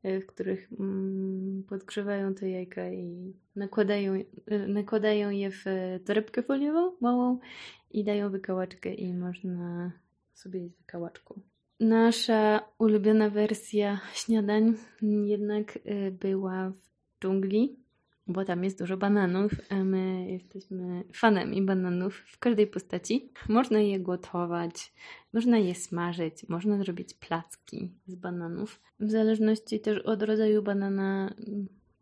w 0.03 0.25
których 0.25 0.73
mm, 0.79 1.63
podgrzewają 1.69 2.33
te 2.33 2.49
jajka 2.49 2.91
i 2.91 3.33
nakładają, 3.55 4.13
e, 4.45 4.67
nakładają 4.67 5.29
je 5.29 5.51
w 5.51 5.65
torebkę 6.05 6.43
foliową 6.43 6.91
małą 7.01 7.39
i 7.91 8.03
dają 8.03 8.29
wykałaczkę 8.29 8.93
i 8.93 9.13
można 9.13 9.91
sobie 10.33 10.59
jeść 10.59 10.77
wykałaczką. 10.77 11.41
Nasza 11.79 12.59
ulubiona 12.79 13.29
wersja 13.29 13.99
śniadań 14.13 14.73
jednak 15.25 15.79
e, 15.85 16.11
była 16.11 16.69
w 16.69 16.89
dżungli, 17.21 17.79
bo 18.27 18.45
tam 18.45 18.63
jest 18.63 18.79
dużo 18.79 18.97
bananów, 18.97 19.51
a 19.69 19.83
my 19.83 20.31
jesteśmy 20.31 21.03
fanami 21.13 21.61
bananów 21.61 22.23
w 22.27 22.39
każdej 22.39 22.67
postaci. 22.67 23.29
Można 23.49 23.79
je 23.79 23.99
gotować, 23.99 24.93
można 25.33 25.57
je 25.57 25.75
smażyć, 25.75 26.49
można 26.49 26.77
zrobić 26.77 27.13
placki 27.13 27.91
z 28.07 28.15
bananów. 28.15 28.81
W 28.99 29.09
zależności 29.09 29.79
też 29.79 29.99
od 29.99 30.23
rodzaju 30.23 30.63
banana, 30.63 31.33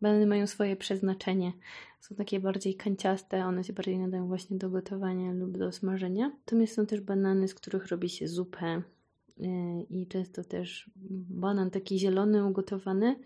banany 0.00 0.26
mają 0.26 0.46
swoje 0.46 0.76
przeznaczenie. 0.76 1.52
Są 2.00 2.14
takie 2.14 2.40
bardziej 2.40 2.74
kanciaste, 2.74 3.44
one 3.44 3.64
się 3.64 3.72
bardziej 3.72 3.98
nadają 3.98 4.26
właśnie 4.26 4.58
do 4.58 4.70
gotowania 4.70 5.32
lub 5.32 5.58
do 5.58 5.72
smażenia. 5.72 6.28
Natomiast 6.28 6.74
są 6.74 6.86
też 6.86 7.00
banany, 7.00 7.48
z 7.48 7.54
których 7.54 7.86
robi 7.86 8.08
się 8.08 8.28
zupę 8.28 8.82
yy, 9.36 9.48
i 9.90 10.06
często 10.06 10.44
też 10.44 10.90
banan 11.30 11.70
taki 11.70 11.98
zielony 11.98 12.44
ugotowany 12.44 13.16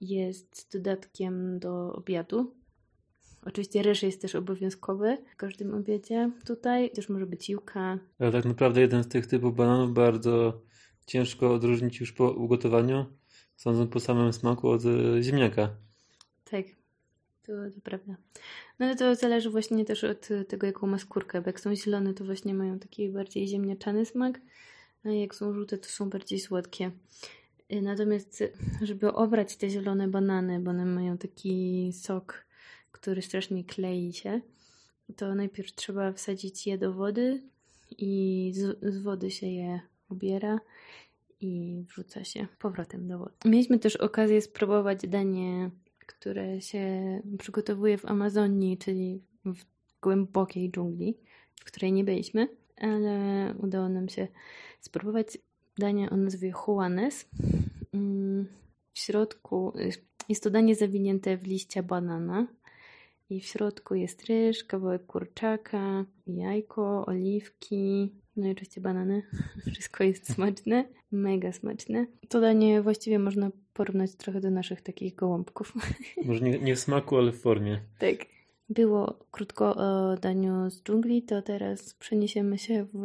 jest 0.00 0.72
dodatkiem 0.72 1.58
do 1.58 1.92
obiadu. 1.92 2.54
Oczywiście 3.46 3.82
ryż 3.82 4.02
jest 4.02 4.22
też 4.22 4.34
obowiązkowy 4.34 5.16
w 5.32 5.36
każdym 5.36 5.74
obiedzie. 5.74 6.30
Tutaj 6.46 6.90
też 6.90 7.08
może 7.08 7.26
być 7.26 7.50
juka. 7.50 7.98
Ale 8.18 8.32
tak 8.32 8.44
naprawdę 8.44 8.80
jeden 8.80 9.04
z 9.04 9.08
tych 9.08 9.26
typów 9.26 9.56
bananów 9.56 9.94
bardzo 9.94 10.62
ciężko 11.06 11.54
odróżnić 11.54 12.00
już 12.00 12.12
po 12.12 12.30
ugotowaniu, 12.30 13.06
sądząc 13.56 13.90
po 13.90 14.00
samym 14.00 14.32
smaku 14.32 14.68
od 14.68 14.82
e, 14.84 15.22
ziemniaka. 15.22 15.76
Tak, 16.50 16.66
to, 17.42 17.52
to 17.74 17.80
prawda. 17.82 18.16
No 18.78 18.86
ale 18.86 18.96
to 18.96 19.14
zależy 19.14 19.50
właśnie 19.50 19.84
też 19.84 20.04
od 20.04 20.28
tego, 20.48 20.66
jaką 20.66 20.86
ma 20.86 20.98
skórkę, 20.98 21.40
bo 21.40 21.48
jak 21.48 21.60
są 21.60 21.74
zielone, 21.74 22.14
to 22.14 22.24
właśnie 22.24 22.54
mają 22.54 22.78
taki 22.78 23.08
bardziej 23.08 23.48
ziemniaczany 23.48 24.06
smak, 24.06 24.40
a 25.04 25.08
jak 25.08 25.34
są 25.34 25.52
żółte, 25.52 25.78
to 25.78 25.88
są 25.88 26.10
bardziej 26.10 26.38
słodkie. 26.38 26.90
Y, 27.72 27.82
natomiast, 27.82 28.44
żeby 28.82 29.12
obrać 29.12 29.56
te 29.56 29.70
zielone 29.70 30.08
banany, 30.08 30.60
bo 30.60 30.70
one 30.70 30.84
mają 30.84 31.18
taki 31.18 31.92
sok, 31.92 32.46
który 32.92 33.22
strasznie 33.22 33.64
klei 33.64 34.12
się, 34.12 34.40
to 35.16 35.34
najpierw 35.34 35.74
trzeba 35.74 36.12
wsadzić 36.12 36.66
je 36.66 36.78
do 36.78 36.92
wody 36.92 37.42
i 37.98 38.52
z, 38.54 38.78
z 38.94 38.98
wody 38.98 39.30
się 39.30 39.46
je 39.46 39.80
obiera 40.08 40.60
i 41.40 41.82
wrzuca 41.88 42.24
się 42.24 42.46
powrotem 42.58 43.08
do 43.08 43.18
wody. 43.18 43.32
Mieliśmy 43.44 43.78
też 43.78 43.96
okazję 43.96 44.42
spróbować 44.42 45.08
danie, 45.08 45.70
które 46.06 46.60
się 46.60 46.86
przygotowuje 47.38 47.98
w 47.98 48.04
Amazonii, 48.04 48.78
czyli 48.78 49.22
w 49.44 49.64
głębokiej 50.02 50.70
dżungli, 50.70 51.18
w 51.60 51.64
której 51.64 51.92
nie 51.92 52.04
byliśmy, 52.04 52.48
ale 52.76 53.54
udało 53.58 53.88
nam 53.88 54.08
się 54.08 54.28
spróbować 54.80 55.38
danie 55.78 56.10
o 56.10 56.16
nazwie 56.16 56.52
Juanes. 56.66 57.28
Mm, 57.94 58.46
w 58.92 58.98
środku 58.98 59.72
y, 59.78 59.90
jest 60.28 60.42
to 60.42 60.50
danie 60.50 60.74
zawinięte 60.74 61.36
w 61.36 61.46
liście 61.46 61.82
banana 61.82 62.46
i 63.30 63.40
w 63.40 63.44
środku 63.44 63.94
jest 63.94 64.24
ryż, 64.24 64.64
kawałek 64.64 65.06
kurczaka, 65.06 66.04
jajko, 66.26 67.06
oliwki, 67.06 68.12
no 68.36 68.48
i 68.48 68.50
oczywiście 68.50 68.80
banany. 68.80 69.22
Wszystko 69.72 70.04
jest 70.04 70.32
smaczne, 70.32 70.84
mega 71.12 71.52
smaczne. 71.52 72.06
To 72.28 72.40
danie 72.40 72.82
właściwie 72.82 73.18
można 73.18 73.50
porównać 73.74 74.14
trochę 74.14 74.40
do 74.40 74.50
naszych 74.50 74.82
takich 74.82 75.14
gołąbków. 75.14 75.72
Może 76.24 76.40
nie, 76.40 76.58
nie 76.58 76.76
w 76.76 76.80
smaku, 76.80 77.16
ale 77.16 77.32
w 77.32 77.40
formie. 77.40 77.80
Tak. 77.98 78.26
Było 78.68 79.18
krótko 79.30 79.76
o 79.76 80.16
daniu 80.16 80.70
z 80.70 80.82
dżungli, 80.82 81.22
to 81.22 81.42
teraz 81.42 81.94
przeniesiemy 81.94 82.58
się 82.58 82.86
w 82.94 83.00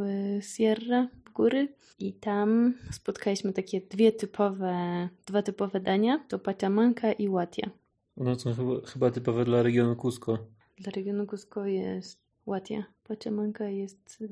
Sierra, 0.46 1.08
góry 1.34 1.68
i 2.00 2.14
tam 2.14 2.74
spotkaliśmy 2.92 3.54
takie 3.54 3.82
dwie 3.82 4.12
typowe, 4.12 5.10
dwa 5.26 5.42
typowe 5.42 5.80
dania, 5.80 6.26
to 6.28 6.40
pachamanka 6.40 7.12
i 7.12 7.30
łatia. 7.30 7.70
One 8.18 8.36
są 8.36 8.54
chyba, 8.54 8.88
chyba 8.88 9.12
typowe 9.12 9.46
dla 9.46 9.64
regionu 9.64 9.96
Cusco. 9.96 10.38
Dla 10.78 10.92
regionu 10.92 11.28
Cusco 11.28 11.66
jest 11.66 12.20
łatia, 12.46 12.84
pachamanka 13.04 13.70
jest 13.70 14.24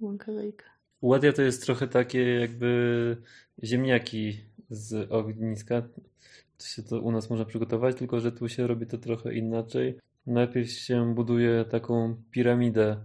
łąka 0.00 0.32
wajka. 0.32 0.64
Łatia 1.02 1.32
to 1.32 1.42
jest 1.42 1.64
trochę 1.64 1.88
takie 1.88 2.40
jakby 2.40 3.16
ziemniaki 3.64 4.40
z 4.70 5.12
ogniska. 5.12 5.82
To 6.58 6.66
się 6.66 6.82
to 6.82 7.00
u 7.00 7.12
nas 7.12 7.30
można 7.30 7.44
przygotować, 7.44 7.96
tylko 7.96 8.20
że 8.20 8.32
tu 8.32 8.48
się 8.48 8.66
robi 8.66 8.86
to 8.86 8.98
trochę 8.98 9.34
inaczej. 9.34 9.98
Najpierw 10.26 10.70
się 10.70 11.14
buduje 11.14 11.64
taką 11.64 12.16
piramidę 12.30 12.96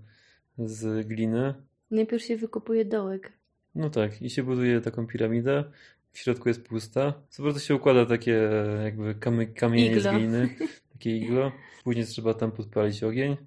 z 0.57 1.07
gliny, 1.07 1.53
Najpierw 1.91 2.23
się 2.23 2.37
wykopuje 2.37 2.85
dołek. 2.85 3.31
No 3.75 3.89
tak, 3.89 4.21
i 4.21 4.29
się 4.29 4.43
buduje 4.43 4.81
taką 4.81 5.07
piramidę. 5.07 5.63
W 6.11 6.19
środku 6.19 6.49
jest 6.49 6.63
pusta. 6.63 7.13
Co 7.29 7.43
bardzo 7.43 7.59
się 7.59 7.75
układa 7.75 8.05
takie 8.05 8.49
jakby 8.83 9.15
kamy, 9.15 9.47
kamienie 9.47 9.87
iglo. 9.87 10.01
z 10.01 10.15
gliny, 10.15 10.49
takie 10.93 11.17
iglo. 11.17 11.51
Później 11.83 12.05
trzeba 12.05 12.33
tam 12.33 12.51
podpalić 12.51 13.03
ogień, 13.03 13.37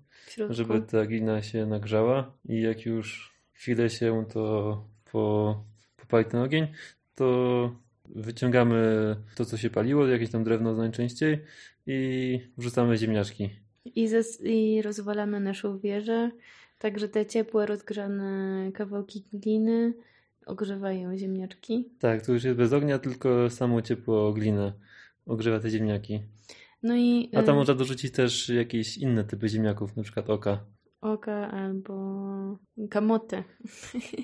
żeby 0.50 0.82
ta 0.82 1.06
glina 1.06 1.42
się 1.42 1.66
nagrzała 1.66 2.32
i 2.48 2.60
jak 2.60 2.86
już 2.86 3.34
chwilę 3.52 3.90
się 3.90 4.24
to 4.32 4.84
po, 5.12 5.64
popali 5.96 6.24
ten 6.24 6.40
ogień, 6.40 6.66
to 7.14 7.76
wyciągamy 8.08 8.76
to, 9.36 9.44
co 9.44 9.56
się 9.56 9.70
paliło, 9.70 10.06
jakieś 10.06 10.30
tam 10.30 10.44
drewno 10.44 10.74
najczęściej 10.74 11.38
i 11.86 12.40
wrzucamy 12.58 12.96
ziemniaczki. 12.96 13.50
I, 13.84 14.08
i 14.44 14.82
rozwalamy 14.82 15.40
naszą 15.40 15.78
wieżę 15.78 16.30
Także 16.78 17.08
te 17.08 17.26
ciepłe, 17.26 17.66
rozgrzane 17.66 18.70
kawałki 18.72 19.24
gliny 19.32 19.94
ogrzewają 20.46 21.18
ziemniaczki. 21.18 21.88
Tak, 21.98 22.26
tu 22.26 22.32
już 22.32 22.44
jest 22.44 22.56
bez 22.56 22.72
ognia, 22.72 22.98
tylko 22.98 23.50
samo 23.50 23.82
ciepło 23.82 24.32
gliny 24.32 24.72
ogrzewa 25.26 25.60
te 25.60 25.70
ziemniaki. 25.70 26.20
No 26.82 26.96
i, 26.96 27.30
A 27.34 27.42
tam 27.42 27.56
można 27.56 27.74
dorzucić 27.74 28.12
też 28.12 28.48
jakieś 28.48 28.98
inne 28.98 29.24
typy 29.24 29.48
ziemniaków, 29.48 29.96
na 29.96 30.02
przykład 30.02 30.30
oka. 30.30 30.64
Oka 31.00 31.50
albo 31.50 31.94
kamotę. 32.90 33.44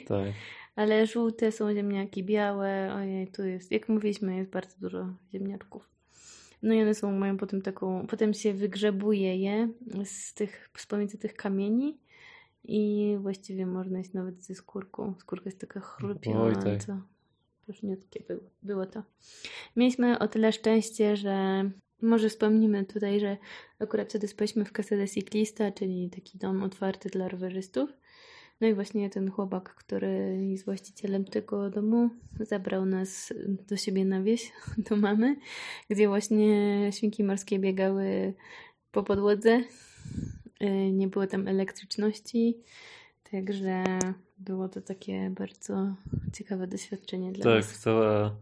Tak. 0.06 0.26
Ale 0.76 1.06
żółte 1.06 1.52
są 1.52 1.74
ziemniaki, 1.74 2.24
białe. 2.24 2.94
Ojej, 2.94 3.28
tu 3.28 3.44
jest, 3.44 3.72
jak 3.72 3.88
mówiliśmy, 3.88 4.36
jest 4.36 4.50
bardzo 4.50 4.76
dużo 4.80 5.14
ziemniaczków. 5.32 5.90
No 6.62 6.74
i 6.74 6.82
one 6.82 6.94
są, 6.94 7.12
mają 7.12 7.36
potem 7.36 7.62
taką, 7.62 8.06
potem 8.06 8.34
się 8.34 8.54
wygrzebuje 8.54 9.36
je 9.36 9.68
z 10.04 10.34
tych, 10.34 10.70
z 10.76 10.86
pomiędzy 10.86 11.18
tych 11.18 11.34
kamieni 11.34 11.98
i 12.64 13.16
właściwie 13.20 13.66
można 13.66 13.98
jeść 13.98 14.12
nawet 14.12 14.42
ze 14.42 14.54
skórką. 14.54 15.14
Skórka 15.18 15.44
jest 15.44 15.60
taka 15.60 15.80
chrupiąca. 15.80 16.76
Tak. 16.86 16.96
Pyszniutkie 17.66 18.24
było, 18.28 18.40
było 18.62 18.86
to. 18.86 19.02
Mieliśmy 19.76 20.18
o 20.18 20.28
tyle 20.28 20.52
szczęście, 20.52 21.16
że 21.16 21.64
może 22.02 22.28
wspomnimy 22.28 22.84
tutaj, 22.84 23.20
że 23.20 23.36
akurat 23.78 24.08
wtedy 24.08 24.28
spaliśmy 24.28 24.64
w 24.64 24.72
Casa 24.72 24.96
de 24.96 25.08
Ciclista, 25.08 25.72
czyli 25.72 26.10
taki 26.10 26.38
dom 26.38 26.62
otwarty 26.62 27.08
dla 27.08 27.28
rowerzystów. 27.28 27.90
No 28.60 28.66
i 28.66 28.74
właśnie 28.74 29.10
ten 29.10 29.30
chłopak, 29.30 29.74
który 29.74 30.38
jest 30.50 30.64
właścicielem 30.64 31.24
tego 31.24 31.70
domu, 31.70 32.10
zabrał 32.40 32.86
nas 32.86 33.32
do 33.68 33.76
siebie 33.76 34.04
na 34.04 34.22
wieś, 34.22 34.52
do 34.88 34.96
mamy, 34.96 35.36
gdzie 35.90 36.08
właśnie 36.08 36.90
świnki 36.92 37.24
morskie 37.24 37.58
biegały 37.58 38.34
po 38.92 39.02
podłodze 39.02 39.62
nie 40.92 41.08
było 41.08 41.26
tam 41.26 41.48
elektryczności, 41.48 42.58
także 43.30 43.84
było 44.38 44.68
to 44.68 44.80
takie 44.80 45.30
bardzo 45.30 45.94
ciekawe 46.32 46.66
doświadczenie 46.66 47.32
dla 47.32 47.44
tak, 47.44 47.54
nas. 47.54 47.68
Tak, 47.68 47.76
cała, 47.76 48.36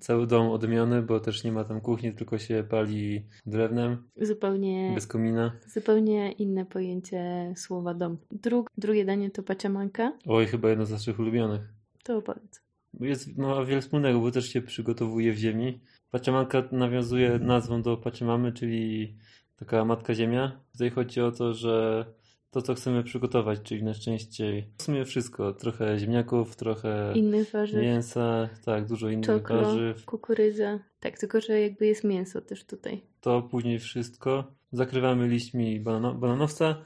cały 0.00 0.26
dom 0.26 0.48
odmiany, 0.48 1.02
bo 1.02 1.20
też 1.20 1.44
nie 1.44 1.52
ma 1.52 1.64
tam 1.64 1.80
kuchni, 1.80 2.12
tylko 2.12 2.38
się 2.38 2.64
pali 2.68 3.22
drewnem. 3.46 4.08
Zupełnie. 4.16 4.92
Bez 4.94 5.06
komina. 5.06 5.52
Zupełnie 5.66 6.32
inne 6.32 6.66
pojęcie 6.66 7.52
słowa 7.56 7.94
dom. 7.94 8.18
Drug, 8.30 8.70
drugie 8.78 9.04
danie 9.04 9.30
to 9.30 9.42
paczamanka. 9.42 10.12
Oj, 10.26 10.46
chyba 10.46 10.70
jedno 10.70 10.86
z 10.86 10.90
naszych 10.90 11.18
ulubionych. 11.18 11.72
To 12.02 12.16
opowiedz. 12.16 12.64
Jest, 13.00 13.36
ma 13.36 13.64
wiele 13.64 13.80
wspólnego, 13.80 14.20
bo 14.20 14.30
też 14.30 14.48
się 14.48 14.62
przygotowuje 14.62 15.32
w 15.32 15.36
ziemi. 15.36 15.80
Paczamanka 16.10 16.68
nawiązuje 16.72 17.38
nazwą 17.38 17.82
do 17.82 17.96
paczemamy, 17.96 18.52
czyli 18.52 19.16
taka 19.56 19.84
matka 19.84 20.14
ziemia. 20.14 20.60
Tutaj 20.72 20.90
chodzi 20.90 21.20
o 21.20 21.32
to, 21.32 21.54
że 21.54 22.04
to, 22.50 22.62
co 22.62 22.74
chcemy 22.74 23.02
przygotować, 23.02 23.60
czyli 23.62 23.82
najczęściej 23.82 24.68
w 24.78 24.82
sumie 24.82 25.04
wszystko. 25.04 25.52
Trochę 25.52 25.98
ziemniaków, 25.98 26.56
trochę 26.56 27.12
innych 27.14 27.50
warzyw. 27.50 27.82
mięsa, 27.82 28.48
tak, 28.64 28.86
dużo 28.86 29.08
innych 29.08 29.26
Czokro, 29.26 29.62
warzyw. 29.62 30.04
kukurydza. 30.04 30.78
Tak, 31.00 31.18
tylko 31.18 31.40
że 31.40 31.60
jakby 31.60 31.86
jest 31.86 32.04
mięso 32.04 32.40
też 32.40 32.64
tutaj. 32.64 33.02
To 33.20 33.42
później 33.42 33.78
wszystko 33.78 34.44
zakrywamy 34.72 35.28
liśćmi 35.28 35.80
banano 35.80 36.14
bananowca 36.14 36.84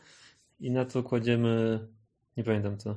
i 0.61 0.71
na 0.71 0.85
to 0.85 1.03
kładziemy, 1.03 1.81
nie 2.37 2.45
pamiętam 2.45 2.79
co. 2.79 2.95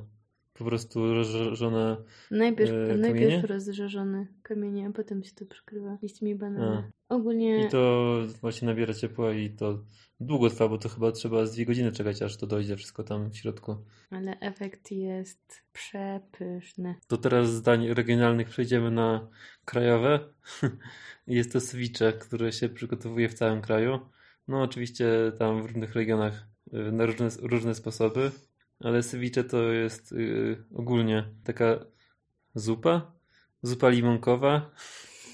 po 0.54 0.64
prostu 0.64 1.14
rozżarzone 1.14 1.96
Najpierw, 2.30 2.70
e, 2.70 2.96
najpierw 2.96 3.24
kamienie? 3.24 3.42
rozżarzone 3.46 4.26
kamienie, 4.42 4.86
a 4.88 4.92
potem 4.92 5.24
się 5.24 5.32
to 5.34 5.46
przykrywa 5.46 5.98
liśćmi 6.02 6.34
banana. 6.34 6.90
A. 7.08 7.14
Ogólnie 7.14 7.66
I 7.66 7.68
to 7.68 8.16
właśnie 8.40 8.66
nabiera 8.66 8.94
ciepła 8.94 9.32
i 9.32 9.50
to 9.50 9.84
długo 10.20 10.50
trwa, 10.50 10.68
bo 10.68 10.78
to 10.78 10.88
chyba 10.88 11.12
trzeba 11.12 11.46
z 11.46 11.52
dwie 11.52 11.66
godziny 11.66 11.92
czekać, 11.92 12.22
aż 12.22 12.36
to 12.36 12.46
dojdzie 12.46 12.76
wszystko 12.76 13.04
tam 13.04 13.30
w 13.30 13.36
środku. 13.36 13.76
ale 14.10 14.40
efekt 14.40 14.90
jest 14.90 15.62
przepyszny. 15.72 16.94
To 17.06 17.16
teraz 17.16 17.50
z 17.50 17.62
dań 17.62 17.88
regionalnych 17.94 18.48
przejdziemy 18.48 18.90
na 18.90 19.28
krajowe. 19.64 20.20
Jest 21.26 21.52
to 21.52 21.60
ceviche, 21.60 22.12
które 22.12 22.52
się 22.52 22.68
przygotowuje 22.68 23.28
w 23.28 23.34
całym 23.34 23.62
kraju. 23.62 23.98
No 24.48 24.62
oczywiście 24.62 25.32
tam 25.38 25.62
w 25.62 25.66
różnych 25.66 25.94
regionach 25.94 26.46
y, 26.74 26.92
na 26.92 27.06
różne, 27.06 27.28
różne 27.42 27.74
sposoby, 27.74 28.30
ale 28.84 29.02
ceviche 29.02 29.44
to 29.44 29.72
jest 29.72 30.12
y, 30.12 30.64
ogólnie 30.74 31.24
taka 31.44 31.84
zupa, 32.54 33.12
zupa 33.62 33.88
limonkowa 33.88 34.70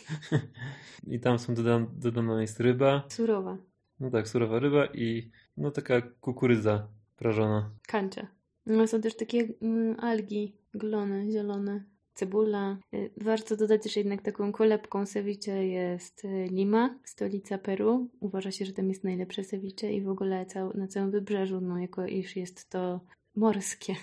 i 1.12 1.20
tam 1.20 1.38
są 1.38 1.54
dodane, 1.54 1.86
dodana 1.96 2.40
jest 2.40 2.60
ryba, 2.60 3.04
Surowa. 3.08 3.58
no 4.00 4.10
tak, 4.10 4.28
surowa 4.28 4.58
ryba 4.58 4.86
i 4.86 5.30
no 5.56 5.70
taka 5.70 6.02
kukurydza 6.20 6.88
prażona. 7.16 7.70
Kancia. 7.88 8.26
No 8.66 8.86
są 8.86 9.00
też 9.00 9.16
takie 9.16 9.48
mm, 9.62 10.00
algi 10.00 10.56
glone, 10.74 11.30
zielone. 11.30 11.84
Cebula. 12.14 12.78
Y, 12.94 13.10
Warto 13.16 13.56
dodać, 13.56 13.92
że 13.92 14.00
jednak 14.00 14.22
taką 14.22 14.52
kolebką 14.52 15.06
ceviche 15.06 15.66
jest 15.66 16.24
y, 16.24 16.48
Lima, 16.50 16.98
stolica 17.04 17.58
Peru. 17.58 18.08
Uważa 18.20 18.50
się, 18.50 18.64
że 18.64 18.72
tam 18.72 18.88
jest 18.88 19.04
najlepsze 19.04 19.44
ceviche 19.44 19.92
i 19.92 20.02
w 20.02 20.08
ogóle 20.08 20.46
cał, 20.46 20.76
na 20.76 20.86
całym 20.88 21.10
wybrzeżu, 21.10 21.60
no 21.60 21.78
jako 21.78 22.06
iż 22.06 22.36
jest 22.36 22.70
to 22.70 23.00
morskie. 23.38 23.94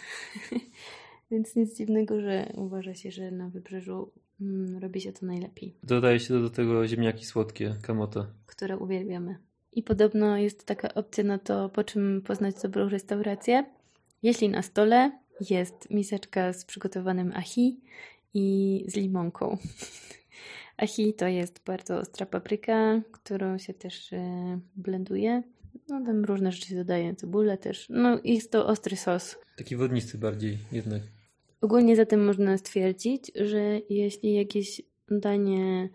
Więc 1.32 1.56
nic 1.56 1.78
dziwnego, 1.78 2.22
że 2.22 2.54
uważa 2.56 2.94
się, 2.94 3.12
że 3.12 3.32
na 3.32 3.50
wybrzeżu 3.50 4.12
mm, 4.42 4.78
robi 4.78 5.02
się 5.02 5.14
to 5.14 5.26
najlepiej. 5.26 5.76
Dodaje 5.84 6.20
się 6.20 6.42
do 6.42 6.50
tego 6.50 6.88
ziemniaki 6.88 7.26
słodkie, 7.26 7.76
kamote. 7.82 8.26
które 8.46 8.78
uwielbiamy. 8.78 9.38
I 9.74 9.84
podobno 9.84 10.38
jest 10.38 10.66
taka 10.66 10.94
opcja 10.94 11.24
na 11.24 11.38
to, 11.38 11.70
po 11.70 11.84
czym 11.84 12.22
poznać 12.22 12.56
dobrą 12.64 12.90
restaurację. 12.90 13.66
Jeśli 14.24 14.50
na 14.50 14.62
stole 14.62 15.12
jest 15.50 15.90
miseczka 15.90 16.54
z 16.54 16.66
przygotowanym 16.66 17.32
ahi 17.36 17.80
i 18.34 18.86
z 18.88 18.96
limonką. 18.96 19.58
Ahi 20.78 21.14
to 21.14 21.28
jest 21.28 21.62
bardzo 21.66 21.98
ostra 21.98 22.26
papryka, 22.26 23.02
którą 23.12 23.58
się 23.58 23.74
też 23.74 24.14
e, 24.14 24.60
blenduje. 24.76 25.44
No 25.90 26.06
tam 26.06 26.26
różne 26.26 26.52
rzeczy 26.52 26.68
się 26.68 26.76
dodaje, 26.76 27.16
cebulę 27.16 27.58
też. 27.58 27.88
No 27.90 28.20
jest 28.24 28.52
to 28.52 28.68
ostry 28.68 28.98
sos. 28.98 29.38
Taki 29.58 29.76
wodnisty 29.76 30.18
bardziej 30.18 30.58
jednak. 30.72 31.02
Ogólnie 31.62 31.96
zatem 31.96 32.26
można 32.26 32.58
stwierdzić, 32.58 33.32
że 33.36 33.80
jeśli 33.90 34.34
jakieś 34.34 34.82
danie 35.10 35.90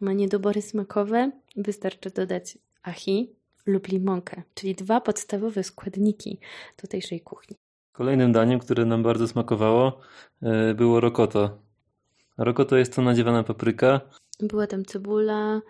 ma 0.00 0.12
niedobory 0.12 0.62
smakowe, 0.62 1.30
wystarczy 1.56 2.10
dodać 2.10 2.58
ahi 2.82 3.36
lub 3.66 3.88
limonkę, 3.88 4.42
czyli 4.54 4.74
dwa 4.74 5.00
podstawowe 5.00 5.62
składniki 5.64 6.38
tutejszej 6.76 7.20
kuchni. 7.20 7.56
Kolejnym 7.92 8.32
daniem, 8.32 8.58
które 8.58 8.84
nam 8.84 9.02
bardzo 9.02 9.28
smakowało, 9.28 10.00
e, 10.42 10.74
było 10.74 11.00
rokoto. 11.00 11.58
Rokoto 12.38 12.76
jest 12.76 12.94
to 12.94 13.02
nadziewana 13.02 13.42
papryka. 13.42 14.00
Była 14.40 14.66
tam 14.66 14.84
cebula, 14.84 15.62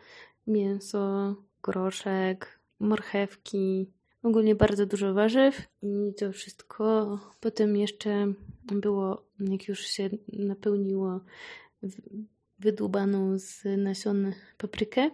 mięso, 0.46 1.34
groszek, 1.62 2.55
marchewki, 2.80 3.90
ogólnie 4.22 4.54
bardzo 4.54 4.86
dużo 4.86 5.14
warzyw 5.14 5.68
i 5.82 6.14
to 6.18 6.32
wszystko 6.32 7.18
potem 7.40 7.76
jeszcze 7.76 8.32
było, 8.72 9.26
jak 9.40 9.68
już 9.68 9.80
się 9.80 10.10
napełniło 10.32 11.20
wydłubaną 12.58 13.38
z 13.38 13.64
nasion 13.78 14.32
paprykę, 14.58 15.10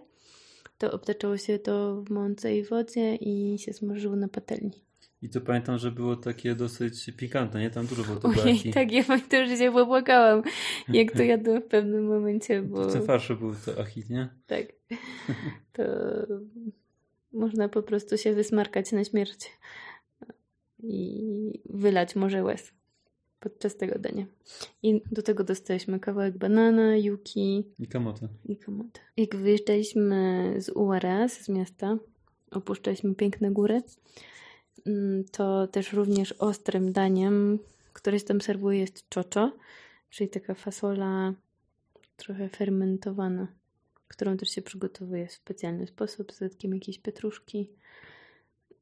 to 0.77 0.91
obtaczało 0.91 1.37
się 1.37 1.59
to 1.59 2.01
w 2.01 2.09
mące 2.09 2.57
i 2.57 2.63
wodzie 2.63 3.15
i 3.15 3.59
się 3.59 3.73
smażyło 3.73 4.15
na 4.15 4.27
patelni. 4.27 4.83
I 5.21 5.29
to 5.29 5.41
pamiętam, 5.41 5.77
że 5.77 5.91
było 5.91 6.15
takie 6.15 6.55
dosyć 6.55 7.11
pikantne, 7.17 7.61
nie? 7.61 7.69
Tam 7.69 7.85
dużo 7.85 8.03
było 8.03 8.15
tego 8.15 8.41
Ojej, 8.41 8.73
tak, 8.73 8.91
ja 8.91 9.03
pamiętam, 9.03 9.45
że 9.45 9.57
się 9.57 9.71
popłakałam, 9.71 10.43
jak 10.87 11.11
to 11.11 11.23
jadłam 11.23 11.61
w 11.61 11.65
pewnym 11.65 12.07
momencie, 12.07 12.61
bo... 12.61 12.85
Tym 12.85 13.05
farszu 13.05 13.35
był 13.35 13.53
to 13.65 13.81
ahi, 13.81 14.03
nie? 14.09 14.29
Tak. 14.47 14.65
To 15.73 15.83
można 17.33 17.69
po 17.69 17.83
prostu 17.83 18.17
się 18.17 18.33
wysmarkać 18.33 18.91
na 18.91 19.03
śmierć 19.03 19.51
i 20.83 21.61
wylać 21.69 22.15
może 22.15 22.43
łez 22.43 22.73
podczas 23.43 23.77
tego 23.77 23.99
dania. 23.99 24.25
I 24.83 25.01
do 25.11 25.21
tego 25.21 25.43
dostaliśmy 25.43 25.99
kawałek 25.99 26.37
banana, 26.37 26.97
yuki 26.97 27.63
I 27.79 27.87
kamotę. 27.87 28.27
i 28.45 28.57
kamotę. 28.57 28.99
Jak 29.17 29.35
wyjeżdżaliśmy 29.35 30.53
z 30.57 30.69
URS, 30.69 31.41
z 31.41 31.49
miasta, 31.49 31.97
opuszczaliśmy 32.51 33.15
piękne 33.15 33.51
góry, 33.51 33.81
mm, 34.85 35.23
to 35.31 35.67
też 35.67 35.93
również 35.93 36.31
ostrym 36.31 36.91
daniem, 36.91 37.59
które 37.93 38.19
się 38.19 38.25
tam 38.25 38.41
serwuje 38.41 38.79
jest 38.79 39.09
czocho, 39.09 39.51
czyli 40.09 40.29
taka 40.29 40.53
fasola 40.53 41.33
trochę 42.17 42.49
fermentowana, 42.49 43.47
którą 44.13 44.37
też 44.37 44.49
się 44.49 44.61
przygotowuje 44.61 45.27
w 45.27 45.31
specjalny 45.31 45.87
sposób 45.87 46.31
z 46.31 46.39
dodatkiem 46.39 46.73
jakiejś 46.73 46.99
pietruszki. 46.99 47.69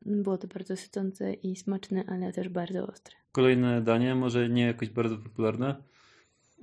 Było 0.01 0.38
to 0.38 0.47
bardzo 0.47 0.77
sycące 0.77 1.34
i 1.34 1.55
smaczne, 1.55 2.03
ale 2.07 2.34
też 2.34 2.49
bardzo 2.49 2.88
ostre. 2.88 3.15
Kolejne 3.32 3.82
danie, 3.82 4.15
może 4.15 4.49
nie 4.49 4.65
jakoś 4.65 4.89
bardzo 4.89 5.17
popularne, 5.17 5.75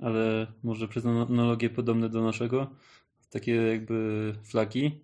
ale 0.01 0.47
może 0.63 0.87
przez 0.87 1.05
analogię 1.05 1.69
podobne 1.69 2.09
do 2.09 2.21
naszego. 2.21 2.67
Takie 3.29 3.55
jakby 3.55 4.33
flaki. 4.43 4.99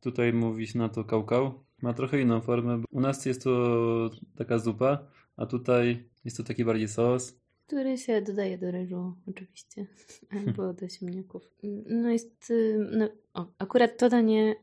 Tutaj 0.00 0.32
mówi 0.32 0.66
się 0.66 0.78
na 0.78 0.88
to 0.88 1.04
kałkał. 1.04 1.64
Ma 1.82 1.94
trochę 1.94 2.20
inną 2.20 2.40
formę. 2.40 2.82
U 2.90 3.00
nas 3.00 3.26
jest 3.26 3.44
to 3.44 4.10
taka 4.36 4.58
zupa, 4.58 4.98
a 5.36 5.46
tutaj 5.46 6.08
jest 6.24 6.36
to 6.36 6.42
taki 6.42 6.64
bardziej 6.64 6.88
sos. 6.88 7.40
Który 7.68 7.98
się 7.98 8.22
dodaje 8.22 8.58
do 8.58 8.70
ryżu, 8.70 9.14
oczywiście, 9.26 9.86
albo 10.46 10.72
do 10.72 10.88
ziemniaków. 10.88 11.50
No 11.86 12.10
jest, 12.10 12.50
y, 12.50 12.88
no, 12.92 13.08
o, 13.34 13.46
akurat 13.58 13.98
to 13.98 14.08
danie 14.08 14.54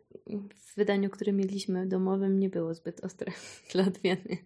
w 0.56 0.76
wydaniu, 0.76 1.10
które 1.10 1.34
mieliśmy 1.34 1.88
domowym, 1.88 2.40
nie 2.40 2.50
było 2.50 2.74
zbyt 2.74 3.06
ostre 3.06 3.32
dla 3.74 3.84
odmiany. 3.84 4.38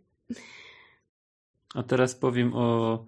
A 1.76 1.84
teraz 1.84 2.16
powiem 2.16 2.54
o 2.54 3.06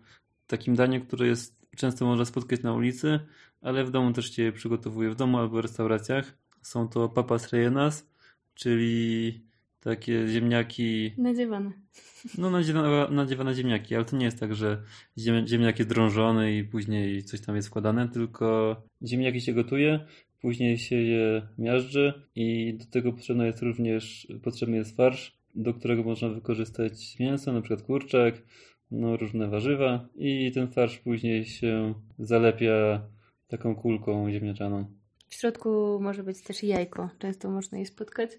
takim 0.47 0.75
daniu, 0.75 1.05
które 1.05 1.27
jest 1.27 1.67
często 1.75 2.05
można 2.05 2.25
spotkać 2.25 2.63
na 2.63 2.73
ulicy, 2.73 3.19
ale 3.61 3.83
w 3.83 3.91
domu 3.91 4.13
też 4.13 4.35
się 4.35 4.43
je 4.43 4.51
przygotowuje, 4.51 5.09
w 5.09 5.15
domu 5.15 5.37
albo 5.37 5.57
w 5.57 5.59
restauracjach. 5.59 6.37
Są 6.61 6.87
to 6.87 7.09
papas 7.09 7.49
rellenas, 7.49 8.09
czyli 8.53 9.50
takie 9.83 10.27
ziemniaki, 10.27 11.13
Nadziewane. 11.17 11.71
no 12.37 12.49
nadziewane, 12.49 13.07
nadziewane 13.09 13.55
ziemniaki, 13.55 13.95
ale 13.95 14.05
to 14.05 14.17
nie 14.17 14.25
jest 14.25 14.39
tak, 14.39 14.55
że 14.55 14.83
ziem, 15.17 15.47
ziemniak 15.47 15.79
jest 15.79 15.89
drążony 15.89 16.57
i 16.57 16.63
później 16.63 17.23
coś 17.23 17.41
tam 17.41 17.55
jest 17.55 17.67
wkładane, 17.67 18.09
tylko 18.09 18.75
ziemniaki 19.05 19.41
się 19.41 19.53
gotuje, 19.53 19.99
później 20.41 20.77
się 20.77 20.95
je 20.95 21.47
miażdży 21.57 22.13
i 22.35 22.73
do 22.73 22.85
tego 22.85 23.13
potrzebny 23.13 23.45
jest 23.45 23.61
również 23.61 24.27
potrzebny 24.43 24.77
jest 24.77 24.97
farsz, 24.97 25.37
do 25.55 25.73
którego 25.73 26.03
można 26.03 26.29
wykorzystać 26.29 27.19
mięso, 27.19 27.53
na 27.53 27.61
przykład 27.61 27.81
kurczak, 27.81 28.41
no 28.91 29.17
różne 29.17 29.47
warzywa 29.47 30.07
i 30.15 30.51
ten 30.51 30.67
farsz 30.67 30.97
później 30.97 31.45
się 31.45 31.93
zalepia 32.19 33.01
taką 33.47 33.75
kulką 33.75 34.31
ziemniaczaną. 34.31 34.85
W 35.27 35.35
środku 35.35 35.99
może 36.01 36.23
być 36.23 36.41
też 36.41 36.63
jajko. 36.63 37.09
Często 37.19 37.49
można 37.49 37.77
je 37.77 37.85
spotkać. 37.85 38.31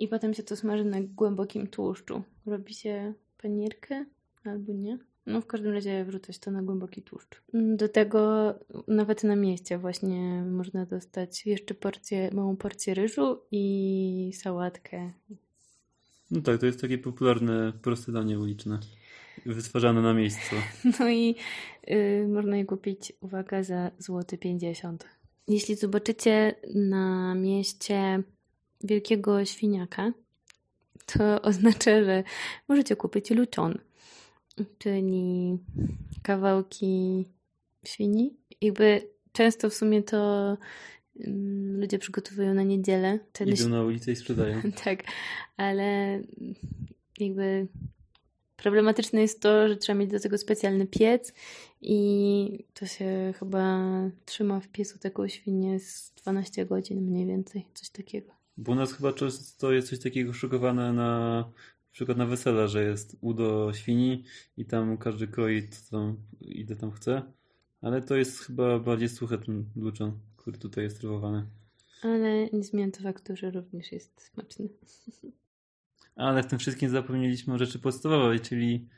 I 0.00 0.08
potem 0.08 0.34
się 0.34 0.42
to 0.42 0.56
smaży 0.56 0.84
na 0.84 1.00
głębokim 1.00 1.66
tłuszczu. 1.66 2.22
Robi 2.46 2.74
się 2.74 3.14
panierkę 3.42 4.04
albo 4.44 4.72
nie. 4.72 4.98
No 5.26 5.40
w 5.40 5.46
każdym 5.46 5.72
razie 5.72 6.04
wrzucać 6.04 6.38
to 6.38 6.50
na 6.50 6.62
głęboki 6.62 7.02
tłuszcz. 7.02 7.42
Do 7.54 7.88
tego 7.88 8.54
nawet 8.88 9.24
na 9.24 9.36
mieście 9.36 9.78
właśnie 9.78 10.42
można 10.42 10.86
dostać 10.86 11.46
jeszcze 11.46 11.74
porcję, 11.74 12.30
małą 12.32 12.56
porcję 12.56 12.94
ryżu 12.94 13.38
i 13.50 14.32
sałatkę. 14.34 15.12
No 16.30 16.40
tak, 16.40 16.60
to 16.60 16.66
jest 16.66 16.80
takie 16.80 16.98
popularne, 16.98 17.72
proste 17.82 18.12
danie 18.12 18.38
uliczne, 18.38 18.78
wytwarzane 19.46 20.02
na 20.02 20.14
miejscu. 20.14 20.56
No 21.00 21.10
i 21.10 21.34
y, 21.90 22.28
można 22.28 22.56
je 22.56 22.64
kupić, 22.64 23.12
uwaga, 23.20 23.62
za 23.62 23.90
złoty 23.98 24.38
50. 24.38 25.04
Jeśli 25.48 25.74
zobaczycie 25.74 26.54
na 26.74 27.34
mieście 27.34 28.22
wielkiego 28.84 29.44
świniaka, 29.44 30.12
to 31.06 31.22
oznacza, 31.42 32.04
że 32.04 32.24
możecie 32.68 32.96
kupić 32.96 33.30
luczon, 33.30 33.78
czyli 34.78 35.58
kawałki 36.22 37.24
świni. 37.86 38.36
Jakby 38.60 39.08
często 39.32 39.70
w 39.70 39.74
sumie 39.74 40.02
to 40.02 40.56
mm, 41.20 41.80
ludzie 41.80 41.98
przygotowują 41.98 42.54
na 42.54 42.62
niedzielę. 42.62 43.18
Ten 43.32 43.48
Idą 43.48 43.68
na 43.68 43.82
ulicę 43.82 44.12
i 44.12 44.16
sprzedają. 44.16 44.62
tak, 44.84 45.02
ale 45.56 46.20
jakby 47.18 47.68
Problematyczne 48.62 49.20
jest 49.20 49.40
to, 49.40 49.68
że 49.68 49.76
trzeba 49.76 49.98
mieć 49.98 50.10
do 50.10 50.20
tego 50.20 50.38
specjalny 50.38 50.86
piec 50.86 51.34
i 51.82 52.64
to 52.74 52.86
się 52.86 53.32
chyba 53.38 53.80
trzyma 54.24 54.60
w 54.60 54.68
piecu 54.68 54.98
taką 54.98 55.28
świnię 55.28 55.80
z 55.80 56.12
12 56.22 56.66
godzin 56.66 57.00
mniej 57.00 57.26
więcej, 57.26 57.66
coś 57.74 57.90
takiego. 57.90 58.39
Bo 58.60 58.72
u 58.72 58.74
nas 58.74 58.92
chyba 58.92 59.12
często 59.12 59.72
jest 59.72 59.88
coś 59.88 59.98
takiego 59.98 60.32
szykowane 60.32 60.92
na, 60.92 61.18
na 61.20 61.92
przykład 61.92 62.18
na 62.18 62.26
wesela, 62.26 62.66
że 62.66 62.84
jest 62.84 63.16
udo 63.20 63.72
świni 63.72 64.24
i 64.56 64.64
tam 64.64 64.98
każdy 64.98 65.28
kroi 65.28 65.68
co 65.68 65.90
tam, 65.90 66.16
ile 66.40 66.76
tam 66.76 66.90
chce, 66.90 67.22
ale 67.82 68.02
to 68.02 68.16
jest 68.16 68.38
chyba 68.38 68.78
bardziej 68.78 69.08
suche 69.08 69.38
ten 69.38 69.64
luczon, 69.76 70.18
który 70.36 70.58
tutaj 70.58 70.84
jest 70.84 71.00
serwowany. 71.00 71.46
Ale 72.02 72.46
nie 72.46 72.64
zmienia 72.64 72.90
to 72.90 73.02
faktu, 73.02 73.36
że 73.36 73.50
również 73.50 73.92
jest 73.92 74.20
smaczny. 74.20 74.68
Ale 76.16 76.42
w 76.42 76.46
tym 76.46 76.58
wszystkim 76.58 76.90
zapomnieliśmy 76.90 77.54
o 77.54 77.58
rzeczy 77.58 77.78
podstawowej, 77.78 78.40
czyli 78.40 78.88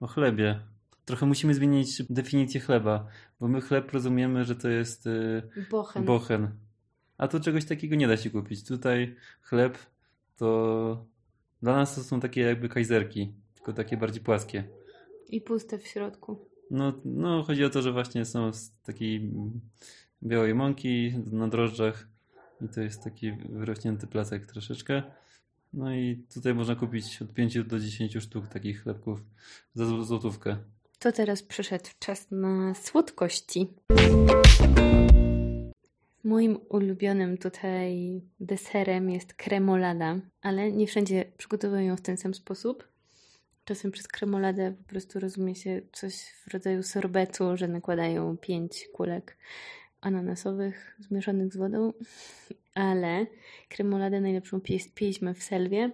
o 0.00 0.06
chlebie. 0.06 0.60
Trochę 1.04 1.26
musimy 1.26 1.54
zmienić 1.54 2.02
definicję 2.10 2.60
chleba, 2.60 3.06
bo 3.40 3.48
my 3.48 3.60
chleb 3.60 3.92
rozumiemy, 3.92 4.44
że 4.44 4.56
to 4.56 4.68
jest 4.68 5.06
y, 5.06 5.42
Bochen. 5.70 6.04
bochen. 6.04 6.63
A 7.18 7.28
tu 7.28 7.40
czegoś 7.40 7.64
takiego 7.64 7.96
nie 7.96 8.08
da 8.08 8.16
się 8.16 8.30
kupić. 8.30 8.64
Tutaj 8.64 9.16
chleb 9.42 9.78
to 10.36 11.06
dla 11.62 11.76
nas 11.76 11.94
to 11.94 12.02
są 12.02 12.20
takie 12.20 12.40
jakby 12.40 12.68
kajzerki, 12.68 13.32
tylko 13.54 13.72
takie 13.72 13.96
bardziej 13.96 14.22
płaskie. 14.22 14.64
I 15.28 15.40
puste 15.40 15.78
w 15.78 15.86
środku. 15.86 16.48
No, 16.70 16.92
no 17.04 17.42
chodzi 17.42 17.64
o 17.64 17.70
to, 17.70 17.82
że 17.82 17.92
właśnie 17.92 18.24
są 18.24 18.52
z 18.52 18.70
takiej 18.82 19.30
białej 20.22 20.54
mąki 20.54 21.14
na 21.32 21.48
drożdżach 21.48 22.08
i 22.60 22.68
to 22.68 22.80
jest 22.80 23.04
taki 23.04 23.32
wyrośnięty 23.32 24.06
placek 24.06 24.46
troszeczkę. 24.46 25.02
No 25.72 25.94
i 25.94 26.24
tutaj 26.34 26.54
można 26.54 26.76
kupić 26.76 27.22
od 27.22 27.32
5 27.32 27.64
do 27.64 27.80
10 27.80 28.16
sztuk 28.20 28.48
takich 28.48 28.82
chlebków 28.82 29.24
za 29.74 30.04
złotówkę. 30.04 30.56
To 30.98 31.12
teraz 31.12 31.42
przyszedł 31.42 31.90
czas 31.98 32.26
na 32.30 32.74
słodkości. 32.74 33.68
Moim 36.24 36.58
ulubionym 36.68 37.38
tutaj 37.38 38.22
deserem 38.40 39.10
jest 39.10 39.34
kremolada, 39.34 40.20
ale 40.42 40.72
nie 40.72 40.86
wszędzie 40.86 41.24
przygotowują 41.36 41.82
ją 41.82 41.96
w 41.96 42.00
ten 42.00 42.16
sam 42.16 42.34
sposób. 42.34 42.88
Czasem 43.64 43.90
przez 43.90 44.08
kremoladę 44.08 44.72
po 44.72 44.88
prostu 44.88 45.20
rozumie 45.20 45.54
się 45.54 45.80
coś 45.92 46.14
w 46.14 46.52
rodzaju 46.52 46.82
sorbetu, 46.82 47.56
że 47.56 47.68
nakładają 47.68 48.36
pięć 48.36 48.88
kulek 48.92 49.36
ananasowych 50.00 50.96
zmieszanych 50.98 51.52
z 51.52 51.56
wodą, 51.56 51.92
ale 52.74 53.26
kremoladę 53.68 54.20
najlepszą 54.20 54.60
piliśmy 54.94 55.34
w 55.34 55.42
Selwie 55.42 55.90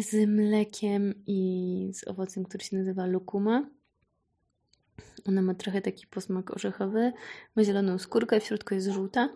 z 0.00 0.28
mlekiem 0.28 1.14
i 1.26 1.90
z 1.94 2.08
owocem, 2.08 2.44
który 2.44 2.64
się 2.64 2.76
nazywa 2.76 3.06
lukuma. 3.06 3.70
Ona 5.28 5.42
ma 5.42 5.54
trochę 5.54 5.82
taki 5.82 6.06
posmak 6.06 6.50
orzechowy, 6.50 7.12
ma 7.56 7.64
zieloną 7.64 7.98
skórkę, 7.98 8.40
w 8.40 8.44
środku 8.44 8.74
jest 8.74 8.88
żółta, 8.88 9.28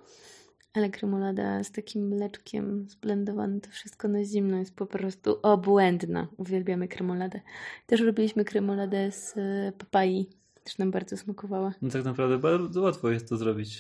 ale 0.75 0.91
kremolada 0.91 1.65
z 1.65 1.73
takim 1.73 2.09
mleczkiem 2.09 2.87
zblendowane, 2.89 3.61
to 3.61 3.71
wszystko 3.71 4.09
na 4.09 4.25
zimno 4.25 4.59
jest 4.59 4.77
po 4.77 4.87
prostu 4.87 5.39
obłędna. 5.43 6.29
Uwielbiamy 6.37 6.89
kremoladę. 6.89 7.41
Też 7.87 8.01
robiliśmy 8.01 8.45
kremoladę 8.45 9.13
z 9.13 9.35
papai, 9.79 10.27
też 10.65 10.79
nam 10.79 10.91
bardzo 10.91 11.17
smakowała. 11.17 11.75
No 11.83 11.91
tak 11.91 12.05
naprawdę 12.05 12.39
bardzo 12.39 12.81
łatwo 12.81 13.11
jest 13.11 13.29
to 13.29 13.37
zrobić 13.37 13.79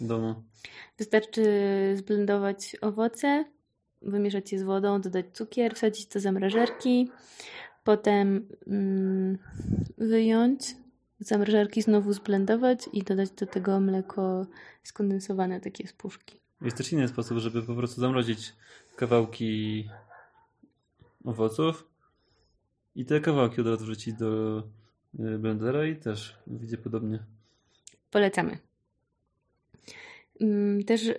w 0.00 0.06
domu. 0.06 0.34
Wystarczy 0.98 1.42
zblendować 1.96 2.76
owoce, 2.80 3.44
wymieszać 4.02 4.52
je 4.52 4.58
z 4.58 4.62
wodą, 4.62 5.00
dodać 5.00 5.26
cukier, 5.32 5.74
wsadzić 5.74 6.06
do 6.06 6.20
zamrażarki, 6.20 7.10
potem 7.84 8.48
mm, 8.66 9.38
wyjąć 9.98 10.74
zamrażarki, 11.20 11.82
znowu 11.82 12.12
zblendować 12.12 12.88
i 12.92 13.02
dodać 13.02 13.30
do 13.30 13.46
tego 13.46 13.80
mleko 13.80 14.46
skondensowane, 14.82 15.60
takie 15.60 15.86
z 15.86 15.92
puszki. 15.92 16.40
Jest 16.62 16.76
też 16.76 16.92
inny 16.92 17.08
sposób, 17.08 17.38
żeby 17.38 17.62
po 17.62 17.74
prostu 17.74 18.00
zamrozić 18.00 18.52
kawałki 18.96 19.88
owoców 21.24 21.88
i 22.94 23.04
te 23.04 23.20
kawałki 23.20 23.60
od 23.60 23.66
razu 23.66 23.84
wrzucić 23.84 24.14
do 24.14 24.58
y, 25.20 25.38
blendera 25.38 25.86
i 25.86 25.96
też 25.96 26.38
wyjdzie 26.46 26.78
podobnie. 26.78 27.18
Polecamy. 28.10 28.58
Mm, 30.40 30.84
też 30.84 31.06
y, 31.06 31.16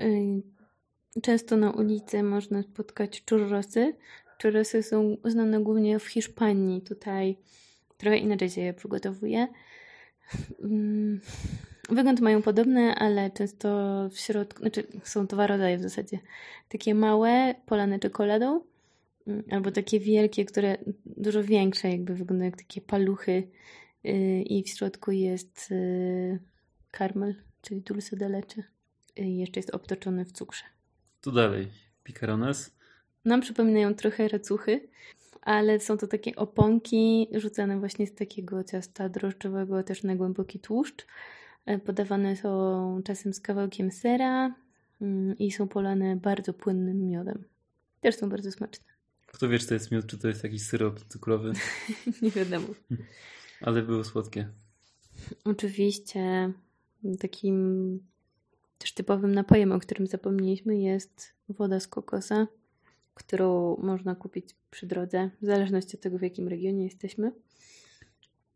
często 1.21 1.57
na 1.57 1.71
ulicy 1.71 2.23
można 2.23 2.63
spotkać 2.63 3.23
churrosy. 3.29 3.95
Churrosy 4.41 4.83
są 4.83 5.17
znane 5.25 5.63
głównie 5.63 5.99
w 5.99 6.07
Hiszpanii. 6.07 6.81
Tutaj 6.81 7.37
trochę 7.97 8.17
inaczej 8.17 8.49
się 8.49 8.61
je 8.61 8.73
przygotowuje. 8.73 9.47
Mm, 10.63 11.19
wygląd 11.89 12.19
mają 12.19 12.41
podobny, 12.41 12.95
ale 12.95 13.31
często 13.31 13.69
w 14.09 14.19
środku, 14.19 14.61
znaczy 14.61 14.83
są 15.03 15.27
dwa 15.27 15.47
rodzaje 15.47 15.77
w 15.77 15.81
zasadzie. 15.81 16.19
Takie 16.69 16.95
małe, 16.95 17.55
polane 17.65 17.99
czekoladą, 17.99 18.61
mm, 19.27 19.43
albo 19.51 19.71
takie 19.71 19.99
wielkie, 19.99 20.45
które 20.45 20.77
dużo 21.05 21.43
większe, 21.43 21.89
jakby 21.89 22.15
wyglądają 22.15 22.51
jak 22.51 22.57
takie 22.59 22.81
paluchy 22.81 23.47
y, 24.05 24.09
i 24.41 24.63
w 24.63 24.69
środku 24.69 25.11
jest 25.11 25.71
y, 25.71 26.39
karmel, 26.91 27.35
czyli 27.61 27.81
dulce 27.81 28.15
de 28.15 28.29
leche. 28.29 28.63
I 29.15 29.37
jeszcze 29.37 29.59
jest 29.59 29.75
obtoczony 29.75 30.25
w 30.25 30.31
cukrze. 30.31 30.63
Tu 31.21 31.31
dalej, 31.31 31.67
picarones. 32.03 32.78
Nam 33.25 33.41
przypominają 33.41 33.93
trochę 33.93 34.27
racuchy, 34.27 34.89
ale 35.41 35.79
są 35.79 35.97
to 35.97 36.07
takie 36.07 36.35
oponki 36.35 37.27
rzucane 37.31 37.79
właśnie 37.79 38.07
z 38.07 38.15
takiego 38.15 38.63
ciasta 38.63 39.09
drożdżowego, 39.09 39.83
też 39.83 40.03
na 40.03 40.15
głęboki 40.15 40.59
tłuszcz. 40.59 41.05
E, 41.65 41.79
podawane 41.79 42.35
są 42.35 43.01
czasem 43.05 43.33
z 43.33 43.39
kawałkiem 43.39 43.91
sera 43.91 44.55
mm, 45.01 45.37
i 45.37 45.51
są 45.51 45.67
polane 45.67 46.15
bardzo 46.15 46.53
płynnym 46.53 47.07
miodem. 47.07 47.43
Też 48.01 48.15
są 48.15 48.29
bardzo 48.29 48.51
smaczne. 48.51 48.85
Kto 49.25 49.49
wie, 49.49 49.59
czy 49.59 49.67
to 49.67 49.73
jest 49.73 49.91
miód, 49.91 50.05
czy 50.05 50.17
to 50.17 50.27
jest 50.27 50.43
jakiś 50.43 50.65
syrop 50.65 50.99
cukrowy? 51.03 51.53
Nie 52.21 52.31
wiadomo. 52.31 52.67
Ale 53.61 53.81
były 53.81 54.05
słodkie. 54.05 54.49
Oczywiście 55.45 56.53
takim 57.19 57.99
też 58.77 58.93
typowym 58.93 59.35
napojem, 59.35 59.71
o 59.71 59.79
którym 59.79 60.07
zapomnieliśmy, 60.07 60.77
jest 60.77 61.33
woda 61.49 61.79
z 61.79 61.87
kokosa 61.87 62.47
którą 63.19 63.77
można 63.77 64.15
kupić 64.15 64.55
przy 64.71 64.87
drodze, 64.87 65.29
w 65.41 65.45
zależności 65.45 65.97
od 65.97 66.01
tego, 66.01 66.17
w 66.17 66.21
jakim 66.21 66.47
regionie 66.47 66.83
jesteśmy. 66.83 67.31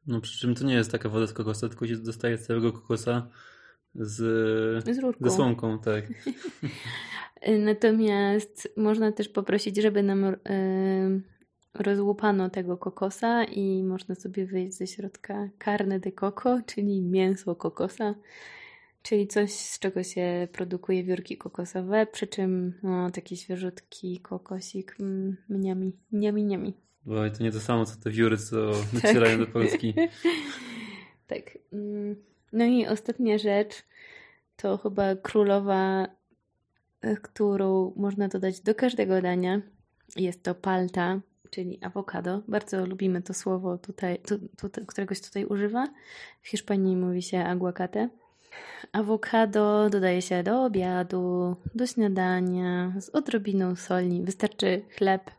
No 0.08 0.22
przy 0.22 0.40
czym 0.40 0.56
to 0.56 0.66
nie 0.66 0.74
jest 0.74 0.92
taka 0.92 1.10
woda 1.10 1.28
z 1.28 1.34
kokosa, 1.34 1.70
tylko 1.70 1.88
się 1.88 1.98
dostaje 1.98 2.38
całego 2.38 2.74
kokosa 2.74 3.28
z, 3.96 4.16
z 4.96 5.00
rurką. 5.00 5.30
ze 5.30 5.36
słomką, 5.36 5.80
tak. 5.80 6.06
Natomiast 7.66 8.74
można 8.78 9.12
też 9.12 9.30
poprosić, 9.30 9.78
żeby 9.78 10.04
nam 10.04 10.24
y, 10.24 10.38
rozłupano 11.74 12.50
tego 12.50 12.78
kokosa 12.78 13.44
i 13.44 13.84
można 13.84 14.16
sobie 14.16 14.46
wyjść 14.46 14.78
ze 14.78 14.88
środka 14.88 15.50
carne 15.66 16.00
de 16.00 16.12
coco, 16.12 16.60
czyli 16.66 17.02
mięso 17.02 17.56
kokosa 17.56 18.16
czyli 19.04 19.28
coś, 19.28 19.52
z 19.52 19.80
czego 19.80 20.04
się 20.04 20.48
produkuje 20.52 21.04
wiórki 21.04 21.38
kokosowe, 21.38 22.08
przy 22.12 22.28
czym 22.28 22.74
no, 22.84 23.12
taki 23.12 23.38
świeżutki 23.38 24.20
kokosik, 24.20 24.96
mm, 25.00 25.38
mniami, 25.50 25.94
mniami, 26.12 26.44
mniami. 26.44 26.74
Bo 27.06 27.30
to 27.30 27.44
nie 27.44 27.52
to 27.52 27.60
samo, 27.60 27.86
co 27.86 27.96
te 27.96 28.10
wióry, 28.10 28.38
co 28.38 28.72
docierają 28.94 29.38
tak. 29.38 29.48
do 29.48 29.54
Polski. 29.54 29.94
tak. 31.28 31.58
Mm, 31.74 32.16
no 32.54 32.66
i 32.66 32.88
ostatnia 32.88 33.38
rzecz 33.38 33.84
to 34.56 34.78
chyba 34.78 35.16
królowa, 35.16 36.08
e, 37.02 37.18
którą 37.18 37.94
można 37.96 38.28
dodać 38.28 38.62
do 38.62 38.76
każdego 38.76 39.22
dania. 39.22 39.62
Jest 40.16 40.44
to 40.44 40.56
palta, 40.56 41.22
czyli 41.50 41.80
awokado. 41.82 42.42
Bardzo 42.48 42.86
lubimy 42.86 43.22
to 43.22 43.34
słowo 43.34 43.78
tutaj, 43.78 44.20
tu, 44.20 44.70
tu, 44.70 44.86
któregoś 44.86 45.22
tutaj 45.22 45.46
używa. 45.46 45.88
W 46.42 46.48
Hiszpanii 46.48 46.96
mówi 46.96 47.22
się 47.22 47.44
aguacate. 47.46 48.10
Awokado 48.92 49.90
dodaje 49.90 50.22
się 50.22 50.44
do 50.44 50.66
obiadu, 50.66 51.56
do 51.76 51.88
śniadania 51.88 52.94
z 53.00 53.10
odrobiną 53.10 53.76
soli. 53.76 54.24
Wystarczy 54.24 54.82
chleb, 54.98 55.32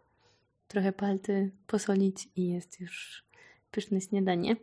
trochę 0.69 0.93
palty 0.93 1.51
posolić 1.67 2.29
i 2.37 2.49
jest 2.49 2.81
już 2.81 3.25
pyszne 3.71 4.01
śniadanie. 4.01 4.57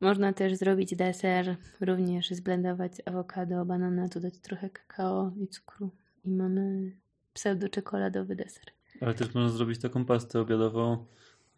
Można 0.00 0.32
też 0.32 0.54
zrobić 0.54 0.96
deser, 0.96 1.56
również 1.80 2.30
zblendować 2.30 2.92
awokado, 3.04 3.64
banana, 3.64 4.08
dodać 4.08 4.38
trochę 4.38 4.70
kakao 4.70 5.32
i 5.36 5.48
cukru 5.48 5.90
i 6.24 6.30
mamy 6.30 6.92
pseudo-czekoladowy 7.34 8.36
deser. 8.36 8.64
Ale 9.00 9.14
też 9.14 9.34
można 9.34 9.50
zrobić 9.50 9.80
taką 9.80 10.04
pastę 10.04 10.40
obiadową. 10.40 11.06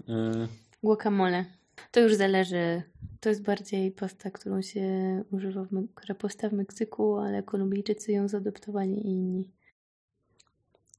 Yy... 0.08 0.48
Guacamole. 0.82 1.44
To 1.90 2.00
już 2.00 2.14
zależy. 2.14 2.82
To 3.20 3.28
jest 3.28 3.42
bardziej 3.42 3.90
pasta, 3.90 4.30
którą 4.30 4.62
się 4.62 4.84
używa, 5.30 5.64
w, 5.64 5.86
która 5.94 6.14
w 6.50 6.52
Meksyku, 6.52 7.16
ale 7.16 7.42
Kolumbijczycy 7.42 8.12
ją 8.12 8.28
zaadoptowali 8.28 8.92
i 8.92 9.10
inni. 9.10 9.50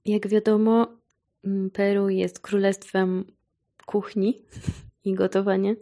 Jak 0.05 0.27
wiadomo, 0.27 0.87
mm, 1.45 1.69
Peru 1.69 2.09
jest 2.09 2.39
królestwem 2.39 3.25
kuchni 3.85 4.45
i 5.05 5.13
gotowania. 5.13 5.73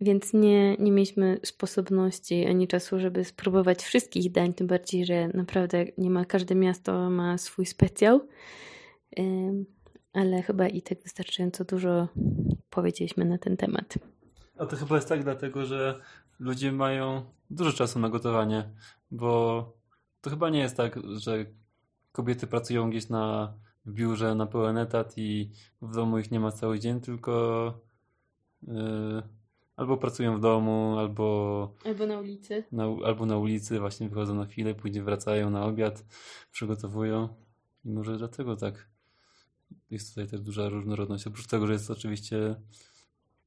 Więc 0.00 0.32
nie, 0.32 0.76
nie 0.76 0.92
mieliśmy 0.92 1.40
sposobności 1.44 2.46
ani 2.46 2.68
czasu, 2.68 3.00
żeby 3.00 3.24
spróbować 3.24 3.82
wszystkich 3.82 4.32
dań, 4.32 4.54
tym 4.54 4.66
bardziej, 4.66 5.06
że 5.06 5.28
naprawdę 5.28 5.86
nie 5.98 6.10
ma, 6.10 6.24
każde 6.24 6.54
miasto 6.54 7.10
ma 7.10 7.38
swój 7.38 7.66
specjał. 7.66 8.20
Ale 10.12 10.42
chyba 10.42 10.68
i 10.68 10.82
tak 10.82 11.02
wystarczająco 11.02 11.64
dużo 11.64 12.08
powiedzieliśmy 12.70 13.24
na 13.24 13.38
ten 13.38 13.56
temat. 13.56 13.94
A 14.58 14.66
to 14.66 14.76
chyba 14.76 14.94
jest 14.96 15.08
tak 15.08 15.24
dlatego, 15.24 15.66
że 15.66 16.00
ludzie 16.38 16.72
mają 16.72 17.22
dużo 17.50 17.72
czasu 17.72 17.98
na 17.98 18.08
gotowanie, 18.08 18.70
bo 19.10 19.72
to 20.20 20.30
chyba 20.30 20.50
nie 20.50 20.58
jest 20.58 20.76
tak, 20.76 20.98
że 21.18 21.44
kobiety 22.12 22.46
pracują 22.46 22.90
gdzieś 22.90 23.08
na 23.08 23.54
biurze 23.86 24.34
na 24.34 24.46
pełen 24.46 24.78
etat 24.78 25.12
i 25.16 25.50
w 25.82 25.94
domu 25.94 26.18
ich 26.18 26.30
nie 26.30 26.40
ma 26.40 26.52
cały 26.52 26.78
dzień, 26.78 27.00
tylko 27.00 27.74
yy, 28.62 29.22
albo 29.76 29.96
pracują 29.96 30.36
w 30.36 30.40
domu, 30.40 30.98
albo 30.98 31.74
albo 31.84 32.06
na 32.06 32.18
ulicy. 32.18 32.64
Na, 32.72 32.84
albo 33.04 33.26
na 33.26 33.38
ulicy, 33.38 33.80
właśnie 33.80 34.08
wychodzą 34.08 34.34
na 34.34 34.44
chwilę, 34.44 34.74
później 34.74 35.02
wracają 35.02 35.50
na 35.50 35.64
obiad, 35.64 36.04
przygotowują 36.52 37.28
i 37.84 37.90
może 37.90 38.18
dlatego 38.18 38.56
tak 38.56 38.89
jest 39.90 40.08
tutaj 40.08 40.28
też 40.28 40.40
duża 40.40 40.68
różnorodność. 40.68 41.26
Oprócz 41.26 41.46
tego, 41.46 41.66
że 41.66 41.72
jest 41.72 41.90
oczywiście 41.90 42.56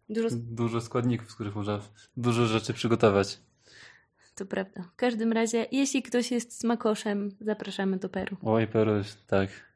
dużo, 0.09 0.27
dużo 0.31 0.81
składników, 0.81 1.31
z 1.31 1.35
których 1.35 1.55
można 1.55 1.79
dużo 2.17 2.45
rzeczy 2.45 2.73
przygotować. 2.73 3.39
To 4.35 4.45
prawda. 4.45 4.83
W 4.83 4.95
każdym 4.95 5.31
razie, 5.31 5.65
jeśli 5.71 6.03
ktoś 6.03 6.31
jest 6.31 6.59
smakoszem, 6.59 7.31
zapraszamy 7.41 7.97
do 7.97 8.09
Peru. 8.09 8.37
Oj, 8.41 8.67
Peru, 8.67 8.91
tak. 9.27 9.72